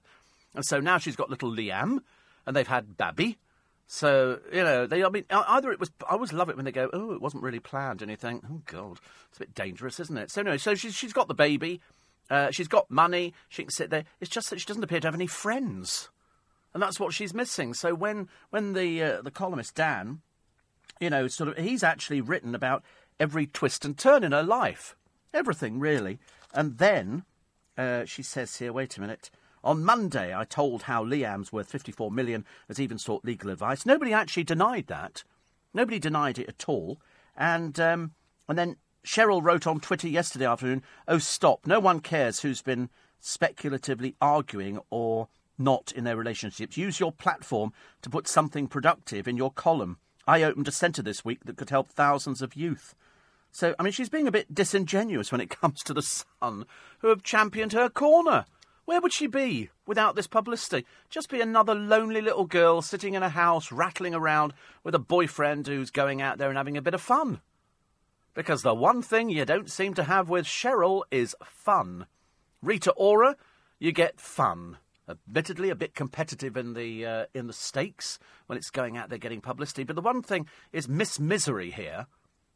[0.54, 1.98] And so now she's got little Liam,
[2.46, 3.38] and they've had Babby,
[3.86, 5.04] so you know, they.
[5.04, 5.90] I mean, either it was.
[6.08, 8.42] I always love it when they go, "Oh, it wasn't really planned," and you think,
[8.50, 8.98] "Oh God,
[9.28, 10.56] it's a bit dangerous, isn't it?" So no.
[10.56, 11.80] So she's she's got the baby.
[12.28, 13.32] Uh, she's got money.
[13.48, 14.04] She can sit there.
[14.20, 16.10] It's just that she doesn't appear to have any friends,
[16.74, 17.74] and that's what she's missing.
[17.74, 20.20] So when when the uh, the columnist Dan,
[21.00, 22.82] you know, sort of, he's actually written about
[23.18, 24.96] every twist and turn in her life,
[25.32, 26.18] everything really,
[26.54, 27.24] and then
[27.76, 29.30] uh, she says here, wait a minute.
[29.62, 33.84] On Monday, I told how Liam's worth 54 million has even sought legal advice.
[33.84, 35.24] Nobody actually denied that.
[35.74, 37.00] Nobody denied it at all.
[37.36, 38.12] And um,
[38.48, 41.66] and then Cheryl wrote on Twitter yesterday afternoon, "Oh stop!
[41.66, 42.88] No one cares who's been
[43.20, 45.28] speculatively arguing or
[45.58, 46.76] not in their relationships.
[46.76, 49.98] Use your platform to put something productive in your column.
[50.26, 52.94] I opened a centre this week that could help thousands of youth."
[53.52, 56.66] So, I mean, she's being a bit disingenuous when it comes to the Sun,
[56.98, 58.44] who have championed her corner.
[58.84, 60.86] Where would she be without this publicity?
[61.10, 64.54] Just be another lonely little girl sitting in a house, rattling around
[64.84, 67.40] with a boyfriend who's going out there and having a bit of fun.
[68.32, 72.06] Because the one thing you don't seem to have with Cheryl is fun.
[72.62, 73.36] Rita Ora,
[73.78, 74.76] you get fun.
[75.08, 79.18] Admittedly, a bit competitive in the uh, in the stakes when it's going out there
[79.18, 79.84] getting publicity.
[79.84, 82.06] But the one thing is Miss Misery here.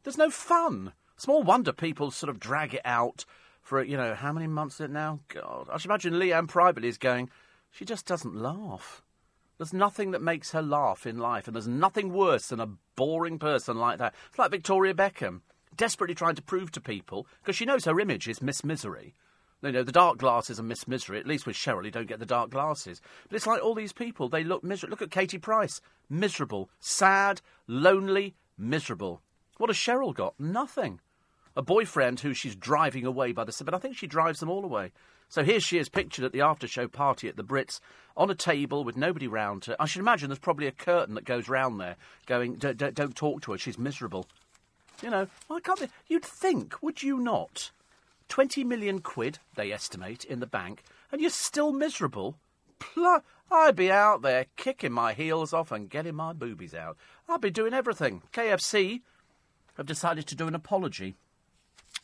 [0.03, 0.93] There's no fun.
[1.15, 3.23] Small wonder people sort of drag it out
[3.61, 5.19] for, you know, how many months it now?
[5.27, 5.69] God.
[5.71, 7.29] I should imagine Liam privately is going,
[7.69, 9.03] she just doesn't laugh.
[9.59, 13.37] There's nothing that makes her laugh in life, and there's nothing worse than a boring
[13.37, 14.15] person like that.
[14.29, 15.41] It's like Victoria Beckham.
[15.75, 19.15] desperately trying to prove to people, because she knows her image is Miss Misery.
[19.61, 21.19] You know, the dark glasses are Miss Misery.
[21.19, 23.01] At least with Cheryl, you don't get the dark glasses.
[23.29, 24.91] But it's like all these people, they look miserable.
[24.91, 25.81] Look at Katie Price.
[26.09, 26.69] Miserable.
[26.79, 29.21] Sad, lonely, miserable.
[29.57, 30.39] What has Cheryl got?
[30.39, 30.99] Nothing.
[31.55, 33.51] A boyfriend who she's driving away by the...
[33.51, 34.91] Side but I think she drives them all away.
[35.29, 37.79] So here she is pictured at the after show party at the Brits
[38.17, 39.75] on a table with nobody round her.
[39.79, 43.51] I should imagine there's probably a curtain that goes round there going, don't, talk to
[43.51, 44.25] her, she's miserable.
[45.01, 45.87] You know, why can't they?
[46.07, 47.71] You'd think, would you not?
[48.31, 52.37] 20 million quid, they estimate, in the bank, and you're still miserable?
[52.79, 56.95] Pl- I'd be out there kicking my heels off and getting my boobies out.
[57.27, 58.23] I'd be doing everything.
[58.31, 59.01] KFC
[59.75, 61.15] have decided to do an apology.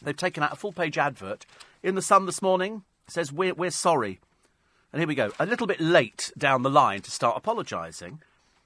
[0.01, 1.45] They've taken out a full page advert
[1.81, 4.19] in The Sun this morning says, we're, we're sorry.
[4.91, 5.31] And here we go.
[5.39, 8.21] A little bit late down the line to start apologising.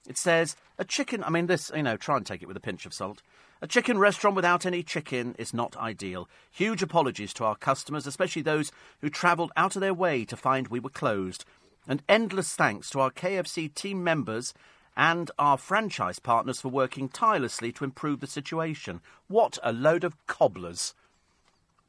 [0.09, 2.61] It says, a chicken, I mean, this, you know, try and take it with a
[2.61, 3.21] pinch of salt.
[3.63, 6.27] A chicken restaurant without any chicken is not ideal.
[6.49, 8.71] Huge apologies to our customers, especially those
[9.01, 11.45] who travelled out of their way to find we were closed.
[11.87, 14.55] And endless thanks to our KFC team members
[14.97, 18.99] and our franchise partners for working tirelessly to improve the situation.
[19.27, 20.95] What a load of cobblers.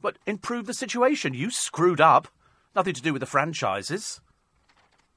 [0.03, 1.33] But improve the situation.
[1.33, 2.29] You screwed up.
[2.77, 4.21] Nothing to do with the franchises.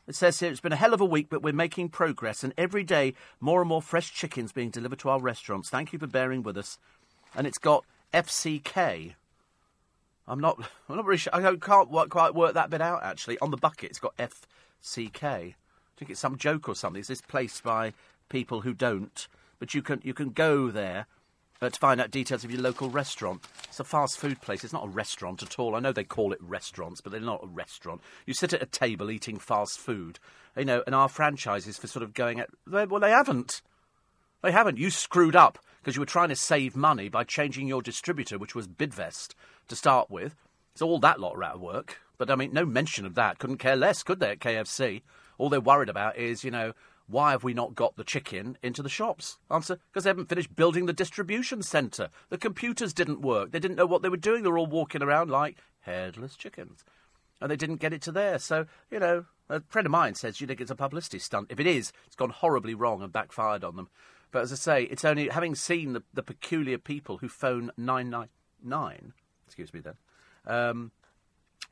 [0.08, 2.54] It says here it's been a hell of a week, but we're making progress, and
[2.58, 5.70] every day more and more fresh chickens being delivered to our restaurants.
[5.70, 6.78] Thank you for bearing with us.
[7.36, 7.84] And it's got
[8.14, 9.14] FCK.
[10.28, 10.60] I'm not.
[10.90, 11.36] I'm not really sure.
[11.36, 13.04] I can't work, quite work that bit out.
[13.04, 15.24] Actually, on the bucket, it's got FCK.
[15.24, 15.56] I
[15.98, 17.00] think it's some joke or something.
[17.00, 17.94] It's this placed by
[18.30, 19.28] people who don't?
[19.60, 21.08] But you can you can go there
[21.74, 23.44] to find out details of your local restaurant.
[23.66, 24.64] It's a fast food place.
[24.64, 25.76] It's not a restaurant at all.
[25.76, 28.02] I know they call it restaurants, but they're not a restaurant.
[28.26, 30.20] You sit at a table eating fast food,
[30.58, 32.50] you know, and our franchises for sort of going at.
[32.68, 33.62] Well, they haven't.
[34.42, 34.78] They haven't.
[34.78, 38.56] You screwed up because you were trying to save money by changing your distributor, which
[38.56, 39.34] was Bidvest,
[39.68, 40.36] to start with.
[40.76, 42.00] So all that lot are out of work.
[42.18, 43.40] But I mean, no mention of that.
[43.40, 45.02] Couldn't care less, could they, at KFC?
[45.38, 46.74] All they're worried about is, you know,
[47.08, 49.38] why have we not got the chicken into the shops?
[49.52, 52.10] Answer, because they haven't finished building the distribution centre.
[52.30, 53.52] The computers didn't work.
[53.52, 54.44] They didn't know what they were doing.
[54.44, 56.84] They were all walking around like headless chickens.
[57.40, 58.40] And they didn't get it to there.
[58.40, 61.52] So, you know, a friend of mine says, you think it's a publicity stunt?
[61.52, 63.90] If it is, it's gone horribly wrong and backfired on them.
[64.32, 69.14] But as I say, it's only having seen the, the peculiar people who phone 999,
[69.46, 69.96] excuse me then,
[70.48, 70.92] um,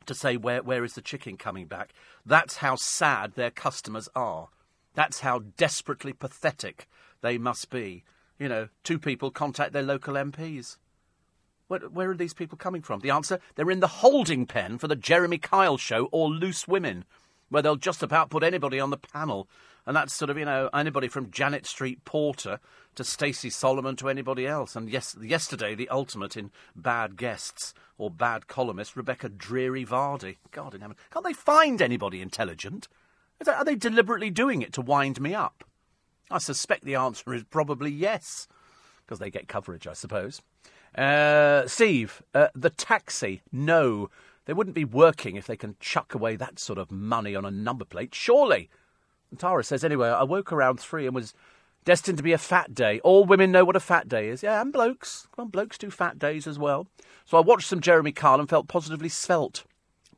[0.05, 1.93] to say, where, where is the chicken coming back?
[2.26, 4.49] That's how sad their customers are.
[4.93, 6.87] That's how desperately pathetic
[7.21, 8.03] they must be.
[8.39, 10.77] You know, two people contact their local MPs.
[11.67, 12.99] Where, where, are these people coming from?
[12.99, 17.05] The answer they're in the holding pen for the Jeremy Kyle show or Loose Women,
[17.49, 19.47] where they'll just about put anybody on the panel.
[19.85, 22.59] And that's sort of, you know, anybody from Janet Street Porter
[22.95, 24.75] to Stacey Solomon to anybody else.
[24.75, 30.37] And yes, yesterday, the ultimate in bad guests or bad columnists, Rebekah Dreary Vardy.
[30.51, 30.97] God in heaven.
[31.11, 32.87] Can't they find anybody intelligent?
[33.47, 35.63] Are they deliberately doing it to wind me up?
[36.31, 38.47] I suspect the answer is probably yes,
[39.05, 40.41] because they get coverage, I suppose.
[40.95, 44.09] Uh, Steve, uh, the taxi, no.
[44.45, 47.51] They wouldn't be working if they can chuck away that sort of money on a
[47.51, 48.69] number plate, surely.
[49.31, 51.33] And Tara says, anyway, I woke around three and was
[51.85, 52.99] destined to be a fat day.
[52.99, 54.43] All women know what a fat day is.
[54.43, 55.27] Yeah, and blokes.
[55.37, 56.87] Well, blokes do fat days as well.
[57.25, 59.63] So I watched some Jeremy Kyle and felt positively svelte.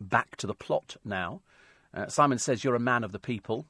[0.02, 1.42] Back to the plot now.
[1.96, 3.66] Uh, Simon says, You're a man of the people.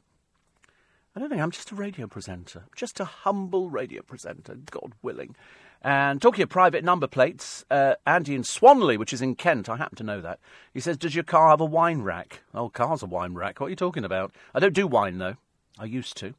[1.16, 5.36] I don't think I'm just a radio presenter, just a humble radio presenter, God willing.
[5.82, 9.78] And talking of private number plates, uh, Andy in Swanley, which is in Kent, I
[9.78, 10.40] happen to know that.
[10.74, 12.42] He says, Does your car have a wine rack?
[12.54, 13.60] Oh, car's a wine rack.
[13.60, 14.34] What are you talking about?
[14.54, 15.36] I don't do wine, though.
[15.78, 16.34] I used to.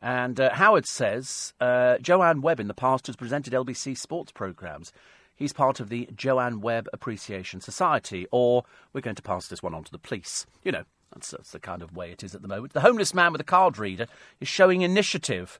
[0.00, 4.92] And uh, Howard says, uh, Joanne Webb in the past has presented LBC sports programmes.
[5.34, 9.74] He's part of the Joanne Webb Appreciation Society, or we're going to pass this one
[9.74, 10.46] on to the police.
[10.62, 12.72] You know, that's, that's the kind of way it is at the moment.
[12.72, 14.06] The homeless man with a card reader
[14.40, 15.58] is showing initiative.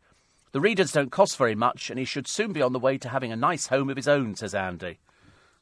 [0.53, 3.09] The readers don't cost very much, and he should soon be on the way to
[3.09, 4.99] having a nice home of his own, says Andy.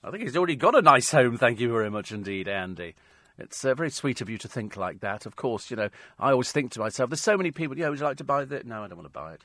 [0.05, 2.95] I think he's already got a nice home, thank you very much indeed, Andy.
[3.39, 5.25] It's uh, very sweet of you to think like that.
[5.27, 5.89] Of course, you know,
[6.19, 8.25] I always think to myself, there's so many people, you know, would you like to
[8.25, 8.67] buy that?
[8.67, 9.45] No, I don't want to buy it.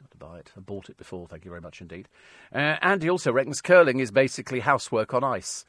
[0.00, 0.52] I to buy it.
[0.56, 2.08] I bought it before, thank you very much indeed.
[2.54, 5.64] Uh, Andy also reckons curling is basically housework on ice.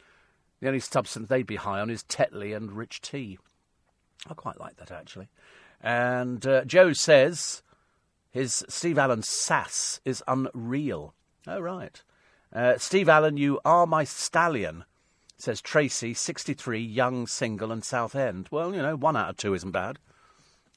[0.61, 3.37] The only substance they'd be high on is Tetley and rich tea.
[4.29, 5.29] I quite like that actually.
[5.81, 7.61] And uh, Joe says
[8.31, 11.13] his Steve Allen sass is unreal.
[11.45, 12.01] Oh, right.
[12.53, 14.85] Uh, Steve Allen, you are my stallion,
[15.37, 18.47] says Tracy, 63, young, single, and Southend.
[18.49, 19.99] Well, you know, one out of two isn't bad.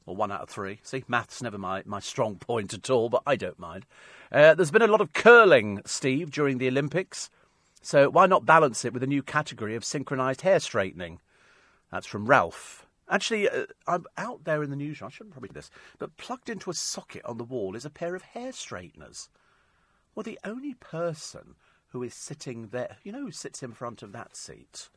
[0.06, 0.80] Or one out of three.
[0.82, 3.86] See, math's never my, my strong point at all, but I don't mind.
[4.30, 7.30] Uh, there's been a lot of curling, Steve, during the Olympics.
[7.82, 11.20] So why not balance it with a new category of synchronised hair straightening?
[11.90, 12.85] That's from Ralph.
[13.08, 15.00] Actually, uh, I'm out there in the news.
[15.00, 17.90] I shouldn't probably do this, but plugged into a socket on the wall is a
[17.90, 19.28] pair of hair straighteners.
[20.14, 21.54] Well, the only person
[21.88, 24.88] who is sitting there, you know, who sits in front of that seat?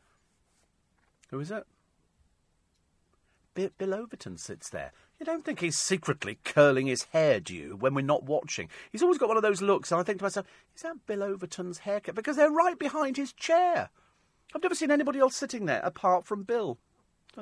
[1.30, 1.66] Who is it?
[3.54, 4.92] Bill, Bill Overton sits there.
[5.20, 8.70] You don't think he's secretly curling his hair, do you, when we're not watching?
[8.92, 11.22] He's always got one of those looks, and I think to myself, is that Bill
[11.22, 12.16] Overton's haircut?
[12.16, 13.90] Because they're right behind his chair.
[14.56, 16.80] I've never seen anybody else sitting there apart from Bill.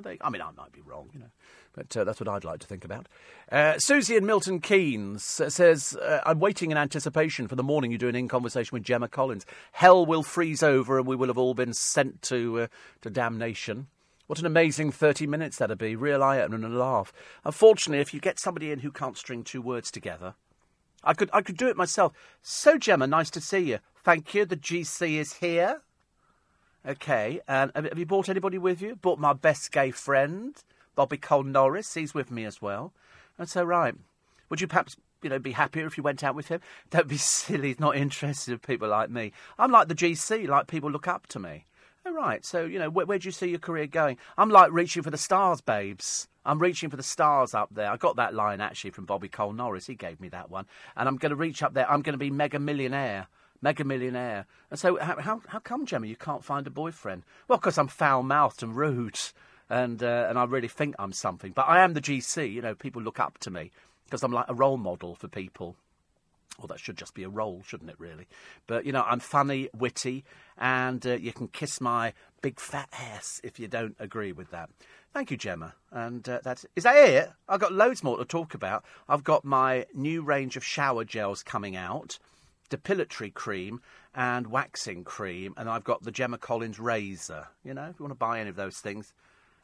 [0.05, 1.31] I mean, I might be wrong, you know,
[1.73, 3.07] but uh, that's what I'd like to think about.
[3.51, 7.97] Uh, Susie in Milton Keynes says, uh, I'm waiting in anticipation for the morning you
[7.97, 9.45] do an in conversation with Gemma Collins.
[9.71, 12.67] Hell will freeze over and we will have all been sent to, uh,
[13.01, 13.87] to damnation.
[14.27, 15.95] What an amazing 30 minutes that'd be.
[15.95, 17.13] Real eye and a laugh.
[17.45, 20.35] Unfortunately, if you get somebody in who can't string two words together,
[21.03, 22.11] I could, I could do it myself.
[22.41, 23.79] So, Gemma, nice to see you.
[24.03, 24.45] Thank you.
[24.45, 25.81] The GC is here.
[26.87, 27.41] Okay.
[27.47, 28.95] And have, you brought anybody with you?
[28.95, 30.55] Brought my best gay friend,
[30.95, 31.93] Bobby Cole Norris.
[31.93, 32.93] He's with me as well.
[33.37, 33.95] That's all right.
[34.49, 36.61] Would you perhaps you know, be happier if you went out with him.
[36.89, 39.31] Don't be silly, he's not interested in people like me.
[39.57, 41.65] I'm like the GC, like people look up to me.
[42.05, 42.45] All right.
[42.45, 44.17] So, you know, where, where do you see your career going?
[44.37, 46.27] I'm like reaching for the stars, babes.
[46.45, 47.91] I'm reaching for the stars up there.
[47.91, 49.87] I got that line actually from Bobby Cole Norris.
[49.87, 50.65] He gave me that one.
[50.95, 51.89] And I'm going to reach up there.
[51.89, 53.27] I'm going to be mega millionaire.
[53.61, 54.45] Mega millionaire.
[54.69, 57.23] And so, how, how, how come, Gemma, you can't find a boyfriend?
[57.47, 59.19] Well, because I'm foul mouthed and rude.
[59.69, 61.51] And, uh, and I really think I'm something.
[61.51, 62.51] But I am the GC.
[62.51, 63.71] You know, people look up to me
[64.05, 65.75] because I'm like a role model for people.
[66.57, 68.27] Well, that should just be a role, shouldn't it, really?
[68.65, 70.23] But, you know, I'm funny, witty,
[70.57, 74.69] and uh, you can kiss my big fat ass if you don't agree with that.
[75.13, 75.73] Thank you, Gemma.
[75.91, 77.31] And uh, that's is that it?
[77.49, 78.83] I've got loads more to talk about.
[79.07, 82.19] I've got my new range of shower gels coming out,
[82.69, 83.81] depilatory cream
[84.13, 87.47] and waxing cream, and I've got the Gemma Collins razor.
[87.63, 89.13] You know, if you want to buy any of those things,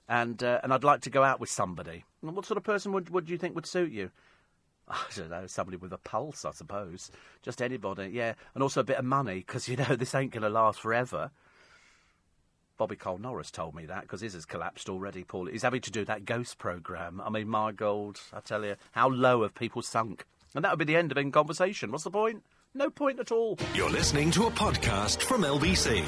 [0.08, 2.06] and uh, and I'd like to go out with somebody.
[2.22, 4.12] What sort of person would would you think would suit you?
[4.88, 7.12] I don't know, somebody with a pulse, I suppose.
[7.42, 8.34] Just anybody, yeah.
[8.54, 11.32] And also a bit of money, because, you know, this ain't going to last forever.
[12.78, 15.46] Bobby Cole Norris told me that, because his has collapsed already, Paul.
[15.46, 17.22] He's having to do that ghost programme.
[17.24, 20.26] I mean, my gold, I tell you, how low have people sunk?
[20.56, 21.92] And that would be the end of In Conversation.
[21.92, 22.44] What's the point?
[22.76, 23.60] No point at all.
[23.76, 26.04] You're listening to a podcast from LBC.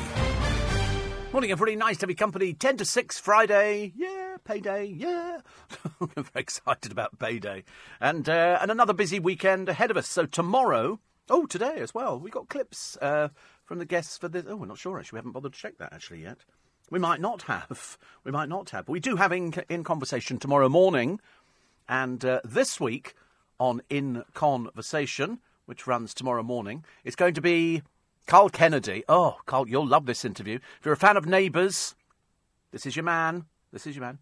[1.32, 1.76] Morning, everybody.
[1.76, 2.54] Nice to be company.
[2.54, 3.94] 10 to 6 Friday.
[3.96, 4.86] Yeah, payday.
[4.86, 5.42] Yeah.
[6.02, 7.66] I'm very excited about payday.
[8.02, 10.08] And, uh, and another busy weekend ahead of us.
[10.08, 13.28] So tomorrow, oh, today as well, we got clips uh,
[13.66, 14.46] from the guests for this.
[14.48, 15.18] Oh, we're not sure actually.
[15.18, 16.38] We haven't bothered to check that actually yet.
[16.90, 18.00] We might not have.
[18.24, 18.88] We might not have.
[18.88, 21.20] But we do have in, in conversation tomorrow morning.
[21.88, 23.14] And uh, this week
[23.60, 27.82] on In Conversation, which runs tomorrow morning, it's going to be
[28.28, 29.04] Carl Kennedy.
[29.08, 30.56] Oh, Carl, you'll love this interview.
[30.80, 31.96] If you're a fan of Neighbours,
[32.72, 33.46] this is your man.
[33.72, 34.20] This is your man.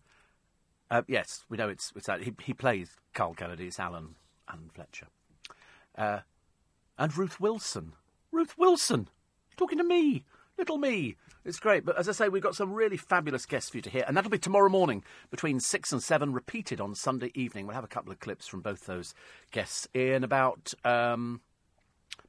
[0.90, 2.08] Uh, yes, we know it's, it's.
[2.22, 3.68] He, he plays Carl Kennedy.
[3.68, 4.16] It's Alan,
[4.48, 5.08] Alan Fletcher.
[5.98, 6.20] Uh,
[6.98, 7.94] and Ruth Wilson.
[8.32, 9.10] Ruth Wilson!
[9.58, 10.26] Talking to me.
[10.58, 11.16] Little me.
[11.46, 11.86] It's great.
[11.86, 14.06] But as I say, we've got some really fabulous guests for you to hear.
[14.08, 17.66] And that'll be tomorrow morning between 6 and 7, repeated on Sunday evening.
[17.66, 19.14] We'll have a couple of clips from both those
[19.52, 20.74] guests in about.
[20.86, 21.42] Um,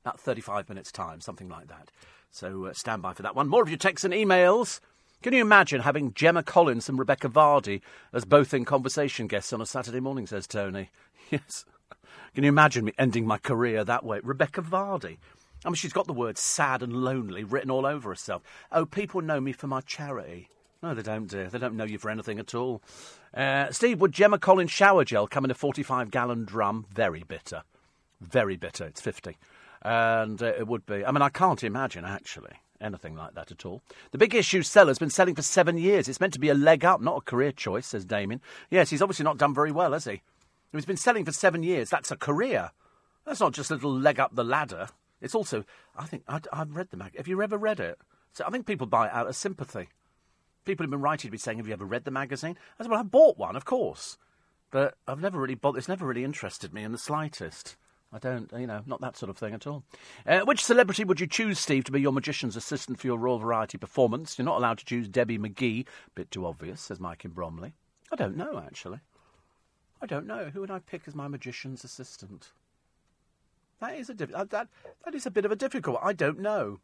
[0.04, 1.90] about 35 minutes' time, something like that.
[2.30, 3.48] So uh, stand by for that one.
[3.48, 4.80] More of your texts and emails.
[5.22, 7.80] Can you imagine having Gemma Collins and Rebekah Vardy
[8.12, 10.90] as both in conversation guests on a Saturday morning, says Tony.
[11.30, 11.64] Yes.
[12.34, 14.20] Can you imagine me ending my career that way?
[14.22, 15.16] Rebekah Vardy.
[15.64, 18.42] I mean, she's got the word sad and lonely written all over herself.
[18.70, 20.48] Oh, people know me for my charity.
[20.82, 21.48] No, they don't, dear.
[21.48, 22.82] They don't know you for anything at all.
[23.32, 26.86] Uh, Steve, would Gemma Collins shower gel come in a 45 gallon drum?
[26.92, 27.62] Very bitter.
[28.20, 28.84] Very bitter.
[28.84, 29.36] It's 50
[29.84, 31.04] and uh, it would be.
[31.04, 33.82] I mean, I can't imagine actually anything like that at all.
[34.10, 36.08] The big issue seller's been selling for seven years.
[36.08, 38.40] It's meant to be a leg up, not a career choice, says Damien.
[38.70, 40.22] Yes, he's obviously not done very well, has he?
[40.72, 41.90] He's been selling for seven years.
[41.90, 42.72] That's a career.
[43.24, 44.88] That's not just a little leg up the ladder.
[45.24, 45.64] It's also,
[45.96, 47.16] I think, I, have read the mag.
[47.16, 47.98] Have you ever read it?
[48.32, 49.88] So I think people buy it out of sympathy.
[50.64, 52.90] People have been writing to me saying, "Have you ever read the magazine?" I said,
[52.90, 54.18] "Well, I bought one, of course,
[54.70, 55.76] but I've never really bought.
[55.76, 57.76] It's never really interested me in the slightest."
[58.12, 59.82] I don't, you know, not that sort of thing at all.
[60.24, 63.40] Uh, which celebrity would you choose, Steve, to be your magician's assistant for your Royal
[63.40, 64.38] Variety performance?
[64.38, 65.86] You're not allowed to choose Debbie McGee.
[66.14, 67.74] Bit too obvious, says Mike in Bromley.
[68.12, 69.00] I don't know, actually.
[70.00, 70.50] I don't know.
[70.50, 72.52] Who would I pick as my magician's assistant?
[73.80, 74.68] That is a diff- uh, that
[75.04, 75.98] that is a bit of a difficult.
[76.02, 76.80] I don't know.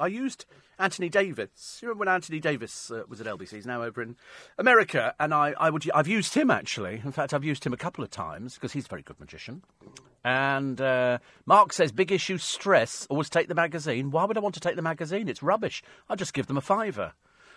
[0.00, 0.46] I used
[0.78, 1.78] Anthony Davis.
[1.82, 3.50] You remember when Anthony Davis uh, was at LBC?
[3.50, 4.16] He's now over in
[4.56, 7.02] America, and I, I would I've used him actually.
[7.04, 9.62] In fact, I've used him a couple of times because he's a very good magician.
[10.24, 13.06] And uh, Mark says, big issue stress.
[13.10, 14.10] Always take the magazine.
[14.10, 15.28] Why would I want to take the magazine?
[15.28, 15.82] It's rubbish.
[16.08, 17.12] I'll just give them a fiver.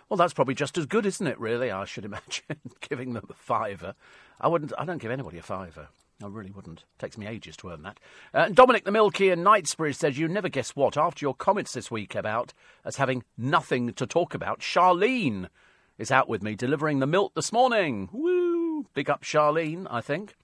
[0.10, 1.72] Well, that's probably just as good, isn't it, really?
[1.72, 2.60] I should imagine,
[2.90, 3.96] giving them a fiver.
[4.42, 5.88] I wouldn't, I don't give anybody a fiver.
[6.24, 6.80] I really wouldn't.
[6.80, 8.00] It Takes me ages to earn that.
[8.34, 11.92] Uh, Dominic the Milky in Knightsbridge says, You never guess what, after your comments this
[11.92, 12.54] week about
[12.86, 15.50] us having nothing to talk about, Charlene
[15.98, 18.10] is out with me delivering the milk this morning.
[18.12, 18.86] Woo!
[18.94, 20.36] Big up Charlene, I think.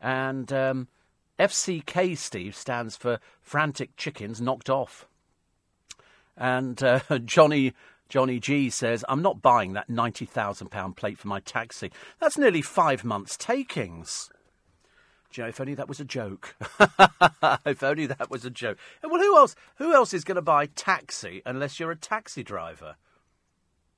[0.00, 0.88] And um,
[1.38, 5.06] FCK, Steve, stands for Frantic Chickens Knocked Off.
[6.36, 7.74] And uh, Johnny
[8.08, 11.90] Johnny G says, I'm not buying that £90,000 plate for my taxi.
[12.20, 14.30] That's nearly five months' takings.
[15.42, 16.54] Know, if only that was a joke.
[17.66, 18.78] if only that was a joke.
[19.02, 19.56] Eh, well, who else?
[19.76, 22.96] Who else is going to buy taxi unless you're a taxi driver?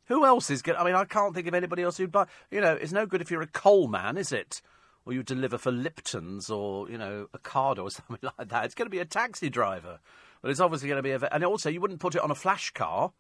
[0.07, 0.79] Who else is going?
[0.79, 2.27] I mean, I can't think of anybody else who'd buy.
[2.51, 4.63] You know, it's no good if you're a coal man, is it?
[5.05, 8.65] Or you deliver for Lipton's or you know a card or something like that.
[8.65, 9.99] It's going to be a taxi driver.
[10.43, 11.29] But it's obviously going to be a.
[11.33, 13.13] And also, you wouldn't put it on a flash car.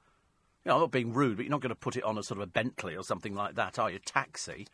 [0.64, 2.22] You know, I'm not being rude, but you're not going to put it on a
[2.22, 3.98] sort of a Bentley or something like that, are you?
[3.98, 4.66] Taxi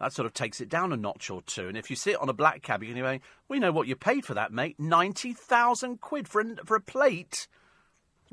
[0.00, 1.68] that sort of takes it down a notch or two.
[1.68, 4.24] And if you sit on a black cab, you're going, we know what you paid
[4.24, 4.78] for that, mate.
[4.78, 7.48] 90,000 quid for, a, for a plate.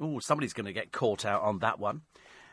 [0.02, 2.02] Oh, somebody's going to get caught out on that one.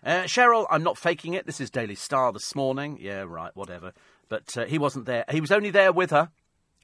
[0.04, 1.44] Uh, Cheryl, I'm not faking it.
[1.44, 2.98] This is Daily Star this morning.
[3.00, 3.92] Yeah, right, whatever.
[4.28, 5.24] But uh, he wasn't there.
[5.30, 6.30] He was only there with her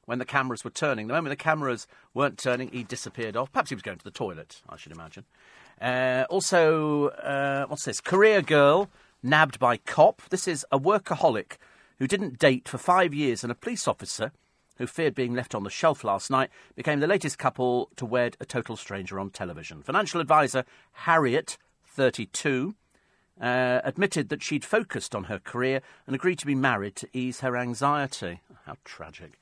[0.05, 1.07] when the cameras were turning.
[1.07, 3.53] The moment the cameras weren't turning, he disappeared off.
[3.53, 5.25] Perhaps he was going to the toilet, I should imagine.
[5.81, 8.01] Uh, also, uh, what's this?
[8.01, 8.89] Career girl
[9.23, 10.23] nabbed by cop.
[10.31, 11.57] This is a workaholic
[11.99, 14.33] who didn't date for five years, and a police officer
[14.79, 18.37] who feared being left on the shelf last night, became the latest couple to wed
[18.41, 19.83] a total stranger on television.
[19.83, 22.75] Financial advisor Harriet, 32,
[23.41, 27.41] uh, admitted that she'd focused on her career and agreed to be married to ease
[27.41, 28.41] her anxiety.
[28.65, 29.39] How tragic.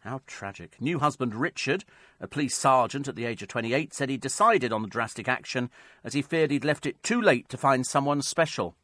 [0.00, 0.76] How tragic.
[0.80, 1.84] New husband Richard,
[2.20, 5.70] a police sergeant at the age of 28, said he decided on the drastic action
[6.04, 8.74] as he feared he'd left it too late to find someone special.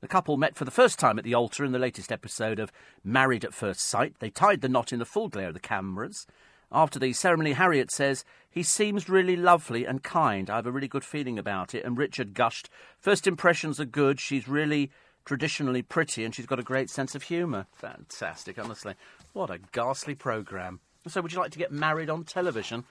[0.00, 2.72] The couple met for the first time at the altar in the latest episode of
[3.04, 4.14] Married at First Sight.
[4.18, 6.26] They tied the knot in the full glare of the cameras.
[6.72, 10.48] After the ceremony, Harriet says, He seems really lovely and kind.
[10.48, 11.84] I have a really good feeling about it.
[11.84, 14.20] And Richard gushed, First impressions are good.
[14.20, 14.90] She's really
[15.26, 17.66] traditionally pretty and she's got a great sense of humour.
[17.72, 18.94] Fantastic, honestly.
[19.34, 20.80] What a ghastly programme.
[21.08, 22.84] So, would you like to get married on television?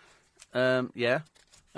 [0.53, 1.21] Um, yeah?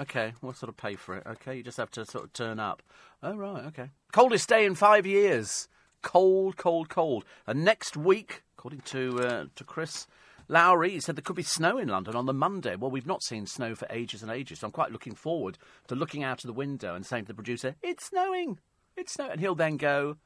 [0.02, 1.24] Okay, we'll sort of pay for it.
[1.28, 2.82] Okay, you just have to sort of turn up.
[3.22, 3.92] Oh, right, okay.
[4.12, 5.68] Coldest day in five years.
[6.02, 7.24] Cold, cold, cold.
[7.46, 10.08] And next week, according to uh, to Chris
[10.48, 12.76] Lowry, he said there could be snow in London on the Monday.
[12.76, 15.94] Well, we've not seen snow for ages and ages, so I'm quite looking forward to
[15.94, 18.58] looking out of the window and saying to the producer, "It's snowing,
[18.98, 20.18] it's snowing," and he'll then go,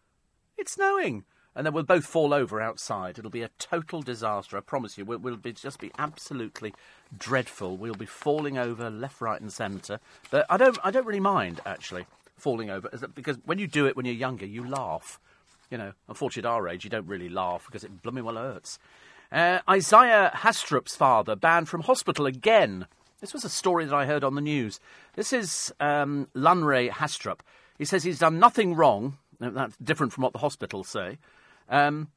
[0.58, 1.26] "It's snowing."
[1.56, 3.18] and then we'll both fall over outside.
[3.18, 4.58] It'll be a total disaster.
[4.58, 5.06] I promise you.
[5.06, 6.74] We'll, we'll be, just be absolutely
[7.18, 7.78] dreadful.
[7.78, 10.00] We'll be falling over left, right, and centre.
[10.32, 12.06] But I don't, I don't really mind actually
[12.38, 15.20] falling over because when you do it when you're younger, you laugh.
[15.72, 18.78] You know, unfortunately, at our age, you don't really laugh because it blooming well hurts.
[19.32, 22.88] Uh, Isaiah Haastrup's father banned from hospital again.
[23.20, 24.80] This was a story that I heard on the news.
[25.16, 27.40] This is um, Lanre Haastrup.
[27.78, 29.18] He says he's done nothing wrong.
[29.40, 31.18] That's different from what the hospitals say.
[31.70, 32.10] Um,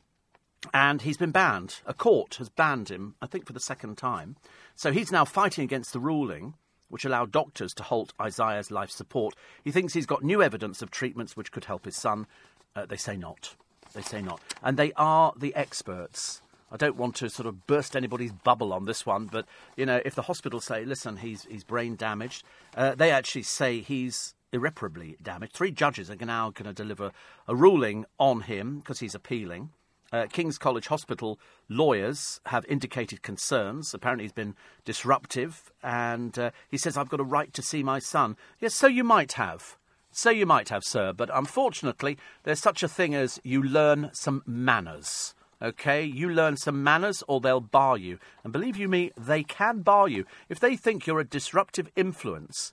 [0.74, 1.80] and he's been banned.
[1.86, 4.36] A court has banned him, I think, for the second time.
[4.74, 6.54] So he's now fighting against the ruling
[6.88, 9.34] which allowed doctors to halt Isaiah's life support.
[9.62, 12.26] He thinks he's got new evidence of treatments which could help his son.
[12.74, 13.54] Uh, they say not.
[13.94, 14.40] They say not.
[14.62, 16.42] And they are the experts.
[16.70, 20.02] I don't want to sort of burst anybody's bubble on this one, but you know,
[20.04, 22.44] if the hospital say, "Listen, he's he's brain damaged,"
[22.76, 25.54] uh, they actually say he's irreparably damaged.
[25.54, 27.12] Three judges are now going to deliver
[27.46, 29.70] a ruling on him because he's appealing.
[30.12, 33.92] Uh, King's College Hospital lawyers have indicated concerns.
[33.92, 34.54] Apparently, he's been
[34.84, 38.36] disruptive, and uh, he says, I've got a right to see my son.
[38.58, 39.76] Yes, so you might have.
[40.10, 44.42] So you might have, sir, but unfortunately, there's such a thing as you learn some
[44.46, 45.34] manners.
[45.60, 48.18] Okay, you learn some manners or they'll bar you.
[48.44, 50.24] And believe you me, they can bar you.
[50.48, 52.72] If they think you're a disruptive influence,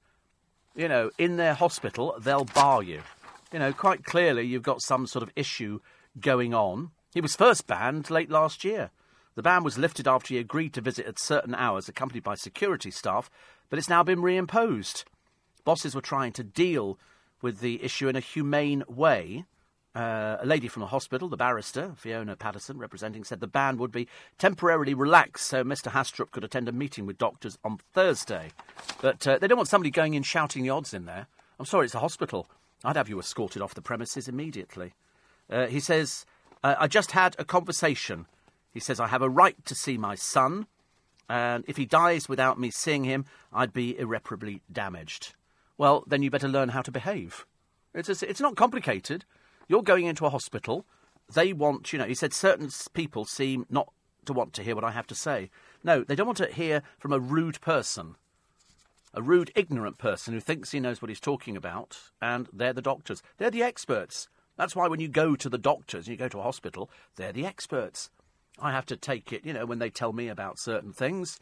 [0.75, 3.01] you know, in their hospital, they'll bar you.
[3.51, 5.79] You know, quite clearly you've got some sort of issue
[6.19, 6.91] going on.
[7.15, 8.91] He was first banned late last year.
[9.35, 12.91] The ban was lifted after he agreed to visit at certain hours, accompanied by security
[12.91, 13.31] staff,
[13.69, 15.05] but it's now been reimposed.
[15.63, 16.99] Bosses were trying to deal
[17.41, 19.45] with the issue in a humane way.
[19.95, 23.93] Uh, a lady from the hospital, the barrister, Fiona Patterson, representing, said the ban would
[23.93, 25.93] be temporarily relaxed so Mr.
[25.93, 28.49] Haastrup could attend a meeting with doctors on Thursday.
[29.01, 31.27] But uh, they don't want somebody going in shouting the odds in there.
[31.61, 32.49] I'm sorry, it's a hospital.
[32.83, 34.95] I'd have you escorted off the premises immediately.
[35.49, 36.25] Uh, he says
[36.63, 38.25] uh, I just had a conversation.
[38.71, 40.67] He says, I have a right to see my son.
[41.29, 45.33] And if he dies without me seeing him, I'd be irreparably damaged.
[45.77, 47.45] Well, then you better learn how to behave.
[47.93, 49.25] It's, a, it's not complicated.
[49.67, 50.85] You're going into a hospital.
[51.33, 53.91] They want, you know, he said certain people seem not
[54.25, 55.49] to want to hear what I have to say.
[55.83, 58.15] No, they don't want to hear from a rude person,
[59.13, 62.81] a rude, ignorant person who thinks he knows what he's talking about, and they're the
[62.81, 63.23] doctors.
[63.37, 64.27] They're the experts.
[64.57, 67.45] That's why when you go to the doctors, you go to a hospital, they're the
[67.45, 68.09] experts.
[68.59, 71.39] I have to take it, you know, when they tell me about certain things,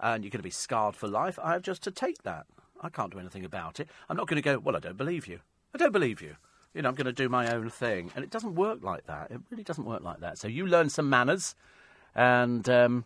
[0.00, 2.46] and you're going to be scarred for life, I have just to take that.
[2.80, 3.88] I can't do anything about it.
[4.08, 5.40] I'm not going to go, well, I don't believe you.
[5.74, 6.36] I don't believe you.
[6.74, 8.10] You know, I'm going to do my own thing.
[8.16, 9.30] And it doesn't work like that.
[9.30, 10.38] It really doesn't work like that.
[10.38, 11.54] So you learn some manners,
[12.14, 13.04] and, um,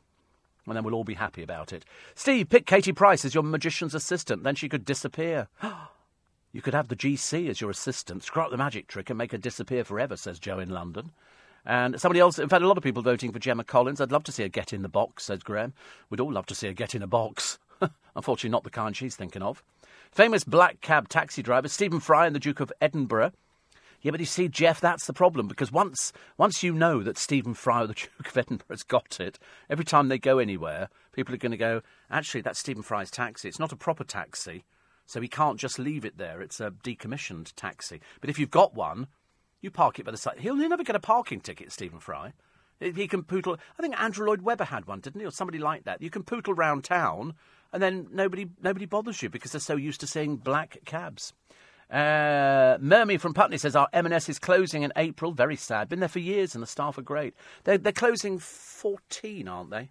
[0.67, 1.85] and then we'll all be happy about it.
[2.15, 4.43] Steve, pick Katie Price as your magician's assistant.
[4.43, 5.49] Then she could disappear.
[6.53, 9.33] you could have the GC as your assistant, screw up the magic trick, and make
[9.33, 11.11] her disappear forever, says Joe in London.
[11.67, 14.01] And somebody else, in fact, a lot of people voting for Gemma Collins.
[14.01, 15.75] I'd love to see her get in the box, says Graham.
[16.09, 17.59] We'd all love to see her get in a box.
[18.17, 19.63] Unfortunately, not the kind she's thinking of.
[20.11, 23.33] Famous black cab taxi driver Stephen Fry and the Duke of Edinburgh.
[24.01, 27.53] Yeah, but you see, Jeff, that's the problem because once once you know that Stephen
[27.53, 29.39] Fry or the Duke of Edinburgh has got it,
[29.69, 33.49] every time they go anywhere, people are going to go, actually, that's Stephen Fry's taxi.
[33.49, 34.65] It's not a proper taxi,
[35.09, 36.43] so he can't just leave it there.
[36.43, 38.01] It's a decommissioned taxi.
[38.21, 39.07] But if you've got one,
[39.63, 40.39] you park it by the side.
[40.39, 42.35] He'll never get a parking ticket, Stephen Fry.
[42.79, 43.59] He can pootle.
[43.79, 46.03] I think Andrew Lloyd Webber had one, didn't he, or somebody like that.
[46.03, 47.35] You can pootle round town,
[47.73, 51.33] and then nobody nobody bothers you because they're so used to seeing black cabs.
[51.91, 55.33] Uh, Mermy from Putney says our M&S is closing in April.
[55.33, 55.89] Very sad.
[55.89, 57.35] Been there for years, and the staff are great.
[57.65, 59.89] They're, they're closing 14, aren't they?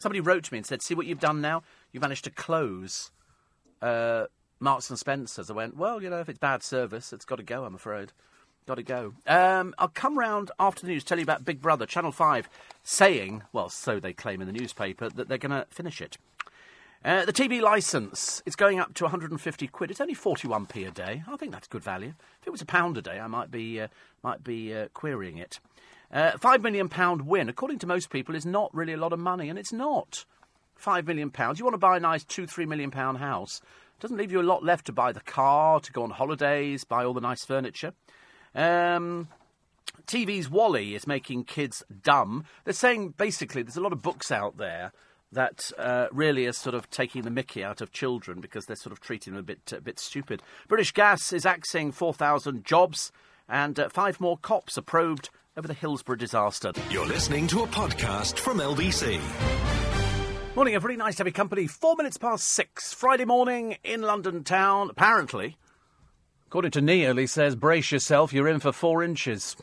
[0.00, 1.62] Somebody wrote to me and said, "See what you've done now.
[1.92, 3.12] You've managed to close
[3.80, 4.24] uh,
[4.60, 7.42] Marks and Spencers." I went, "Well, you know, if it's bad service, it's got to
[7.42, 7.64] go.
[7.64, 8.12] I'm afraid."
[8.66, 9.14] Got to go.
[9.28, 12.48] Um, I'll come round after the news, tell you about Big Brother, Channel 5,
[12.82, 16.18] saying, well, so they claim in the newspaper, that they're going to finish it.
[17.04, 19.92] Uh, the TV licence, it's going up to 150 quid.
[19.92, 21.22] It's only 41p a day.
[21.28, 22.14] I think that's good value.
[22.40, 23.86] If it was a pound a day, I might be, uh,
[24.24, 25.60] might be uh, querying it.
[26.12, 26.90] Uh, £5 million
[27.24, 30.24] win, according to most people, is not really a lot of money, and it's not.
[30.82, 31.30] £5 million.
[31.54, 33.60] You want to buy a nice two, £3 million house.
[34.00, 37.04] Doesn't leave you a lot left to buy the car, to go on holidays, buy
[37.04, 37.92] all the nice furniture.
[38.54, 39.28] Um,
[40.06, 42.44] TV's Wally is making kids dumb.
[42.64, 44.92] They're saying basically there's a lot of books out there
[45.32, 48.92] that uh, really are sort of taking the mickey out of children because they're sort
[48.92, 50.42] of treating them a bit, a bit stupid.
[50.68, 53.10] British Gas is axing 4,000 jobs,
[53.48, 56.72] and uh, five more cops are probed over the Hillsborough disaster.
[56.90, 59.75] You're listening to a podcast from LBC.
[60.56, 60.96] Morning, everybody.
[60.96, 61.66] Nice to have your company.
[61.66, 64.88] Four minutes past six, Friday morning in London town.
[64.88, 65.58] Apparently,
[66.46, 69.54] According to Neil, he says, brace yourself, you're in for four inches.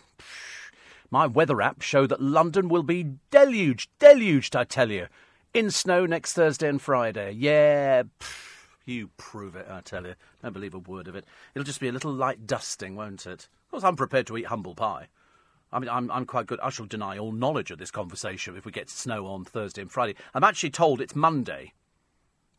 [1.10, 5.07] My weather app showed that London will be deluged, deluged, I tell you,
[5.52, 7.32] in snow next Thursday and Friday.
[7.32, 8.03] Yeah,
[8.86, 10.14] you prove it, I tell you.
[10.44, 11.26] Don't believe a word of it.
[11.56, 13.48] It'll just be a little light dusting, won't it?
[13.65, 15.07] Of course, I'm prepared to eat humble pie.
[15.74, 16.60] I mean, I'm, I'm quite good.
[16.62, 19.91] I shall deny all knowledge of this conversation if we get snow on Thursday and
[19.91, 20.16] Friday.
[20.34, 21.74] I'm actually told it's Monday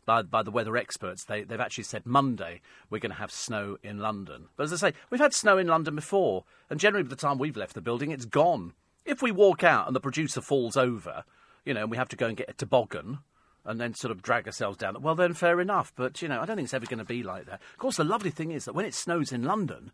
[0.05, 1.25] by, by the weather experts.
[1.25, 2.61] They, they've actually said Monday
[2.91, 4.49] we're going to have snow in London.
[4.57, 7.39] But as I say, we've had snow in London before, and generally by the time
[7.39, 8.73] we've left the building, it's gone.
[9.05, 11.25] If we walk out and the producer falls over,
[11.65, 13.19] you know, and we have to go and get a toboggan
[13.65, 15.93] and then sort of drag ourselves down, well, then fair enough.
[15.95, 17.61] But, you know, I don't think it's ever going to be like that.
[17.73, 19.93] Of course, the lovely thing is that when it snows in London,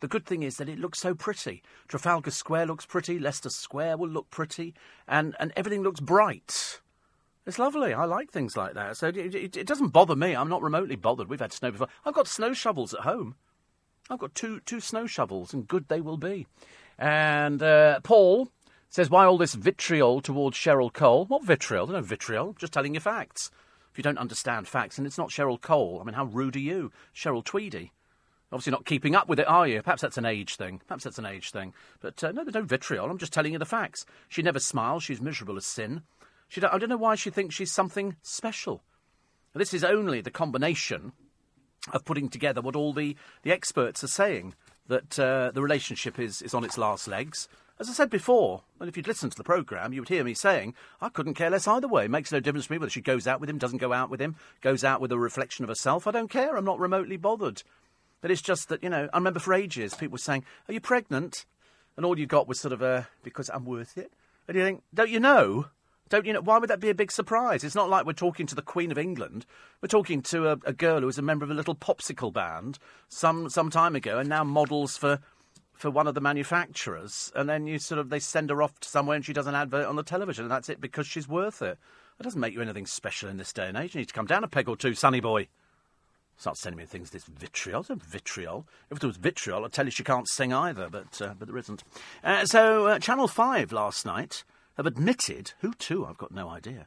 [0.00, 1.62] the good thing is that it looks so pretty.
[1.88, 4.74] Trafalgar Square looks pretty, Leicester Square will look pretty,
[5.06, 6.80] and, and everything looks bright.
[7.46, 7.94] It's lovely.
[7.94, 8.98] I like things like that.
[8.98, 10.36] So it, it, it, doesn't bother me.
[10.36, 11.28] I'm not remotely bothered.
[11.28, 11.88] We've had snow before.
[12.04, 13.36] I've got snow shovels at home.
[14.10, 16.46] I've got two two snow shovels, and good they will be.
[16.98, 18.50] And uh, Paul
[18.90, 21.24] says, "Why all this vitriol towards Cheryl Cole?
[21.24, 21.86] What vitriol?
[21.86, 22.54] No vitriol.
[22.58, 23.50] Just telling you facts.
[23.90, 26.60] If you don't understand facts, and it's not Cheryl Cole, I mean, how rude are
[26.60, 27.92] you, Cheryl Tweedy?"
[28.50, 29.82] Obviously, not keeping up with it, are you?
[29.82, 30.80] Perhaps that's an age thing.
[30.86, 31.74] Perhaps that's an age thing.
[32.00, 33.10] But uh, no, there's no vitriol.
[33.10, 34.06] I'm just telling you the facts.
[34.28, 35.02] She never smiles.
[35.02, 36.02] She's miserable as sin.
[36.48, 38.82] She I don't know why she thinks she's something special.
[39.54, 41.12] This is only the combination
[41.92, 44.54] of putting together what all the, the experts are saying
[44.86, 47.48] that uh, the relationship is, is on its last legs.
[47.80, 50.34] As I said before, and if you'd listened to the programme, you would hear me
[50.34, 52.06] saying, I couldn't care less either way.
[52.06, 54.10] It makes no difference to me whether she goes out with him, doesn't go out
[54.10, 56.06] with him, goes out with a reflection of herself.
[56.06, 56.56] I don't care.
[56.56, 57.62] I'm not remotely bothered.
[58.20, 60.80] But it's just that, you know, I remember for ages people were saying, Are you
[60.80, 61.46] pregnant?
[61.96, 64.12] And all you got was sort of a, because I'm worth it.
[64.46, 65.66] And you think, Don't you know?
[66.08, 66.40] Don't you know?
[66.40, 67.64] Why would that be a big surprise?
[67.64, 69.44] It's not like we're talking to the Queen of England.
[69.82, 72.78] We're talking to a, a girl who was a member of a little popsicle band
[73.08, 75.20] some some time ago, and now models for
[75.74, 77.30] for one of the manufacturers.
[77.34, 79.54] And then you sort of they send her off to somewhere, and she does an
[79.54, 81.78] advert on the television, and that's it because she's worth it.
[82.16, 83.94] That doesn't make you anything special in this day and age.
[83.94, 85.48] You need to come down a peg or two, sonny boy.
[86.38, 87.10] Start sending me things.
[87.10, 88.64] This vitriol, it's vitriol.
[88.90, 91.58] If there was vitriol, I'd tell you she can't sing either, but uh, but there
[91.58, 91.82] isn't.
[92.22, 94.44] Uh, so uh, Channel Five last night
[94.76, 96.06] have admitted, who to?
[96.06, 96.86] I've got no idea,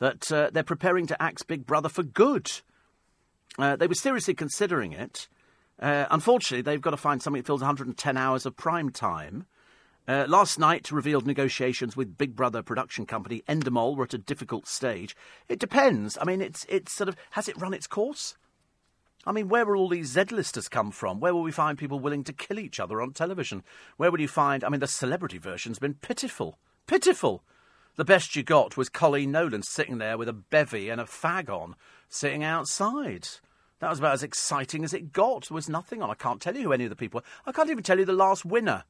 [0.00, 2.50] that uh, they're preparing to axe Big Brother for good.
[3.56, 5.28] Uh, they were seriously considering it.
[5.78, 9.46] Uh, unfortunately, they've got to find something that fills 110 hours of prime time.
[10.08, 14.66] Uh, last night revealed negotiations with Big Brother production company Endemol were at a difficult
[14.66, 15.14] stage.
[15.48, 16.18] It depends.
[16.20, 18.36] I mean, it's it's sort of has it run its course?
[19.24, 21.20] I mean, where will all these Z-listers come from?
[21.20, 23.62] Where will we find people willing to kill each other on television?
[23.96, 24.64] Where would you find?
[24.64, 27.44] I mean, the celebrity version's been pitiful, pitiful.
[27.96, 31.48] The best you got was Coleen Nolan sitting there with a bevy and a fag
[31.48, 31.76] on,
[32.08, 33.28] sitting outside.
[33.78, 35.48] That was about as exciting as it got.
[35.48, 36.10] There was nothing on.
[36.10, 37.50] I can't tell you who any of the people were.
[37.50, 38.84] I can't even tell you the last winner.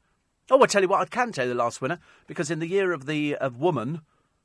[0.50, 2.68] Oh, I'll tell you what, I can tell you the last winner because in the
[2.68, 4.02] year of the of woman,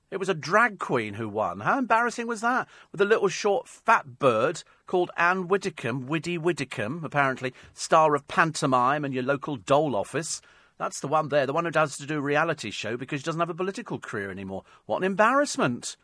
[0.09, 1.59] it was a drag queen who won.
[1.59, 2.67] How embarrassing was that?
[2.91, 9.03] With a little short fat bird called Anne Widdecombe, Widdy Widdecombe, apparently star of pantomime
[9.03, 10.41] and your local dole office.
[10.77, 13.39] That's the one there, the one who does to do reality show because she doesn't
[13.39, 14.63] have a political career anymore.
[14.85, 15.97] What an embarrassment!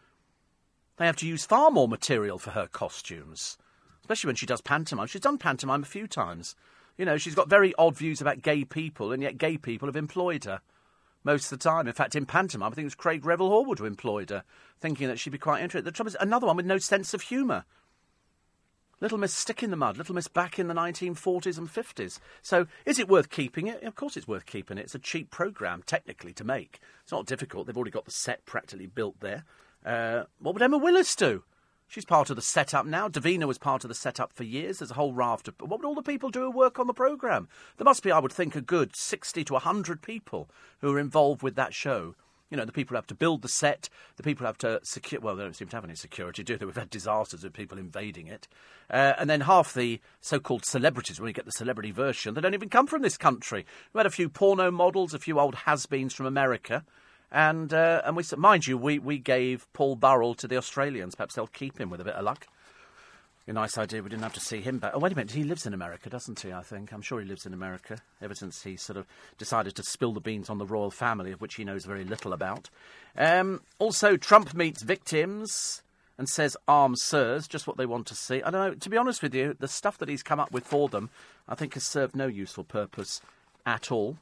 [0.97, 3.57] They have to use far more material for her costumes,
[4.01, 5.07] especially when she does pantomime.
[5.07, 6.55] She's done pantomime a few times.
[6.97, 9.95] You know, she's got very odd views about gay people, and yet gay people have
[9.95, 10.61] employed her
[11.23, 11.87] most of the time.
[11.87, 14.43] In fact, in pantomime, I think it was Craig Revel Horwood who employed her,
[14.79, 15.85] thinking that she'd be quite interested.
[15.85, 17.65] The trouble is, another one with no sense of humour.
[19.01, 22.19] Little Miss Stick in the Mud, Little Miss back in the 1940s and 50s.
[22.41, 23.83] So, is it worth keeping it?
[23.83, 24.83] Of course, it's worth keeping it.
[24.83, 26.79] It's a cheap programme, technically, to make.
[27.01, 27.67] It's not difficult.
[27.67, 29.43] They've already got the set practically built there.
[29.85, 31.43] Uh, what would Emma Willis do?
[31.93, 33.07] She's part of the setup now.
[33.07, 34.79] Davina was part of the setup for years.
[34.79, 35.53] There's a whole raft of.
[35.59, 37.47] What would all the people do who work on the programme?
[37.77, 40.49] There must be, I would think, a good 60 to 100 people
[40.79, 42.15] who are involved with that show.
[42.49, 44.79] You know, the people who have to build the set, the people who have to
[44.81, 45.21] secure.
[45.21, 46.65] Well, they don't seem to have any security, do they?
[46.65, 48.47] We've had disasters with people invading it.
[48.89, 52.41] Uh, and then half the so called celebrities, when you get the celebrity version, they
[52.41, 53.67] don't even come from this country.
[53.93, 56.83] We had a few porno models, a few old has beens from America.
[57.33, 61.15] And uh, and we mind you, we, we gave Paul Burrell to the Australians.
[61.15, 62.45] Perhaps they'll keep him with a bit of luck.
[63.47, 64.01] A nice idea.
[64.01, 64.91] We didn't have to see him back.
[64.93, 65.31] Oh, wait a minute.
[65.31, 66.53] He lives in America, doesn't he?
[66.53, 66.93] I think.
[66.93, 69.07] I'm sure he lives in America ever since he sort of
[69.37, 72.33] decided to spill the beans on the royal family, of which he knows very little
[72.33, 72.69] about.
[73.17, 75.81] Um, also, Trump meets victims
[76.17, 78.43] and says armed sirs, just what they want to see.
[78.43, 78.75] I don't know.
[78.75, 81.09] To be honest with you, the stuff that he's come up with for them,
[81.49, 83.19] I think has served no useful purpose
[83.65, 84.17] at all.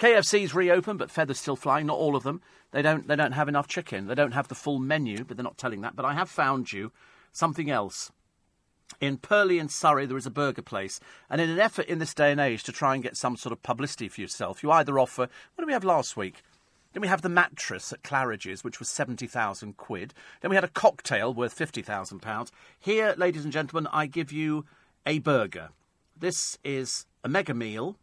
[0.00, 1.86] KFC's reopened, but feathers still flying.
[1.86, 2.40] Not all of them.
[2.72, 3.06] They don't.
[3.06, 4.06] They don't have enough chicken.
[4.06, 5.94] They don't have the full menu, but they're not telling that.
[5.94, 6.90] But I have found you
[7.32, 8.10] something else.
[9.00, 12.14] In Purley in Surrey, there is a burger place, and in an effort in this
[12.14, 14.98] day and age to try and get some sort of publicity for yourself, you either
[14.98, 15.28] offer.
[15.54, 16.42] What did we have last week?
[16.92, 20.12] Then we have the mattress at Claridge's, which was 70,000 quid.
[20.40, 22.50] Then we had a cocktail worth 50,000 pounds.
[22.80, 24.64] Here, ladies and gentlemen, I give you
[25.06, 25.68] a burger.
[26.16, 27.96] This is a mega meal.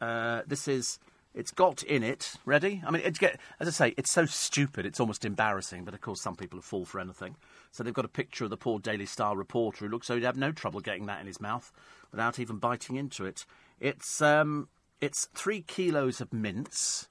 [0.00, 1.00] Uh, this is
[1.34, 2.34] it's got in it.
[2.44, 2.82] Ready?
[2.84, 5.84] I mean, as I say, it's so stupid, it's almost embarrassing.
[5.84, 7.36] But of course, some people fall for anything.
[7.70, 10.24] So they've got a picture of the poor Daily Star reporter who looks so he'd
[10.24, 11.70] have no trouble getting that in his mouth
[12.10, 13.46] without even biting into it.
[13.78, 14.68] It's um,
[15.00, 17.08] it's three kilos of mince,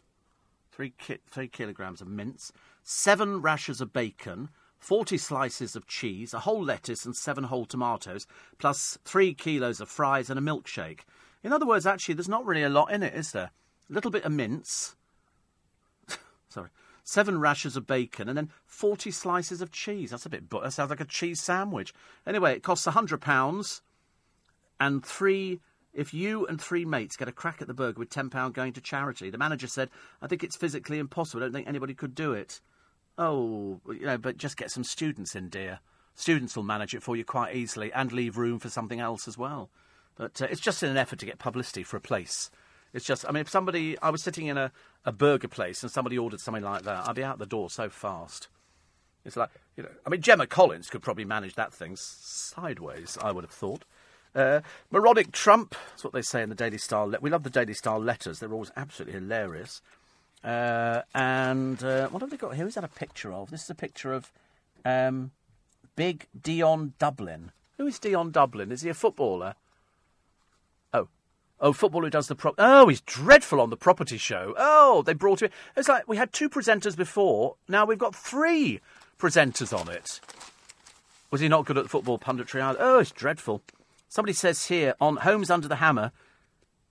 [0.72, 2.52] three ki- three kilograms of mince,
[2.84, 4.50] seven rashers of bacon.
[4.80, 8.26] 40 slices of cheese, a whole lettuce, and seven whole tomatoes,
[8.60, 11.02] plus three kilos of fries and a milkshake.
[11.44, 13.52] In other words, actually, there's not really a lot in it, is there?
[13.90, 14.96] A little bit of mince,
[16.50, 16.70] sorry,
[17.04, 20.12] seven rashers of bacon, and then 40 slices of cheese.
[20.12, 21.94] That's a bit, that sounds like a cheese sandwich.
[22.26, 23.82] Anyway, it costs £100,
[24.80, 25.60] and three,
[25.94, 28.82] if you and three mates get a crack at the burger with £10 going to
[28.82, 29.30] charity.
[29.30, 29.90] The manager said,
[30.22, 31.42] I think it's physically impossible.
[31.42, 32.62] I don't think anybody could do it.
[33.18, 35.80] Oh, you know, but just get some students in, dear.
[36.16, 39.38] Students will manage it for you quite easily and leave room for something else as
[39.38, 39.70] well.
[40.16, 42.50] But uh, it's just in an effort to get publicity for a place
[42.94, 44.72] it's just, I mean, if somebody, I was sitting in a,
[45.06, 47.90] a burger place and somebody ordered something like that, I'd be out the door so
[47.90, 48.48] fast.
[49.26, 53.32] It's like, you know, I mean, Gemma Collins could probably manage that thing sideways, I
[53.32, 53.84] would have thought.
[54.34, 54.62] Uh,
[54.92, 57.08] moronic Trump, that's what they say in the Daily Star.
[57.08, 59.82] Le- we love the Daily Star letters, they're always absolutely hilarious.
[60.44, 62.68] Uh, and uh, what have they got here?
[62.68, 63.52] Is that a picture of?
[63.52, 64.32] This is a picture of
[64.86, 65.32] um,
[65.96, 67.52] Big Dion Dublin.
[67.78, 68.72] Who is Dion Dublin?
[68.72, 69.56] Is he a footballer?
[71.62, 72.56] Oh, football who does the prop.
[72.58, 74.54] Oh, he's dreadful on the property show.
[74.58, 75.50] Oh, they brought him.
[75.76, 77.56] It's like we had two presenters before.
[77.68, 78.80] Now we've got three
[79.20, 80.22] presenters on it.
[81.32, 82.76] Was he not good at football punditry?
[82.80, 83.62] Oh, it's dreadful.
[84.08, 86.12] Somebody says here on Homes Under the Hammer,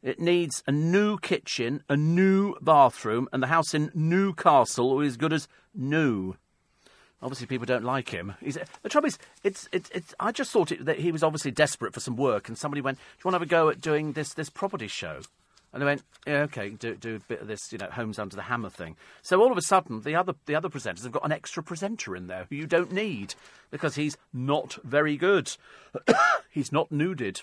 [0.03, 5.17] it needs a new kitchen, a new bathroom, and the house in Newcastle is as
[5.17, 6.37] good as new.
[7.21, 8.35] Obviously, people don't like him.
[8.41, 11.51] He's, the trouble is, it's, it's, it's, I just thought it, that he was obviously
[11.51, 13.81] desperate for some work, and somebody went, "Do you want to have a go at
[13.81, 15.21] doing this this property show?"
[15.73, 18.37] And they went, "Yeah, okay, do, do a bit of this, you know, Homes Under
[18.37, 21.25] the Hammer thing." So all of a sudden, the other the other presenters have got
[21.25, 23.35] an extra presenter in there who you don't need
[23.73, 25.57] because he's not very good.
[26.51, 27.43] he's not nuded.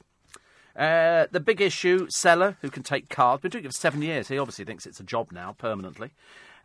[0.75, 3.41] Uh, the big issue, Seller, who can take cards.
[3.41, 4.27] Been doing it for seven years.
[4.29, 6.11] He obviously thinks it's a job now, permanently.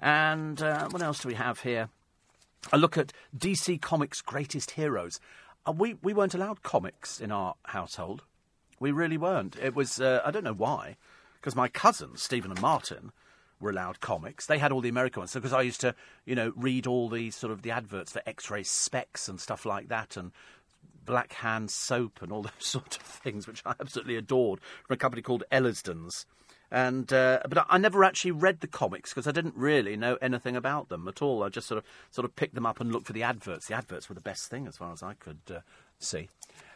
[0.00, 1.88] And uh, what else do we have here?
[2.72, 5.18] A look at DC Comics' greatest heroes.
[5.66, 8.22] Uh, we, we weren't allowed comics in our household.
[8.78, 9.56] We really weren't.
[9.56, 10.96] It was, uh, I don't know why,
[11.34, 13.12] because my cousins, Stephen and Martin,
[13.60, 14.46] were allowed comics.
[14.46, 15.34] They had all the American ones.
[15.34, 18.62] Because I used to, you know, read all the sort of the adverts for X-ray
[18.62, 20.32] specs and stuff like that, and
[21.04, 24.98] Black Hand soap and all those sort of things, which I absolutely adored, from a
[24.98, 26.26] company called Ellisdon's.
[26.70, 30.55] And uh, but I, never actually read the comics because I didn't really know anything
[30.55, 31.42] about them at all.
[31.42, 33.66] I just sort of sort of picked them up and looked for the adverts.
[33.66, 35.60] The adverts were the best thing as far as I could uh,
[35.98, 36.28] see.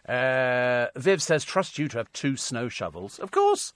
[0.09, 3.73] Uh, Viv says, "Trust you to have two snow shovels." Of course,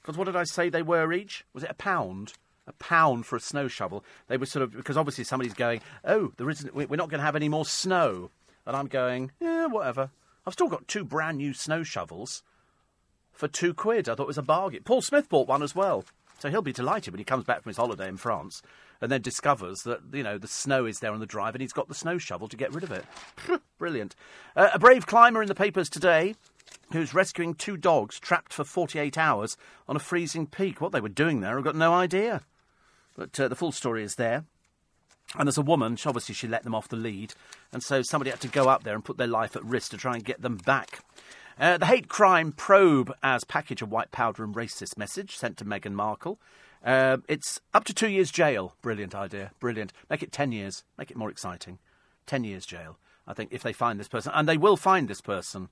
[0.00, 1.44] because what did I say they were each?
[1.52, 2.32] Was it a pound?
[2.66, 4.04] A pound for a snow shovel.
[4.28, 6.74] They were sort of because obviously somebody's going, "Oh, there isn't.
[6.74, 8.30] We're not going to have any more snow."
[8.66, 10.10] And I'm going, yeah, whatever.
[10.46, 12.42] I've still got two brand new snow shovels
[13.40, 14.08] for two quid.
[14.08, 14.82] I thought it was a bargain.
[14.84, 16.04] Paul Smith bought one as well.
[16.38, 18.62] So he'll be delighted when he comes back from his holiday in France
[19.00, 21.72] and then discovers that, you know, the snow is there on the drive and he's
[21.72, 23.04] got the snow shovel to get rid of it.
[23.78, 24.14] Brilliant.
[24.54, 26.34] Uh, a brave climber in the papers today
[26.92, 29.56] who's rescuing two dogs trapped for 48 hours
[29.88, 30.80] on a freezing peak.
[30.80, 32.42] What they were doing there, I've got no idea.
[33.16, 34.44] But uh, the full story is there.
[35.38, 37.34] And there's a woman, obviously she let them off the lead,
[37.72, 39.96] and so somebody had to go up there and put their life at risk to
[39.96, 41.04] try and get them back.
[41.58, 45.64] Uh, the hate crime probe as package of white powder and racist message sent to
[45.64, 46.38] Meghan Markle.
[46.84, 48.74] Uh, it's up to two years jail.
[48.80, 49.50] Brilliant idea.
[49.60, 49.92] Brilliant.
[50.08, 50.84] Make it ten years.
[50.96, 51.78] Make it more exciting.
[52.26, 52.96] Ten years jail.
[53.26, 55.68] I think if they find this person, and they will find this person.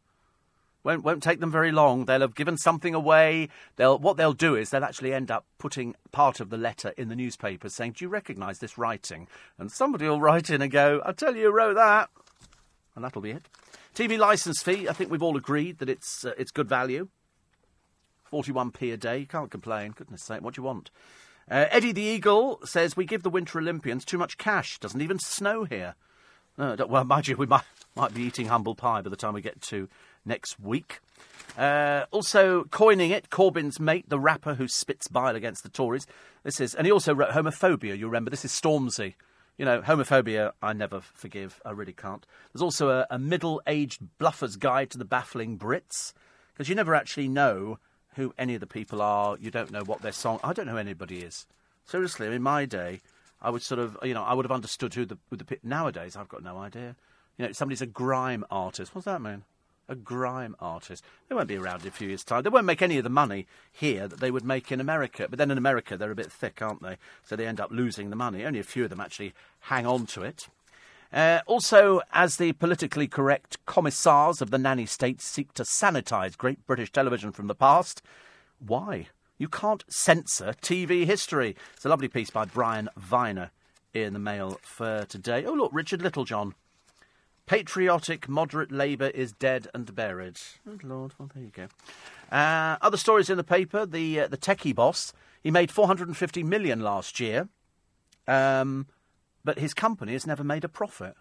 [0.85, 2.05] Won't won't take them very long.
[2.05, 3.49] They'll have given something away.
[3.77, 7.09] They'll what they'll do is they'll actually end up putting part of the letter in
[7.09, 9.27] the newspaper saying, "Do you recognise this writing?"
[9.59, 12.11] And somebody will write in and go, "I tell you, who wrote that,"
[12.95, 13.49] and that'll be it.
[13.95, 14.89] TV licence fee.
[14.89, 17.09] I think we've all agreed that it's uh, it's good value.
[18.25, 19.19] Forty-one p a day.
[19.19, 19.93] You can't complain.
[19.93, 20.91] Goodness sake, what do you want?
[21.51, 24.79] Uh, Eddie the Eagle says we give the Winter Olympians too much cash.
[24.79, 25.95] Doesn't even snow here.
[26.59, 27.63] No, well, mind you, we might
[27.97, 29.89] might be eating humble pie by the time we get to
[30.25, 31.01] next week.
[31.57, 36.07] Uh, also, coining it, Corbyn's mate, the rapper who spits bile against the Tories.
[36.45, 37.97] This is, and he also wrote homophobia.
[37.97, 39.15] You remember this is Stormzy.
[39.59, 41.61] You know, homophobia, I never forgive.
[41.67, 42.25] I really can't.
[42.53, 46.13] There's also a, a middle-aged bluffer's guide to the baffling Brits,
[46.55, 47.79] because you never actually know
[48.15, 49.37] who any of the people are.
[49.41, 50.39] You don't know what their song.
[50.45, 51.47] I don't know who anybody is.
[51.85, 53.01] Seriously, in my day,
[53.43, 56.17] I would sort of, you know, I would have understood who the who the nowadays.
[56.17, 56.97] I've got no idea.
[57.37, 58.95] You know, somebody's a grime artist.
[58.95, 59.45] What's that mean?
[59.89, 61.05] A grime artist.
[61.29, 62.43] They won't be around in a few years' time.
[62.43, 65.27] They won't make any of the money here that they would make in America.
[65.29, 66.99] But then in America, they're a bit thick, aren't they?
[67.25, 68.45] So they end up losing the money.
[68.45, 70.49] Only a few of them actually hang on to it.
[71.13, 76.67] Uh, also, as the politically correct commissars of the nanny state seek to sanitise great
[76.67, 78.03] British television from the past,
[78.59, 79.07] why?
[79.39, 81.57] You can't censor TV history.
[81.75, 83.53] It's a lovely piece by Brian Viner
[83.95, 85.45] in the Mail for today.
[85.47, 86.55] Oh, look, Richard Littlejohn.
[87.49, 90.39] Patriotic moderate Labour is dead and buried.
[90.67, 91.69] Good Lord, well, there you go.
[92.31, 93.87] Uh, other stories in the paper.
[93.87, 95.15] The uh, the techie boss.
[95.43, 97.49] He made 450 million last year,
[98.27, 98.87] um,
[99.45, 101.15] but his company has never made a profit.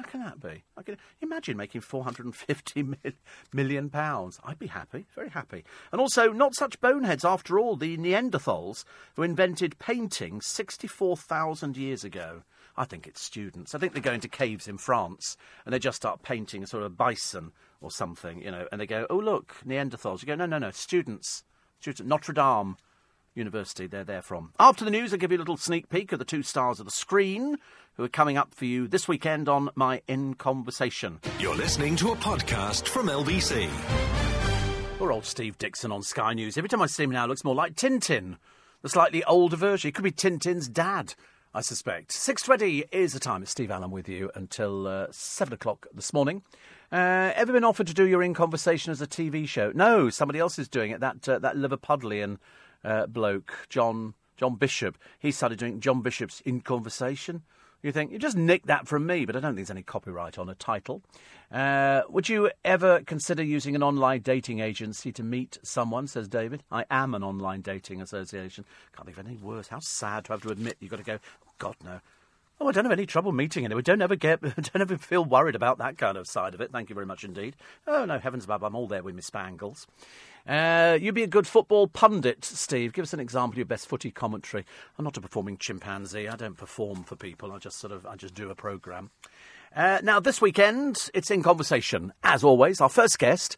[0.00, 0.62] How can that be?
[0.78, 2.86] I can imagine making 450
[3.52, 4.40] million pounds.
[4.42, 5.62] I'd be happy, very happy.
[5.92, 7.76] And also, not such boneheads after all.
[7.76, 12.44] The Neanderthals who invented painting 64,000 years ago.
[12.78, 13.74] I think it's students.
[13.74, 15.36] I think they go into caves in France
[15.66, 17.52] and they just start painting a sort of bison
[17.82, 20.22] or something, you know, and they go, oh, look, Neanderthals.
[20.22, 21.44] You go, no, no, no, students.
[21.80, 22.78] Students, Notre Dame
[23.34, 24.52] University, they're there from.
[24.58, 26.86] After the news, I'll give you a little sneak peek of the two stars of
[26.86, 27.56] the screen
[27.94, 31.20] who are coming up for you this weekend on my In Conversation.
[31.38, 33.68] You're listening to a podcast from LBC.
[34.98, 36.58] Poor old Steve Dixon on Sky News.
[36.58, 38.36] Every time I see him now, looks more like Tintin,
[38.82, 39.88] the slightly older version.
[39.88, 41.14] He could be Tintin's dad.
[41.52, 42.10] I suspect.
[42.10, 43.42] 6.20 is the time.
[43.42, 46.42] It's Steve Allen with you until uh, 7 o'clock this morning.
[46.92, 49.72] Uh, ever been offered to do your In Conversation as a TV show?
[49.74, 51.00] No, somebody else is doing it.
[51.00, 52.38] That, uh, that Liverpudlian
[52.84, 57.42] uh, bloke, John, John Bishop, he started doing John Bishop's In Conversation.
[57.82, 60.38] You think, you just nicked that from me, but I don't think there's any copyright
[60.38, 61.02] on a title.
[61.50, 66.62] Uh, would you ever consider using an online dating agency to meet someone, says David?
[66.70, 68.66] I am an online dating association.
[68.94, 69.68] Can't think of anything worse.
[69.68, 71.18] How sad to have to admit you've got to go,
[71.58, 72.00] God, no.
[72.62, 73.82] Oh, I don't have any trouble meeting anyone.
[73.82, 76.70] Don't ever get, don't ever feel worried about that kind of side of it.
[76.70, 77.56] Thank you very much indeed.
[77.86, 79.86] Oh no, heavens above, I'm all there with Miss spangles.
[80.46, 82.92] Uh, you'd be a good football pundit, Steve.
[82.92, 84.66] Give us an example of your best footy commentary.
[84.98, 86.28] I'm not a performing chimpanzee.
[86.28, 87.52] I don't perform for people.
[87.52, 89.10] I just sort of, I just do a programme.
[89.74, 92.12] Uh, now, this weekend, it's in conversation.
[92.24, 93.56] As always, our first guest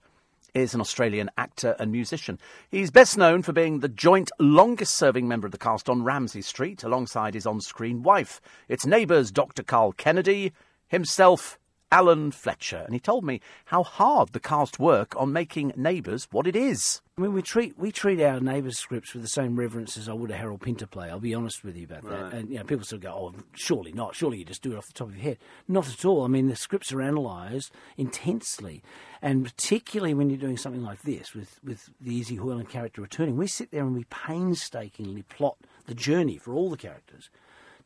[0.54, 2.38] is an Australian actor and musician.
[2.70, 6.42] He's best known for being the joint longest serving member of the cast on Ramsey
[6.42, 8.40] Street alongside his on screen wife.
[8.68, 9.62] It's Neighbours Dr.
[9.62, 10.52] Carl Kennedy,
[10.88, 11.58] himself,
[11.92, 16.46] Alan Fletcher, and he told me how hard the cast work on making Neighbours what
[16.46, 17.02] it is.
[17.18, 20.14] I mean, we treat we treat our neighbours' scripts with the same reverence as I
[20.14, 21.10] would a Harold Pinter play.
[21.10, 22.32] I'll be honest with you about that.
[22.32, 24.16] And you know, people sort of go, "Oh, surely not.
[24.16, 25.38] Surely you just do it off the top of your head."
[25.68, 26.24] Not at all.
[26.24, 28.82] I mean, the scripts are analysed intensely,
[29.20, 33.36] and particularly when you're doing something like this with with the Izzy Hoyland character returning,
[33.36, 37.28] we sit there and we painstakingly plot the journey for all the characters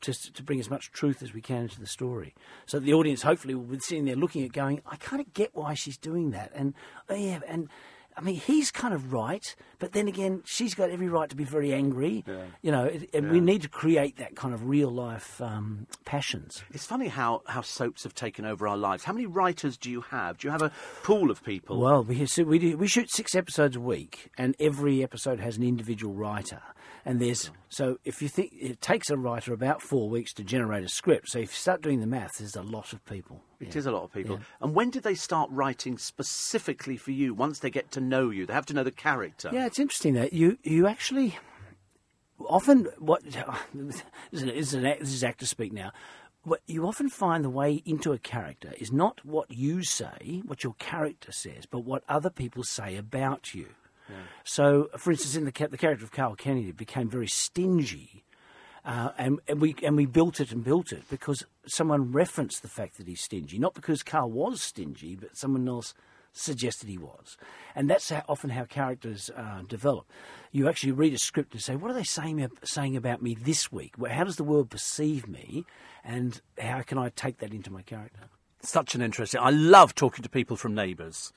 [0.00, 2.34] just to bring as much truth as we can into the story.
[2.66, 5.50] So the audience hopefully will be sitting there looking at going, I kind of get
[5.54, 6.52] why she's doing that.
[6.54, 6.74] And
[7.08, 7.68] oh, yeah, and
[8.18, 11.44] I mean, he's kind of right, but then again, she's got every right to be
[11.44, 12.24] very angry.
[12.26, 12.44] Yeah.
[12.62, 13.30] You know, and yeah.
[13.30, 16.64] we need to create that kind of real life um, passions.
[16.72, 19.04] It's funny how, how soaps have taken over our lives.
[19.04, 20.38] How many writers do you have?
[20.38, 21.78] Do you have a pool of people?
[21.78, 25.62] Well, we, we, do, we shoot six episodes a week, and every episode has an
[25.62, 26.62] individual writer.
[27.06, 30.84] And there's so if you think it takes a writer about four weeks to generate
[30.84, 33.42] a script, so if you start doing the maths, there's a lot of people.
[33.60, 33.78] It yeah.
[33.78, 34.36] is a lot of people.
[34.36, 34.42] Yeah.
[34.60, 37.32] And when did they start writing specifically for you?
[37.32, 39.50] Once they get to know you, they have to know the character.
[39.52, 41.38] Yeah, it's interesting that you you actually
[42.48, 43.22] often what
[43.74, 44.02] this
[44.32, 45.92] is, an, this is actor speak now.
[46.42, 50.64] What you often find the way into a character is not what you say, what
[50.64, 53.68] your character says, but what other people say about you.
[54.44, 58.24] So, for instance, in the, the character of Carl Kennedy became very stingy.
[58.84, 62.68] Uh, and, and, we and we built it and built it because someone referenced the
[62.68, 65.92] fact that he's stingy, not because Carl was stingy, but someone else
[66.32, 67.36] suggested he was,
[67.74, 70.06] and that's how, often how characters uh, develop.
[70.52, 73.72] You actually read a script and say, "What are they saying saying about me this
[73.72, 73.94] week?
[74.08, 75.64] How does the world perceive me,
[76.04, 78.28] and how can I take that into my character?"
[78.62, 79.40] Such an interesting.
[79.42, 81.32] I love talking to people from Neighbours.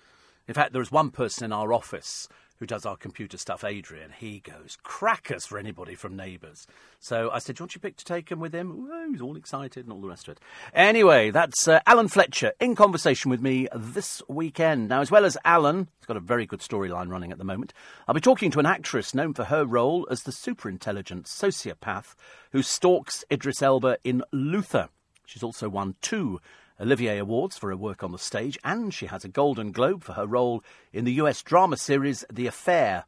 [0.48, 2.28] In fact, there is one person in our office
[2.60, 6.68] who does our computer stuff, Adrian, he goes crackers for anybody from Neighbours.
[7.00, 8.90] So I said, Do you want your pick to take him with him?
[9.12, 10.40] he's all excited and all the rest of it.
[10.74, 14.90] Anyway, that's uh, Alan Fletcher in conversation with me this weekend.
[14.90, 17.74] Now, as well as Alan, he's got a very good storyline running at the moment,
[18.08, 22.16] I'll be talking to an actress known for her role as the superintelligent sociopath
[22.52, 24.90] who stalks Idris Elba in Luther.
[25.26, 26.42] She's also won two
[26.82, 30.14] Olivier Awards for her work on the stage, and she has a Golden Globe for
[30.14, 33.04] her role in the US drama series The Affair.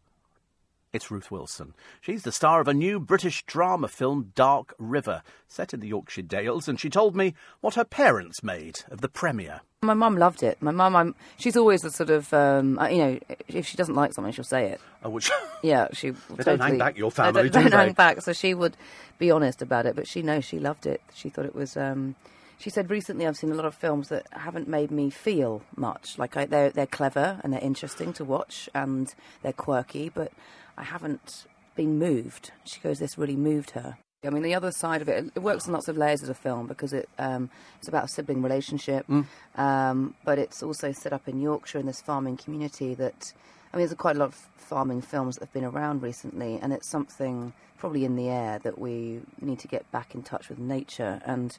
[0.94, 1.74] It's Ruth Wilson.
[2.02, 6.24] She's the star of a new British drama film, Dark River, set in the Yorkshire
[6.24, 9.62] Dales, and she told me what her parents made of the premiere.
[9.84, 10.62] My mum loved it.
[10.62, 14.12] My mum, she's always a sort of, um, uh, you know, if she doesn't like
[14.12, 14.82] something, she'll say it.
[15.04, 15.32] Oh, which?
[15.64, 16.10] Yeah, she.
[16.10, 18.22] they totally, don't hang back your family, they don't, do don't hang back.
[18.22, 18.76] So she would
[19.18, 21.02] be honest about it, but she knows she loved it.
[21.14, 21.78] She thought it was.
[21.78, 22.16] Um,
[22.62, 26.20] she said recently I've seen a lot of films that haven't made me feel much.
[26.20, 30.32] Like I, they're they're clever and they're interesting to watch and they're quirky, but
[30.78, 32.52] I haven't been moved.
[32.66, 33.98] She goes, this really moved her.
[34.24, 36.36] I mean, the other side of it, it works on lots of layers as a
[36.36, 39.26] film because it um, it's about a sibling relationship, mm.
[39.56, 43.34] um, but it's also set up in Yorkshire in this farming community that,
[43.74, 46.74] I mean, there's quite a lot of farming films that have been around recently, and
[46.74, 50.60] it's something probably in the air that we need to get back in touch with
[50.60, 51.58] nature and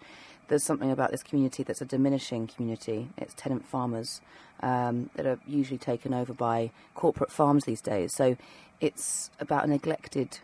[0.53, 3.09] there's something about this community that's a diminishing community.
[3.17, 4.21] It's tenant farmers
[4.61, 8.15] um, that are usually taken over by corporate farms these days.
[8.15, 8.37] So
[8.81, 10.41] it's about a neglected,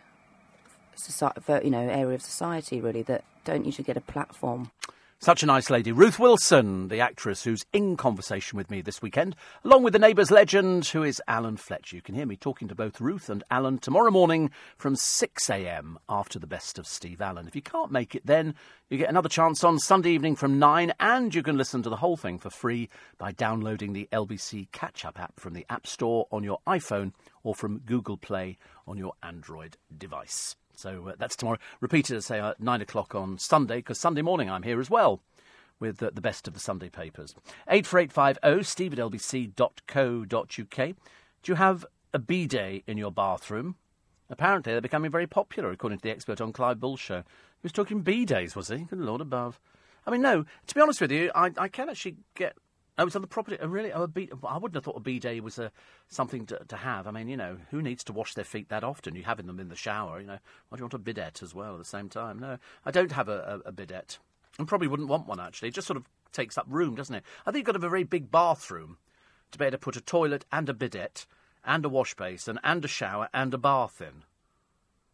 [0.95, 4.71] society, you know, area of society really that don't usually get a platform.
[5.21, 5.91] Such a nice lady.
[5.91, 9.35] Ruth Wilson, the actress who's in conversation with me this weekend,
[9.65, 11.97] along with the Neighbours legend who is Alan Fletcher.
[11.97, 16.39] You can hear me talking to both Ruth and Alan tomorrow morning from 6am after
[16.39, 17.49] the best of Steve Allen.
[17.49, 18.55] If you can't make it then,
[18.87, 21.97] you get another chance on Sunday evening from 9 and you can listen to the
[21.97, 22.87] whole thing for free
[23.17, 27.11] by downloading the LBC Catch Up app from the App Store on your iPhone
[27.43, 30.55] or from Google Play on your Android device.
[30.79, 31.59] So uh, that's tomorrow.
[31.81, 35.21] Repeated, at say, at 9 o'clock on Sunday, because Sunday morning I'm here as well
[35.79, 37.35] with uh, the best of the Sunday papers.
[37.67, 40.95] 84850 steve at lbc.co.uk.
[41.41, 43.75] Do you have a bidet in your bathroom?
[44.29, 47.19] Apparently, they're becoming very popular, according to the expert on Clive Bull's show.
[47.19, 48.77] He was talking bidets, was he?
[48.79, 49.59] Good Lord above.
[50.05, 52.55] I mean, no, to be honest with you, I, I can actually get
[52.99, 53.57] Oh, it's on the property.
[53.61, 53.93] Oh, really?
[53.93, 54.09] Oh,
[54.45, 55.71] I wouldn't have thought a bidet was a,
[56.09, 57.07] something to, to have.
[57.07, 59.15] I mean, you know, who needs to wash their feet that often?
[59.15, 60.39] You having them in the shower, you know.
[60.67, 62.39] Why do you want a bidet as well at the same time?
[62.39, 64.19] No, I don't have a, a, a bidet.
[64.57, 65.69] And probably wouldn't want one, actually.
[65.69, 66.03] It just sort of
[66.33, 67.23] takes up room, doesn't it?
[67.45, 68.97] I think you've got to have a very big bathroom
[69.51, 71.25] to be able to put a toilet and a bidet
[71.63, 74.23] and a wash basin and a shower and a bath in.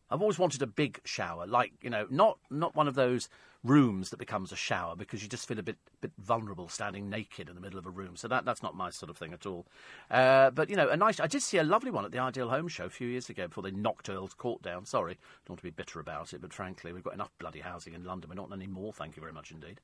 [0.09, 3.27] I've always wanted a big shower, like you know, not not one of those
[3.65, 7.49] rooms that becomes a shower because you just feel a bit bit vulnerable standing naked
[7.49, 8.15] in the middle of a room.
[8.15, 9.65] So that that's not my sort of thing at all.
[10.09, 11.19] Uh, but you know, a nice.
[11.19, 13.47] I did see a lovely one at the Ideal Home Show a few years ago
[13.47, 14.85] before they knocked Earl's Court down.
[14.85, 17.93] Sorry, don't want to be bitter about it, but frankly, we've got enough bloody housing
[17.93, 18.29] in London.
[18.29, 18.93] We're not any more.
[18.93, 19.81] Thank you very much indeed.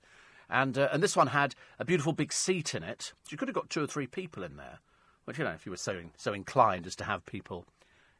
[0.49, 3.13] And uh, and this one had a beautiful big seat in it.
[3.29, 4.79] You could have got two or three people in there.
[5.25, 7.65] Which you know, if you were so so inclined as to have people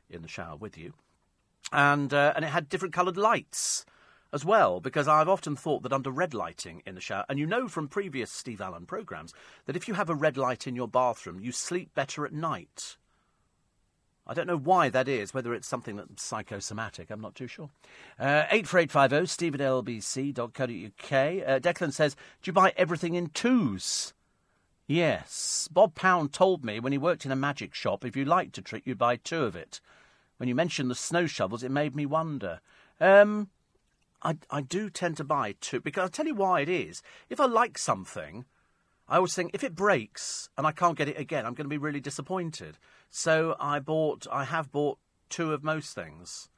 [0.09, 0.93] in the shower with you
[1.71, 3.85] and uh, and it had different coloured lights
[4.33, 7.45] as well, because I've often thought that under red lighting in the shower, and you
[7.45, 9.33] know from previous Steve Allen programmes,
[9.65, 12.97] that if you have a red light in your bathroom, you sleep better at night.
[14.25, 17.69] I don't know why that is, whether it's something that's psychosomatic, I'm not too sure.
[18.19, 21.47] Uh, 84850 steve at lbc.co.uk.
[21.47, 24.13] Uh, Declan says, Do you buy everything in twos?
[24.87, 25.67] Yes.
[25.71, 28.61] Bob Pound told me when he worked in a magic shop, if you liked a
[28.61, 29.81] trick, you'd buy two of it
[30.41, 32.61] when you mentioned the snow shovels, it made me wonder.
[32.99, 33.49] Um,
[34.23, 37.01] I, I do tend to buy two because I'll tell you why it is.
[37.29, 38.45] If I like something,
[39.07, 41.69] I always think if it breaks and I can't get it again, I'm going to
[41.69, 42.77] be really disappointed.
[43.09, 44.99] So I bought, I have bought
[45.29, 46.49] two of most things,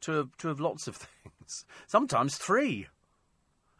[0.00, 2.86] two of two of lots of things, sometimes three.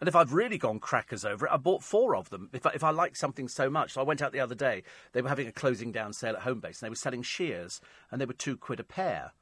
[0.00, 2.50] And if I've really gone crackers over it, I bought four of them.
[2.52, 4.82] If I, if I like something so much, so I went out the other day.
[5.12, 7.80] They were having a closing down sale at Homebase, and they were selling shears,
[8.10, 9.32] and they were two quid a pair.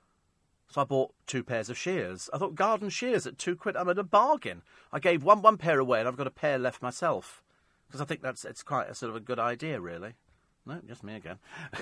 [0.75, 2.29] So I bought two pairs of shears.
[2.35, 3.77] I thought garden shears at two quid.
[3.77, 4.63] I'm at a bargain.
[4.93, 7.45] I gave one one pair away, and I've got a pair left myself
[7.87, 10.15] because I think that's it's quite a sort of a good idea, really.
[10.67, 11.39] No, just me again.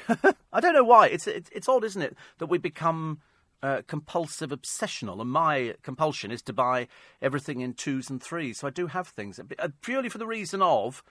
[0.53, 1.07] I don't know why.
[1.07, 3.23] It's it's, odd, isn't it, that we become
[3.63, 6.87] uh, compulsive obsessional, and my compulsion is to buy
[7.23, 8.59] everything in twos and threes.
[8.59, 11.03] So I do have things uh, purely for the reason of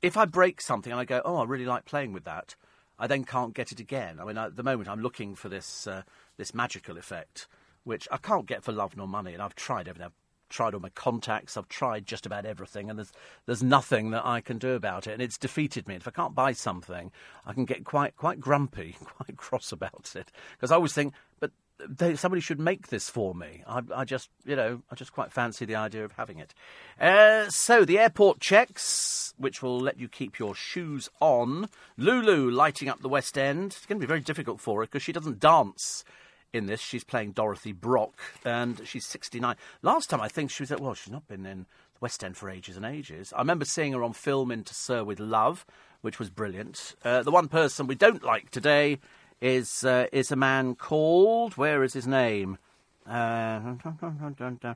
[0.00, 2.54] if I break something and I go, oh, I really like playing with that.
[2.98, 4.20] I then can't get it again.
[4.20, 6.00] I mean, at the moment, I'm looking for this uh,
[6.36, 7.46] this magical effect,
[7.84, 10.06] which I can't get for love nor money, and I've tried everything.
[10.06, 10.12] I've
[10.48, 11.56] tried all my contacts.
[11.56, 13.12] I've tried just about everything, and there's
[13.46, 15.94] there's nothing that I can do about it, and it's defeated me.
[15.94, 17.10] And if I can't buy something,
[17.44, 21.50] I can get quite quite grumpy, quite cross about it, because I always think, but
[21.78, 23.62] they, somebody should make this for me.
[23.66, 26.54] I, I, just, you know, I just quite fancy the idea of having it.
[27.00, 31.68] Uh, so the airport checks, which will let you keep your shoes on.
[31.96, 33.72] Lulu lighting up the West End.
[33.72, 36.04] It's going to be very difficult for her because she doesn't dance
[36.52, 36.80] in this.
[36.80, 38.14] She's playing Dorothy Brock,
[38.44, 39.56] and she's 69.
[39.82, 41.66] Last time I think she was at, well, she's not been in the
[42.00, 43.32] West End for ages and ages.
[43.34, 45.66] I remember seeing her on film in To Sir with Love,
[46.00, 46.94] which was brilliant.
[47.04, 48.98] Uh, the one person we don't like today
[49.40, 51.56] is uh, is a man called.
[51.56, 52.58] Where is his name?
[53.06, 53.74] Uh,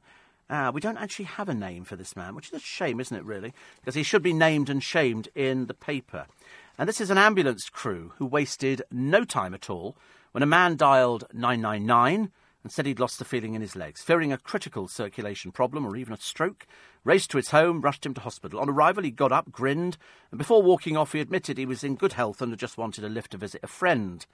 [0.51, 3.17] ah, we don't actually have a name for this man, which is a shame, isn't
[3.17, 3.25] it?
[3.25, 6.27] Really, because he should be named and shamed in the paper.
[6.79, 9.97] And this is an ambulance crew who wasted no time at all
[10.33, 12.31] when a man dialed 999
[12.63, 14.03] and said he'd lost the feeling in his legs.
[14.03, 16.67] Fearing a critical circulation problem or even a stroke,
[17.05, 18.61] raced to his home, rushed him to hospital.
[18.61, 19.97] On arrival, he got up, grinned,
[20.31, 23.05] and before walking off, he admitted he was in good health and had just wanted
[23.05, 24.27] a lift to visit a friend.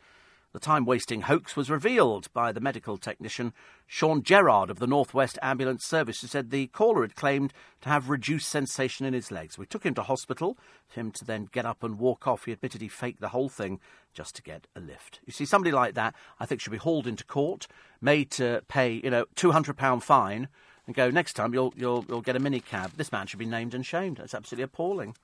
[0.52, 3.52] The time wasting hoax was revealed by the medical technician
[3.86, 7.52] Sean Gerard of the Northwest Ambulance Service, who said the caller had claimed
[7.82, 9.58] to have reduced sensation in his legs.
[9.58, 10.56] We took him to hospital
[10.88, 12.46] for him to then get up and walk off.
[12.46, 13.80] He admitted he faked the whole thing
[14.14, 15.20] just to get a lift.
[15.26, 17.66] You see, somebody like that, I think, should be hauled into court,
[18.00, 20.48] made to pay, you know, £200 fine,
[20.86, 22.92] and go, next time you'll, you'll, you'll get a minicab.
[22.96, 24.20] This man should be named and shamed.
[24.20, 25.16] It's absolutely appalling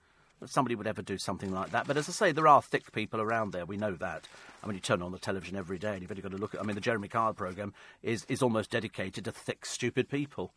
[0.46, 1.86] somebody would ever do something like that.
[1.86, 3.64] But as I say, there are thick people around there.
[3.64, 4.28] We know that.
[4.62, 6.54] I mean, you turn on the television every day, and you've only got to look
[6.54, 6.60] at.
[6.60, 10.52] I mean, the Jeremy Kyle program is is almost dedicated to thick, stupid people.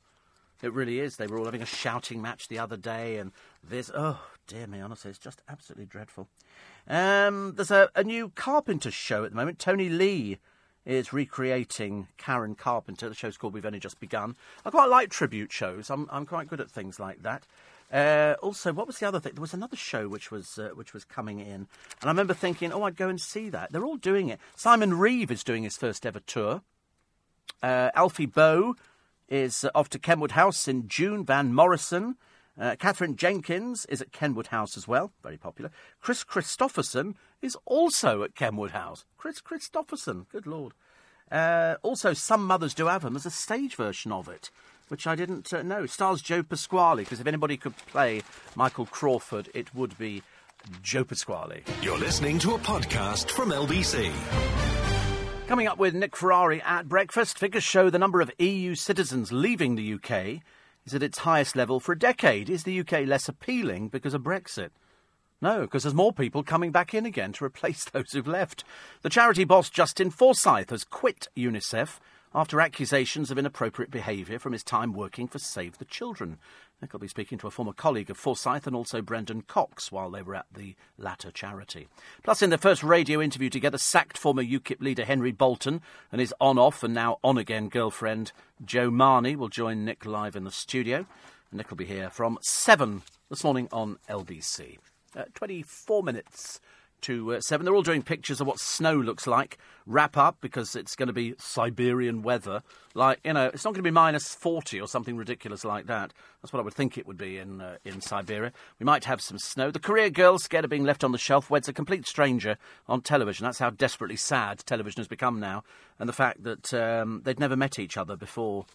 [0.61, 1.17] It really is.
[1.17, 3.31] They were all having a shouting match the other day, and
[3.63, 3.91] this.
[3.93, 6.27] Oh dear me, honestly, it's just absolutely dreadful.
[6.87, 9.59] Um, there's a, a new Carpenter show at the moment.
[9.59, 10.37] Tony Lee
[10.85, 13.09] is recreating Karen Carpenter.
[13.09, 14.35] The show's called We've Only Just Begun.
[14.63, 15.89] I quite like tribute shows.
[15.89, 17.45] I'm I'm quite good at things like that.
[17.91, 19.33] Uh, also, what was the other thing?
[19.35, 21.67] There was another show which was uh, which was coming in, and
[22.03, 24.39] I remember thinking, "Oh, I'd go and see that." They're all doing it.
[24.55, 26.61] Simon Reeve is doing his first ever tour.
[27.61, 28.75] Uh, Alfie Boe
[29.29, 31.23] is off to Kenwood House in June.
[31.25, 32.15] Van Morrison,
[32.59, 35.71] uh, Katherine Jenkins is at Kenwood House as well, very popular.
[36.01, 39.05] Kris Kristofferson is also at Kenwood House.
[39.17, 40.73] Kris Kristofferson, good lord.
[41.31, 43.13] Uh, also, Some Mothers Do Have Them.
[43.13, 44.51] There's a stage version of it
[44.87, 45.85] which I didn't uh, know.
[45.85, 48.21] Stars Joe Pasquale, because if anybody could play
[48.55, 50.23] Michael Crawford, it would be
[50.81, 51.63] Joe Pasquale.
[51.81, 54.11] You're listening to a podcast from LBC.
[55.47, 59.75] Coming up with Nick Ferrari at breakfast, figures show the number of EU citizens leaving
[59.75, 60.41] the UK
[60.85, 62.49] is at its highest level for a decade.
[62.49, 64.69] Is the UK less appealing because of Brexit?
[65.41, 68.63] No, because there's more people coming back in again to replace those who've left.
[69.01, 71.99] The charity boss Justin Forsyth has quit UNICEF
[72.35, 76.37] after accusations of inappropriate behaviour from his time working for Save the Children.
[76.81, 80.11] Nick will be speaking to a former colleague of Forsyth and also Brendan Cox while
[80.11, 81.87] they were at the latter charity.
[82.23, 85.79] Plus, in their first radio interview together, sacked former UKIP leader Henry Bolton
[86.11, 88.33] and his on off and now on again girlfriend
[88.65, 91.05] Jo Marney will join Nick live in the studio.
[91.53, 94.77] Nick will be here from 7 this morning on LBC.
[95.15, 96.59] Uh, 24 minutes
[97.05, 97.63] to uh, 7.
[97.65, 99.57] They're all doing pictures of what snow looks like.
[99.85, 102.63] Wrap up because it's going to be Siberian weather.
[102.93, 106.13] Like, you know, it's not going to be minus 40 or something ridiculous like that.
[106.41, 108.51] That's what I would think it would be in, uh, in Siberia.
[108.79, 109.71] We might have some snow.
[109.71, 112.57] The career girl, scared of being left on the shelf, weds a complete stranger
[112.87, 113.45] on television.
[113.45, 115.63] That's how desperately sad television has become now.
[115.99, 118.65] And the fact that um, they'd never met each other before.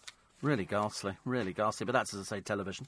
[0.41, 1.85] Really ghastly, really ghastly.
[1.85, 2.87] But that's, as I say, television.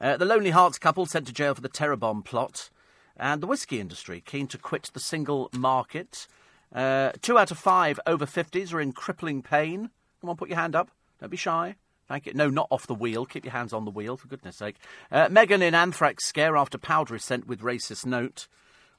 [0.00, 2.70] Uh, the Lonely Hearts couple sent to jail for the terror bomb plot.
[3.16, 6.26] And the whisky industry keen to quit the single market.
[6.74, 9.90] Uh, two out of five over 50s are in crippling pain.
[10.20, 10.90] Come on, put your hand up.
[11.20, 11.76] Don't be shy.
[12.08, 12.34] Thank you.
[12.34, 13.26] No, not off the wheel.
[13.26, 14.76] Keep your hands on the wheel, for goodness sake.
[15.10, 18.46] Uh, Meghan in anthrax scare after powder is sent with racist note.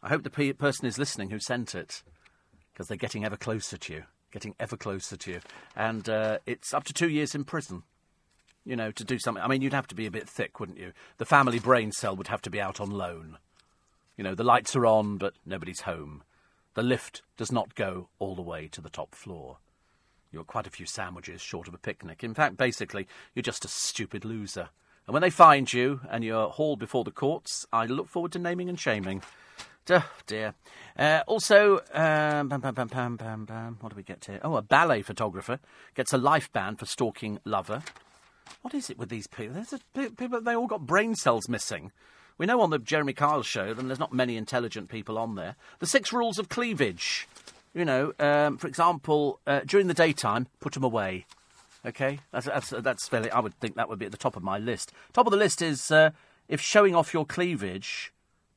[0.04, 2.04] I hope the pe- person is listening who sent it,
[2.74, 4.04] because they're getting ever closer to you.
[4.32, 5.40] Getting ever closer to you.
[5.76, 7.84] And uh, it's up to two years in prison
[8.68, 9.42] you know, to do something.
[9.42, 10.92] I mean, you'd have to be a bit thick, wouldn't you?
[11.20, 13.38] The family brain cell would have to be out on loan.
[14.18, 16.24] You know, the lights are on, but nobody's home.
[16.74, 19.58] The lift does not go all the way to the top floor.
[20.32, 22.24] You're quite a few sandwiches short of a picnic.
[22.24, 24.70] In fact, basically, you're just a stupid loser.
[25.06, 28.40] And when they find you and you're hauled before the courts, I look forward to
[28.40, 29.22] naming and shaming.
[29.90, 30.54] Oh, dear.
[31.00, 33.78] Uh, also, um, bam, bam, bam, bam, bam, bam.
[33.80, 34.42] what do we get here?
[34.44, 35.60] Oh, a ballet photographer
[35.96, 37.84] gets a life ban for stalking lover.
[38.62, 39.56] What is it with these people?
[39.56, 41.94] There's a, people they all got brain cells missing.
[42.38, 45.56] We know on the Jeremy Kyle show that there's not many intelligent people on there.
[45.80, 47.28] The six rules of cleavage.
[47.74, 51.26] You know, um, for example, uh, during the daytime, put them away.
[51.86, 53.30] Okay, that's, that's that's fairly.
[53.32, 54.92] I would think that would be at the top of my list.
[55.14, 56.10] Top of the list is uh,
[56.48, 58.12] if showing off your cleavage,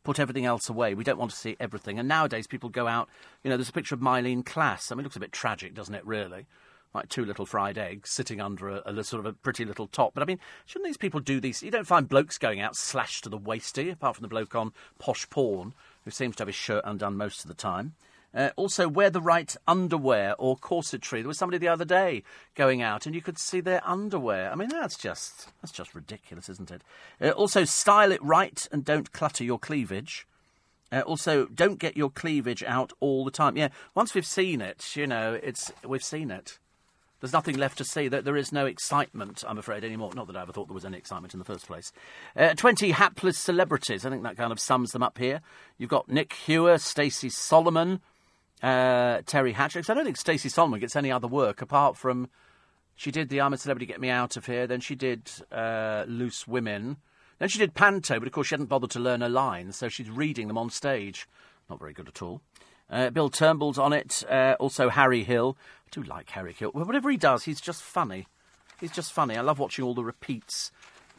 [0.04, 0.94] put everything else away.
[0.94, 1.98] We don't want to see everything.
[1.98, 3.08] And nowadays, people go out.
[3.44, 4.90] You know, there's a picture of Myleene Klass.
[4.90, 6.06] I mean, it looks a bit tragic, doesn't it?
[6.06, 6.46] Really,
[6.94, 10.12] like two little fried eggs sitting under a, a, sort of a pretty little top.
[10.14, 11.62] But I mean, shouldn't these people do these?
[11.62, 13.92] You don't find blokes going out slashed to the waisty.
[13.92, 17.42] Apart from the bloke on posh porn, who seems to have his shirt undone most
[17.42, 17.94] of the time.
[18.32, 21.20] Uh, also, wear the right underwear or corsetry.
[21.20, 22.22] There was somebody the other day
[22.54, 24.52] going out, and you could see their underwear.
[24.52, 26.82] I mean, that's just that's just ridiculous, isn't it?
[27.20, 30.28] Uh, also, style it right and don't clutter your cleavage.
[30.92, 33.56] Uh, also, don't get your cleavage out all the time.
[33.56, 36.58] Yeah, once we've seen it, you know, it's we've seen it.
[37.20, 38.08] There's nothing left to see.
[38.08, 40.10] There is no excitement, I'm afraid, anymore.
[40.14, 41.92] Not that I ever thought there was any excitement in the first place.
[42.34, 44.06] Uh, 20 hapless celebrities.
[44.06, 45.42] I think that kind of sums them up here.
[45.76, 48.00] You've got Nick Hewer, Stacey Solomon,
[48.62, 49.82] uh, Teri Hatcher.
[49.86, 52.28] I don't think Stacey Solomon gets any other work apart from
[53.00, 54.66] she did the I'm a Celebrity, Get Me Out of Here.
[54.66, 56.98] Then she did uh, Loose Women.
[57.38, 59.88] Then she did Panto, but of course she hadn't bothered to learn her lines, so
[59.88, 61.26] she's reading them on stage.
[61.70, 62.42] Not very good at all.
[62.90, 64.22] Uh, Bill Turnbull's on it.
[64.28, 65.56] Uh, also Harry Hill.
[65.90, 66.70] Do like Harry Hill.
[66.70, 68.26] Whatever he does, he's just funny.
[68.80, 69.36] He's just funny.
[69.36, 70.70] I love watching all the repeats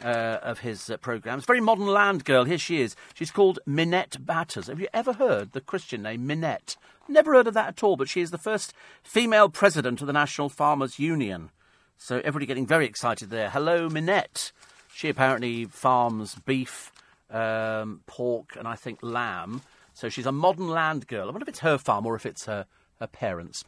[0.03, 1.45] uh, of his uh, programmes.
[1.45, 2.45] Very modern land girl.
[2.45, 2.95] Here she is.
[3.13, 4.67] She's called Minette Batters.
[4.67, 6.75] Have you ever heard the Christian name Minette?
[7.07, 8.73] Never heard of that at all, but she is the first
[9.03, 11.49] female president of the National Farmers Union.
[11.97, 13.49] So everybody getting very excited there.
[13.49, 14.51] Hello, Minette.
[14.93, 16.91] She apparently farms beef,
[17.29, 19.61] um, pork, and I think lamb.
[19.93, 21.27] So she's a modern land girl.
[21.27, 22.65] I wonder if it's her farm or if it's her,
[22.99, 23.65] her parents.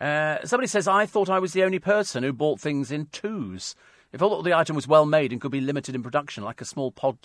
[0.00, 3.74] Uh, somebody says, I thought I was the only person who bought things in twos.
[4.12, 6.64] If all the item was well made and could be limited in production, like a
[6.64, 7.18] small pod,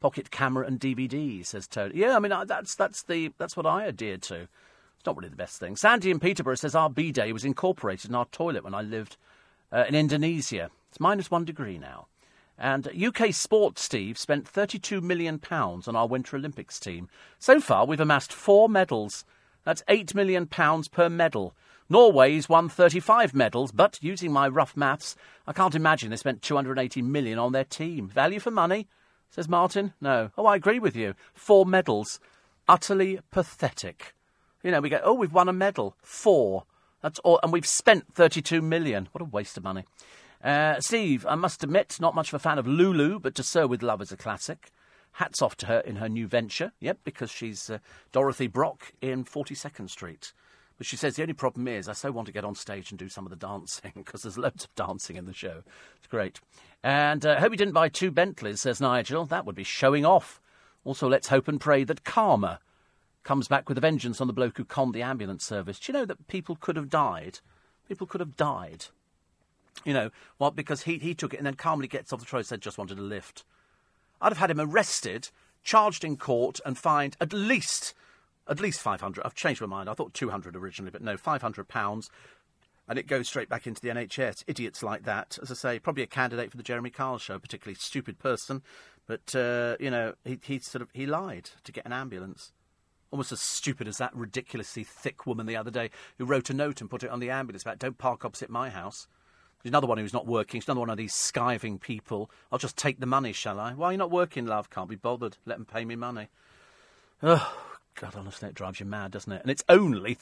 [0.00, 1.94] pocket camera and DVD, says Toad.
[1.94, 4.42] Yeah, I mean, that's, that's, the, that's what I adhered to.
[4.42, 5.76] It's not really the best thing.
[5.76, 9.16] Sandy in Peterborough says, our bidet was incorporated in our toilet when I lived
[9.72, 10.70] uh, in Indonesia.
[10.90, 12.06] It's minus one degree now.
[12.58, 17.08] And UK Sport, Steve, spent £32 million on our Winter Olympics team.
[17.38, 19.24] So far, we've amassed four medals.
[19.64, 21.54] That's £8 million per medal.
[21.90, 25.16] Norway's won 35 medals, but using my rough maths,
[25.46, 28.08] I can't imagine they spent 280 million on their team.
[28.08, 28.88] Value for money?
[29.30, 29.94] Says Martin.
[30.00, 30.30] No.
[30.36, 31.14] Oh, I agree with you.
[31.32, 32.20] Four medals.
[32.68, 34.14] Utterly pathetic.
[34.62, 35.96] You know, we go, oh, we've won a medal.
[36.02, 36.64] Four.
[37.02, 37.40] That's all.
[37.42, 39.08] And we've spent 32 million.
[39.12, 39.84] What a waste of money.
[40.42, 43.66] Uh, Steve, I must admit, not much of a fan of Lulu, but To Sir
[43.66, 44.70] with Love is a classic.
[45.12, 46.72] Hats off to her in her new venture.
[46.80, 47.78] Yep, because she's uh,
[48.12, 50.32] Dorothy Brock in 42nd Street.
[50.78, 52.98] But she says the only problem is I so want to get on stage and
[52.98, 55.64] do some of the dancing because there's loads of dancing in the show.
[55.96, 56.40] It's great.
[56.82, 59.26] And uh, hope you didn't buy two Bentleys, says Nigel.
[59.26, 60.40] That would be showing off.
[60.84, 62.60] Also, let's hope and pray that karma
[63.24, 65.80] comes back with a vengeance on the bloke who conned the ambulance service.
[65.80, 67.40] Do you know that people could have died?
[67.88, 68.86] People could have died.
[69.84, 72.46] You know, well, because he, he took it and then calmly gets off the and
[72.46, 73.44] said, just wanted a lift.
[74.20, 75.30] I'd have had him arrested,
[75.62, 77.94] charged in court, and fined at least
[78.48, 79.22] at least 500.
[79.24, 79.88] I've changed my mind.
[79.88, 82.10] I thought 200 originally, but no, 500 pounds.
[82.88, 84.44] And it goes straight back into the NHS.
[84.46, 87.74] Idiots like that, as I say, probably a candidate for the Jeremy Kyle show, particularly
[87.74, 88.62] stupid person.
[89.06, 92.52] But, uh, you know, he, he sort of, he lied to get an ambulance.
[93.10, 96.80] Almost as stupid as that ridiculously thick woman the other day who wrote a note
[96.80, 99.06] and put it on the ambulance about, don't park opposite my house.
[99.62, 100.60] There's another one who's not working.
[100.60, 102.30] She's another one of these skiving people.
[102.52, 103.72] I'll just take the money, shall I?
[103.72, 104.70] Why are you not working, love?
[104.70, 105.36] Can't be bothered.
[105.46, 106.28] Let them pay me money.
[107.22, 107.67] Oh,
[108.00, 109.42] God, honestly, it drives you mad, doesn't it?
[109.42, 110.18] And it's only.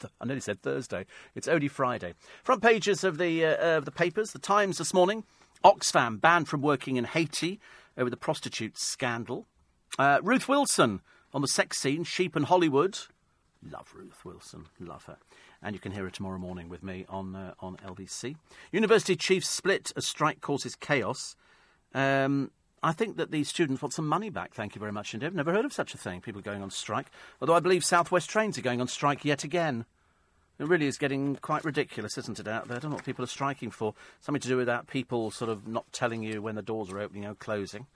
[0.00, 1.04] Th- I nearly said Thursday.
[1.34, 2.14] It's only Friday.
[2.42, 4.32] Front pages of the uh, of the papers.
[4.32, 5.24] The Times this morning.
[5.64, 7.60] Oxfam banned from working in Haiti
[7.96, 9.46] over the prostitute scandal.
[9.98, 11.00] Uh, Ruth Wilson
[11.32, 12.02] on the sex scene.
[12.04, 12.98] Sheep and Hollywood.
[13.70, 14.66] Love Ruth Wilson.
[14.80, 15.18] Love her.
[15.62, 18.36] And you can hear her tomorrow morning with me on uh, on LBC.
[18.72, 21.36] University chiefs split as strike causes chaos.
[21.94, 22.50] Um,
[22.82, 24.54] I think that these students want some money back.
[24.54, 25.26] Thank you very much indeed.
[25.26, 26.20] I've never heard of such a thing.
[26.20, 27.06] People going on strike.
[27.40, 29.84] Although I believe Southwest Trains are going on strike yet again.
[30.58, 32.76] It really is getting quite ridiculous, isn't it, out there?
[32.76, 33.94] I don't know what people are striking for.
[34.20, 36.98] Something to do with that people sort of not telling you when the doors are
[36.98, 37.86] opening or closing.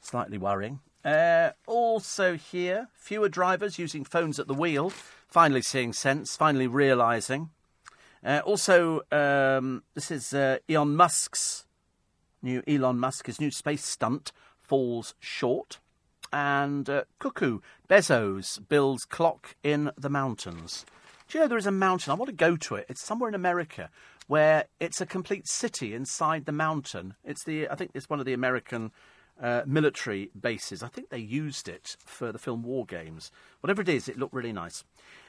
[0.00, 0.80] Slightly worrying.
[1.04, 4.90] Uh, also here, fewer drivers using phones at the wheel.
[5.28, 6.36] Finally seeing sense.
[6.36, 7.50] Finally realising.
[8.24, 11.65] Uh, also, um, this is uh, Elon Musk's
[12.46, 15.78] new Elon Musk's new space stunt falls short.
[16.32, 20.86] And uh, Cuckoo, Bezos builds clock in the mountains.
[21.28, 22.10] Do you know there is a mountain?
[22.10, 22.86] I want to go to it.
[22.88, 23.90] It's somewhere in America
[24.26, 27.14] where it's a complete city inside the mountain.
[27.24, 28.92] It's the I think it's one of the American
[29.40, 30.82] uh, military bases.
[30.82, 33.30] I think they used it for the film War Games.
[33.60, 34.84] Whatever it is, it looked really nice.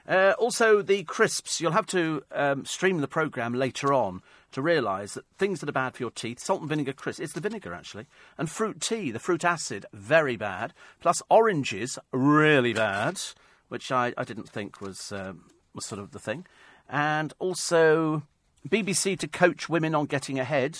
[0.07, 1.59] Uh, also, the crisps.
[1.59, 5.73] You'll have to um, stream the programme later on to realise that things that are
[5.73, 8.05] bad for your teeth, salt and vinegar crisp, it's the vinegar actually,
[8.37, 13.19] and fruit tea, the fruit acid, very bad, plus oranges, really bad,
[13.67, 16.45] which I, I didn't think was, um, was sort of the thing.
[16.89, 18.23] And also,
[18.67, 20.77] BBC to coach women on getting ahead.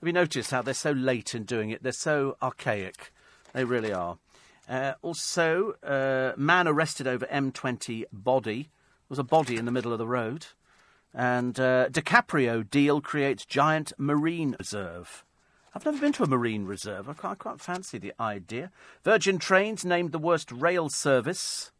[0.00, 1.82] Have you noticed how they're so late in doing it?
[1.82, 3.12] They're so archaic.
[3.52, 4.18] They really are.
[4.68, 8.62] Uh, also, uh, man arrested over M20 body.
[8.62, 10.46] There was a body in the middle of the road.
[11.14, 15.24] And uh, DiCaprio deal creates giant marine reserve.
[15.74, 17.08] I've never been to a marine reserve.
[17.08, 18.70] I quite fancy the idea.
[19.04, 21.72] Virgin Trains named the worst rail service.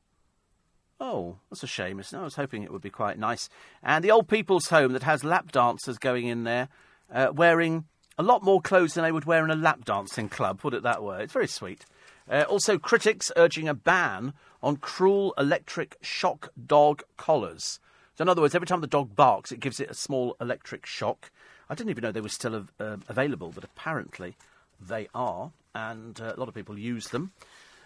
[1.00, 2.00] Oh, that's a shame.
[2.12, 3.48] I was hoping it would be quite nice.
[3.82, 6.68] And the old people's home that has lap dancers going in there,
[7.12, 7.84] uh, wearing
[8.18, 10.82] a lot more clothes than they would wear in a lap dancing club, put it
[10.82, 11.22] that way.
[11.22, 11.86] It's very sweet.
[12.28, 17.78] Uh, also, critics urging a ban on cruel electric shock dog collars.
[18.19, 20.85] So, in other words, every time the dog barks, it gives it a small electric
[20.85, 21.31] shock.
[21.70, 24.36] I didn't even know they were still av- uh, available, but apparently
[24.81, 27.31] they are, and uh, a lot of people use them.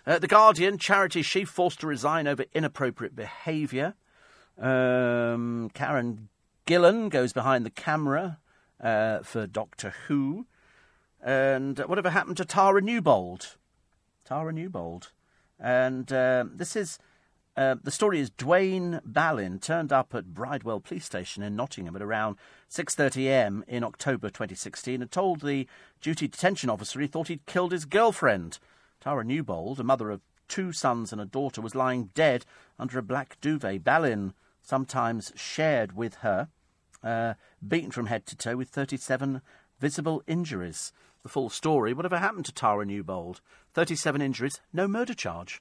[0.06, 3.92] Uh, the Guardian, charity chief forced to resign over inappropriate behaviour.
[4.58, 6.30] Um, Karen
[6.66, 8.38] Gillan goes behind the camera
[8.80, 10.46] uh, for Doctor Who.
[11.22, 13.56] And uh, whatever happened to Tara Newbold?
[14.24, 15.12] Tara Newbold.
[15.60, 16.98] And uh, this is
[17.56, 22.02] uh, the story is Dwayne Ballin turned up at Bridewell Police Station in Nottingham at
[22.02, 22.36] around
[22.70, 25.66] 6.30am in October 2016 and told the
[26.00, 28.58] duty detention officer he thought he'd killed his girlfriend.
[29.00, 32.46] Tara Newbold, a mother of two sons and a daughter, was lying dead
[32.78, 33.84] under a black duvet.
[33.84, 36.48] Ballin sometimes shared with her,
[37.04, 37.34] uh,
[37.66, 39.42] beaten from head to toe with 37
[39.78, 40.92] visible injuries.
[41.22, 43.42] The full story, whatever happened to Tara Newbold?
[43.74, 45.60] 37 injuries, no murder charge.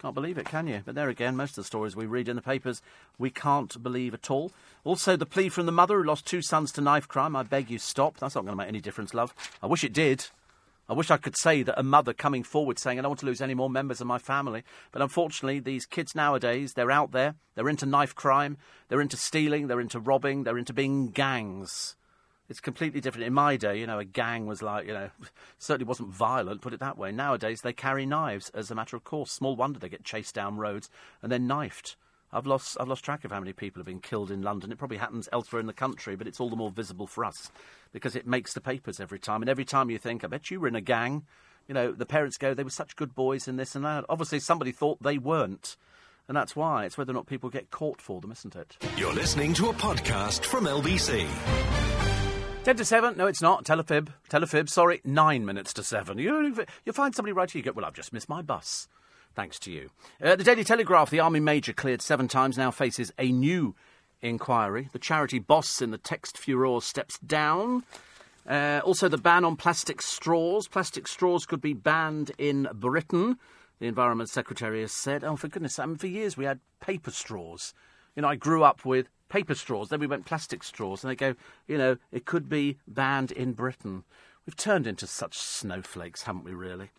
[0.00, 0.80] Can't believe it, can you?
[0.82, 2.80] But there again, most of the stories we read in the papers,
[3.18, 4.50] we can't believe at all.
[4.82, 7.36] Also, the plea from the mother who lost two sons to knife crime.
[7.36, 8.16] I beg you, stop.
[8.16, 9.34] That's not going to make any difference, love.
[9.62, 10.26] I wish it did.
[10.88, 13.26] I wish I could say that a mother coming forward saying, I don't want to
[13.26, 14.64] lose any more members of my family.
[14.90, 17.34] But unfortunately, these kids nowadays, they're out there.
[17.54, 18.56] They're into knife crime.
[18.88, 19.66] They're into stealing.
[19.66, 20.44] They're into robbing.
[20.44, 21.94] They're into being gangs.
[22.50, 23.28] It's completely different.
[23.28, 25.08] In my day, you know, a gang was like, you know,
[25.58, 27.12] certainly wasn't violent, put it that way.
[27.12, 29.30] Nowadays, they carry knives as a matter of course.
[29.30, 30.90] Small wonder they get chased down roads
[31.22, 31.94] and then knifed.
[32.32, 34.72] I've lost, I've lost track of how many people have been killed in London.
[34.72, 37.52] It probably happens elsewhere in the country, but it's all the more visible for us
[37.92, 39.42] because it makes the papers every time.
[39.42, 41.24] And every time you think, I bet you were in a gang,
[41.68, 44.04] you know, the parents go, they were such good boys in this and that.
[44.08, 45.76] Obviously, somebody thought they weren't.
[46.26, 46.84] And that's why.
[46.84, 48.76] It's whether or not people get caught for them, isn't it?
[48.96, 52.09] You're listening to a podcast from LBC.
[52.64, 53.16] 10 to 7.
[53.16, 53.64] No, it's not.
[53.64, 54.12] Telefib.
[54.28, 54.68] Telefib.
[54.68, 55.00] Sorry.
[55.02, 56.18] Nine minutes to 7.
[56.18, 56.54] You,
[56.84, 57.60] you'll find somebody right here.
[57.60, 58.86] You go, well, I've just missed my bus.
[59.34, 59.88] Thanks to you.
[60.22, 61.08] Uh, the Daily Telegraph.
[61.08, 63.74] The Army Major cleared seven times now faces a new
[64.20, 64.90] inquiry.
[64.92, 67.82] The charity boss in the text furore steps down.
[68.46, 70.68] Uh, also, the ban on plastic straws.
[70.68, 73.38] Plastic straws could be banned in Britain.
[73.78, 77.10] The Environment Secretary has said, oh, for goodness, I mean, for years we had paper
[77.10, 77.72] straws.
[78.14, 81.16] You know, I grew up with paper straws, then we went plastic straws, and they
[81.16, 81.34] go,
[81.66, 84.04] you know, it could be banned in Britain.
[84.44, 86.90] We've turned into such snowflakes, haven't we, really?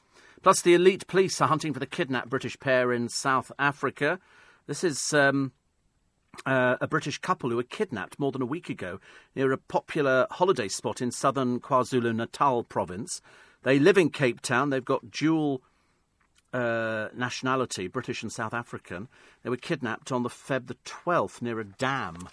[0.42, 4.20] Plus, the elite police are hunting for the kidnapped British pair in South Africa.
[4.66, 5.52] This is um,
[6.46, 9.00] uh, a British couple who were kidnapped more than a week ago
[9.36, 13.22] near a popular holiday spot in southern KwaZulu Natal province.
[13.64, 14.72] They live in Cape Town.
[14.72, 15.62] They've got dual
[16.54, 19.08] uh, nationality, British and South African.
[19.44, 22.28] They were kidnapped on the Feb the 12th near a dam.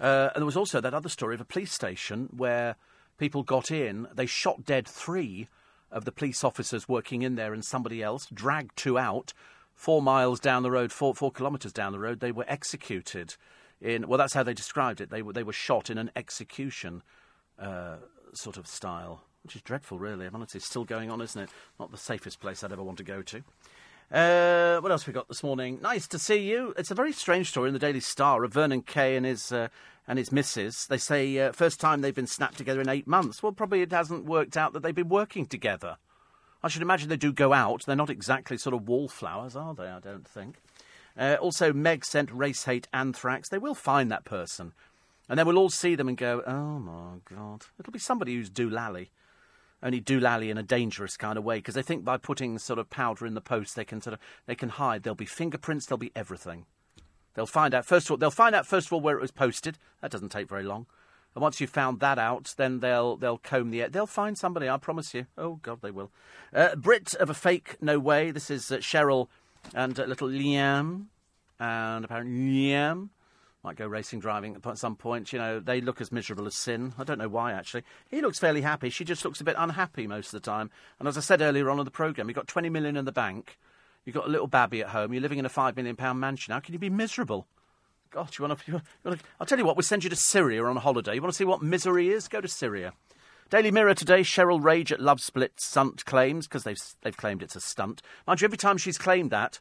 [0.00, 2.76] Uh, and there was also that other story of a police station where
[3.18, 5.48] people got in, they shot dead three
[5.90, 9.32] of the police officers working in there and somebody else, dragged two out.
[9.74, 13.36] Four miles down the road, four, four kilometres down the road, they were executed.
[13.80, 15.08] In well, that's how they described it.
[15.08, 17.02] They were they were shot in an execution
[17.58, 17.96] uh,
[18.34, 20.26] sort of style which is dreadful, really.
[20.26, 21.50] I mean, it's still going on, isn't it?
[21.78, 23.42] Not the safest place I'd ever want to go to.
[24.12, 25.78] Uh, what else we got this morning?
[25.80, 26.74] Nice to see you.
[26.76, 29.68] It's a very strange story in the Daily Star of Vernon Kay and his uh,
[30.08, 30.86] and his missus.
[30.86, 33.40] They say uh, first time they've been snapped together in eight months.
[33.40, 35.96] Well, probably it hasn't worked out that they've been working together.
[36.62, 37.86] I should imagine they do go out.
[37.86, 39.86] They're not exactly sort of wallflowers, are they?
[39.86, 40.56] I don't think.
[41.16, 43.48] Uh, also, Meg sent race hate anthrax.
[43.48, 44.72] They will find that person.
[45.28, 47.66] And then we'll all see them and go, oh my God.
[47.78, 49.08] It'll be somebody who's doolally
[49.82, 52.90] only doolally in a dangerous kind of way because they think by putting sort of
[52.90, 55.02] powder in the post they can sort of they can hide.
[55.02, 55.86] There'll be fingerprints.
[55.86, 56.66] There'll be everything.
[57.34, 58.16] They'll find out first of all.
[58.16, 59.78] They'll find out first of all where it was posted.
[60.00, 60.86] That doesn't take very long.
[61.34, 64.68] And once you've found that out, then they'll they'll comb the they'll find somebody.
[64.68, 65.26] I promise you.
[65.38, 66.10] Oh God, they will.
[66.52, 68.30] Uh, Brit of a fake, no way.
[68.30, 69.28] This is uh, Cheryl
[69.74, 71.06] and uh, little Liam,
[71.58, 73.10] and apparently Liam
[73.62, 75.32] might go racing driving at some point.
[75.32, 76.94] You know, they look as miserable as sin.
[76.98, 77.82] I don't know why, actually.
[78.08, 78.90] He looks fairly happy.
[78.90, 80.70] She just looks a bit unhappy most of the time.
[80.98, 83.12] And as I said earlier on in the programme, you've got 20 million in the
[83.12, 83.58] bank.
[84.04, 85.12] You've got a little babby at home.
[85.12, 86.52] You're living in a £5 million mansion.
[86.52, 87.46] How can you be miserable?
[88.10, 88.82] God, you want to.
[89.38, 91.14] I'll tell you what, we'll send you to Syria on a holiday.
[91.14, 92.28] You want to see what misery is?
[92.28, 92.92] Go to Syria.
[93.50, 97.56] Daily Mirror today, Cheryl rage at Love Split stunt claims, because they've, they've claimed it's
[97.56, 98.00] a stunt.
[98.26, 99.60] Mind you, every time she's claimed that,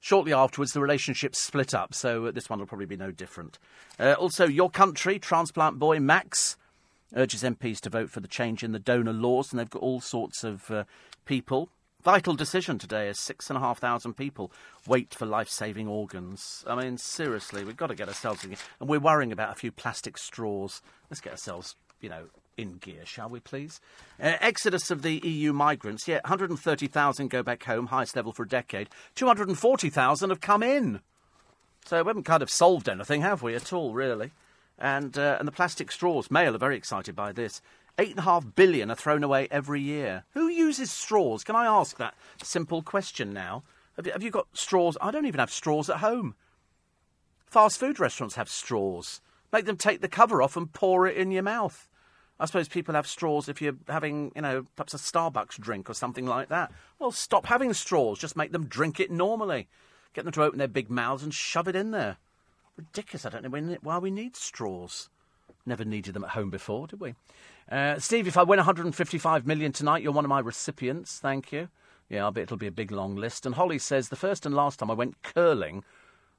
[0.00, 3.58] Shortly afterwards, the relationship split up, so uh, this one will probably be no different.
[3.98, 6.56] Uh, also, your country, transplant boy Max
[7.14, 10.00] urges MPs to vote for the change in the donor laws, and they've got all
[10.00, 10.84] sorts of uh,
[11.24, 11.68] people.
[12.04, 14.52] Vital decision today as six and a half thousand people
[14.86, 16.64] wait for life saving organs.
[16.66, 18.54] I mean, seriously, we've got to get ourselves in.
[18.78, 20.80] And we're worrying about a few plastic straws.
[21.10, 22.26] Let's get ourselves, you know,
[22.58, 23.80] in gear, shall we please?
[24.20, 26.08] Uh, exodus of the EU migrants.
[26.08, 28.88] Yeah, 130,000 go back home, highest level for a decade.
[29.14, 31.00] 240,000 have come in.
[31.86, 34.32] So we haven't kind of solved anything, have we, at all, really?
[34.78, 36.30] And, uh, and the plastic straws.
[36.30, 37.62] Mail are very excited by this.
[37.98, 40.24] Eight and a half billion are thrown away every year.
[40.34, 41.44] Who uses straws?
[41.44, 43.62] Can I ask that simple question now?
[43.96, 44.96] Have you, have you got straws?
[45.00, 46.34] I don't even have straws at home.
[47.46, 49.20] Fast food restaurants have straws.
[49.52, 51.87] Make them take the cover off and pour it in your mouth.
[52.40, 55.94] I suppose people have straws if you're having, you know, perhaps a Starbucks drink or
[55.94, 56.70] something like that.
[56.98, 58.18] Well, stop having straws.
[58.18, 59.66] Just make them drink it normally.
[60.14, 62.16] Get them to open their big mouths and shove it in there.
[62.76, 63.26] Ridiculous.
[63.26, 65.08] I don't know why we need straws.
[65.66, 67.14] Never needed them at home before, did we?
[67.70, 71.18] Uh, Steve, if I win 155 million tonight, you're one of my recipients.
[71.18, 71.68] Thank you.
[72.08, 73.44] Yeah, I bet it'll be a big long list.
[73.44, 75.84] And Holly says the first and last time I went curling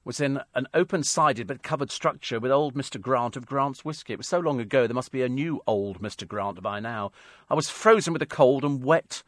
[0.09, 2.99] was in an open sided but covered structure with old Mr.
[2.99, 4.13] Grant of Grant's Whisky.
[4.13, 6.27] It was so long ago, there must be a new old Mr.
[6.27, 7.11] Grant by now.
[7.47, 9.21] I was frozen with a cold and wet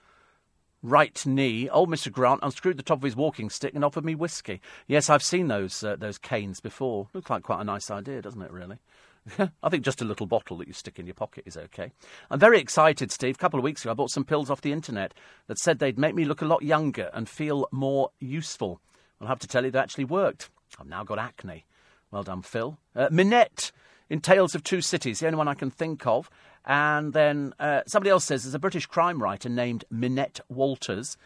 [0.81, 1.69] right knee.
[1.69, 2.11] Old Mr.
[2.11, 4.59] Grant unscrewed the top of his walking stick and offered me whisky.
[4.87, 7.09] Yes, I've seen those, uh, those canes before.
[7.13, 8.77] Looks like quite a nice idea, doesn't it, really?
[9.61, 11.91] I think just a little bottle that you stick in your pocket is okay.
[12.31, 13.35] I'm very excited, Steve.
[13.35, 15.13] A couple of weeks ago, I bought some pills off the internet
[15.45, 18.81] that said they'd make me look a lot younger and feel more useful.
[19.21, 20.49] I'll have to tell you, they actually worked.
[20.79, 21.65] I've now got acne.
[22.11, 22.77] Well done, Phil.
[22.95, 23.71] Uh, Minette
[24.09, 26.29] in Tales of Two Cities, the only one I can think of.
[26.65, 31.17] And then uh, somebody else says there's a British crime writer named Minette Walters.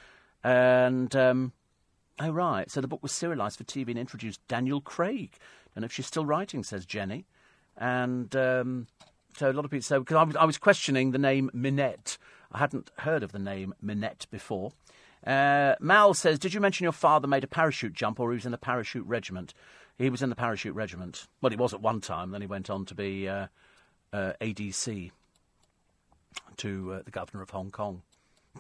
[0.44, 1.52] And, um,
[2.20, 2.70] oh, right.
[2.70, 5.38] So the book was serialised for TV and introduced Daniel Craig.
[5.76, 7.26] Know if she's still writing, says Jenny.
[7.78, 8.88] And um,
[9.38, 12.18] so a lot of people, so because I I was questioning the name Minette.
[12.52, 14.72] I hadn't heard of the name Minette before.
[15.26, 18.46] Uh, Mal says, Did you mention your father made a parachute jump or he was
[18.46, 19.54] in the parachute regiment?
[19.98, 21.28] He was in the parachute regiment.
[21.42, 23.48] Well, he was at one time, then he went on to be uh,
[24.12, 25.12] uh, ADC
[26.58, 28.02] to uh, the governor of Hong Kong.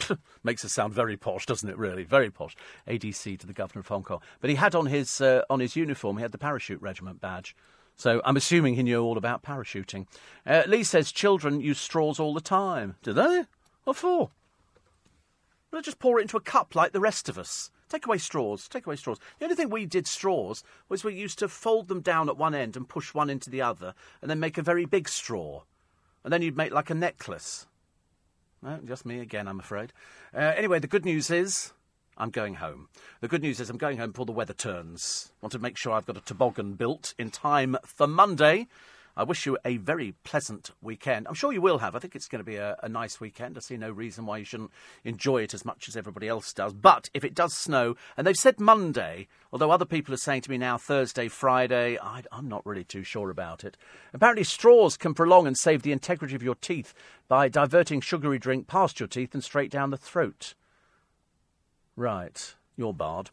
[0.43, 1.77] Makes us sound very posh, doesn't it?
[1.77, 2.55] Really, very posh.
[2.87, 4.21] ADC to the governor of Hong Kong.
[4.41, 7.55] But he had on his uh, on his uniform, he had the parachute regiment badge.
[7.97, 10.05] So I'm assuming he knew all about parachuting.
[10.45, 12.95] Uh, Lee says children use straws all the time.
[13.03, 13.45] Do they?
[13.85, 14.31] What for?
[15.75, 17.69] Well, just pour it into a cup like the rest of us.
[17.89, 18.69] Take away straws.
[18.69, 19.19] Take away straws.
[19.39, 22.55] The only thing we did straws was we used to fold them down at one
[22.55, 25.63] end and push one into the other, and then make a very big straw,
[26.23, 27.67] and then you'd make like a necklace.
[28.85, 29.91] Just me again, I'm afraid.
[30.33, 31.73] Uh, anyway, the good news is
[32.17, 32.87] I'm going home.
[33.19, 35.33] The good news is I'm going home before the weather turns.
[35.41, 38.67] Want to make sure I've got a toboggan built in time for Monday.
[39.17, 41.27] I wish you a very pleasant weekend.
[41.27, 41.95] I'm sure you will have.
[41.95, 43.55] I think it's going to be a, a, nice weekend.
[43.55, 44.71] I see no reason why you shouldn't
[45.05, 46.73] enjoy it as much as everybody else does.
[46.73, 50.51] But if it does snow, and they've said Monday, although other people are saying to
[50.51, 53.77] me now Thursday, Friday, I, I'm not really too sure about it.
[54.13, 56.93] Apparently, straws can prolong and save the integrity of your teeth
[57.29, 60.55] by diverting sugary drink past your teeth and straight down the throat.
[61.95, 63.29] Right, you're barred.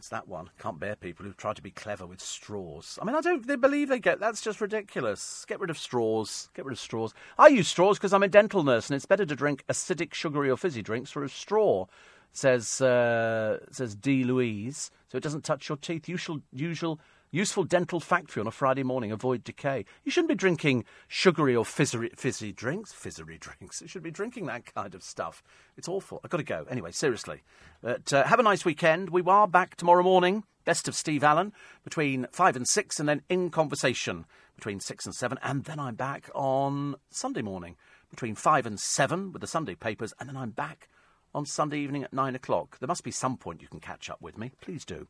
[0.00, 0.48] That's that one.
[0.58, 2.98] Can't bear people who try to be clever with straws.
[3.02, 5.44] I mean, I don't they believe they get that's just ridiculous.
[5.46, 6.48] Get rid of straws.
[6.54, 7.12] Get rid of straws.
[7.36, 10.48] I use straws because I'm a dental nurse, and it's better to drink acidic, sugary,
[10.48, 11.84] or fizzy drinks through a straw.
[12.32, 14.24] Says uh, says D.
[14.24, 16.08] Louise, so it doesn't touch your teeth.
[16.08, 16.98] Usual, usual
[17.32, 19.84] Useful dental factory on a Friday morning avoid decay.
[20.02, 22.92] You shouldn't be drinking sugary or fizzy, fizzy drinks.
[22.92, 23.80] Fizzy drinks.
[23.80, 25.40] You should be drinking that kind of stuff.
[25.76, 26.20] It's awful.
[26.24, 26.66] I've got to go.
[26.68, 27.42] Anyway, seriously.
[27.82, 29.10] But uh, have a nice weekend.
[29.10, 30.42] We are back tomorrow morning.
[30.64, 31.52] Best of Steve Allen
[31.84, 34.26] between 5 and 6, and then in conversation
[34.56, 35.38] between 6 and 7.
[35.40, 37.76] And then I'm back on Sunday morning
[38.10, 40.88] between 5 and 7 with the Sunday papers, and then I'm back
[41.34, 42.78] on Sunday evening at nine o'clock.
[42.78, 44.52] There must be some point you can catch up with me.
[44.60, 45.06] Please do.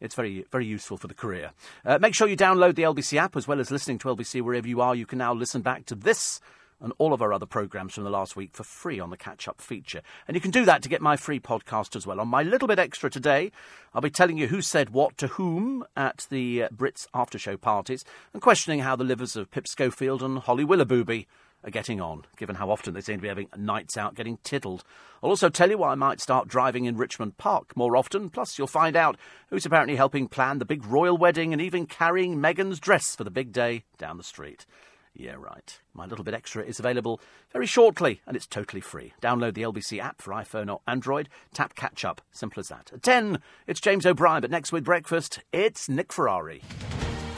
[0.00, 1.52] It's very, very useful for the career.
[1.84, 4.68] Uh, make sure you download the LBC app as well as listening to LBC wherever
[4.68, 4.94] you are.
[4.94, 6.40] You can now listen back to this
[6.82, 9.46] and all of our other programmes from the last week for free on the catch
[9.46, 10.02] up feature.
[10.26, 12.20] And you can do that to get my free podcast as well.
[12.20, 13.52] On my little bit extra today,
[13.94, 17.56] I'll be telling you who said what to whom at the uh, Brits after show
[17.56, 21.28] parties and questioning how the livers of Pip Schofield and Holly Willoughby
[21.64, 24.84] are getting on, given how often they seem to be having nights out getting tiddled.
[25.22, 28.58] I'll also tell you why I might start driving in Richmond Park more often, plus
[28.58, 29.16] you'll find out
[29.50, 33.30] who's apparently helping plan the big royal wedding and even carrying Meghan's dress for the
[33.30, 34.66] big day down the street.
[35.14, 35.78] Yeah, right.
[35.92, 37.20] My little bit extra is available
[37.52, 39.12] very shortly, and it's totally free.
[39.20, 41.28] Download the LBC app for iPhone or Android.
[41.52, 42.22] Tap catch up.
[42.32, 42.90] Simple as that.
[42.94, 46.62] At 10, it's James O'Brien, but next with breakfast, it's Nick Ferrari.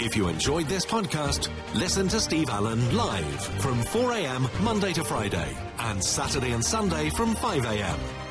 [0.00, 5.56] If you enjoyed this podcast, listen to Steve Allen live from 4am Monday to Friday
[5.78, 8.23] and Saturday and Sunday from 5am.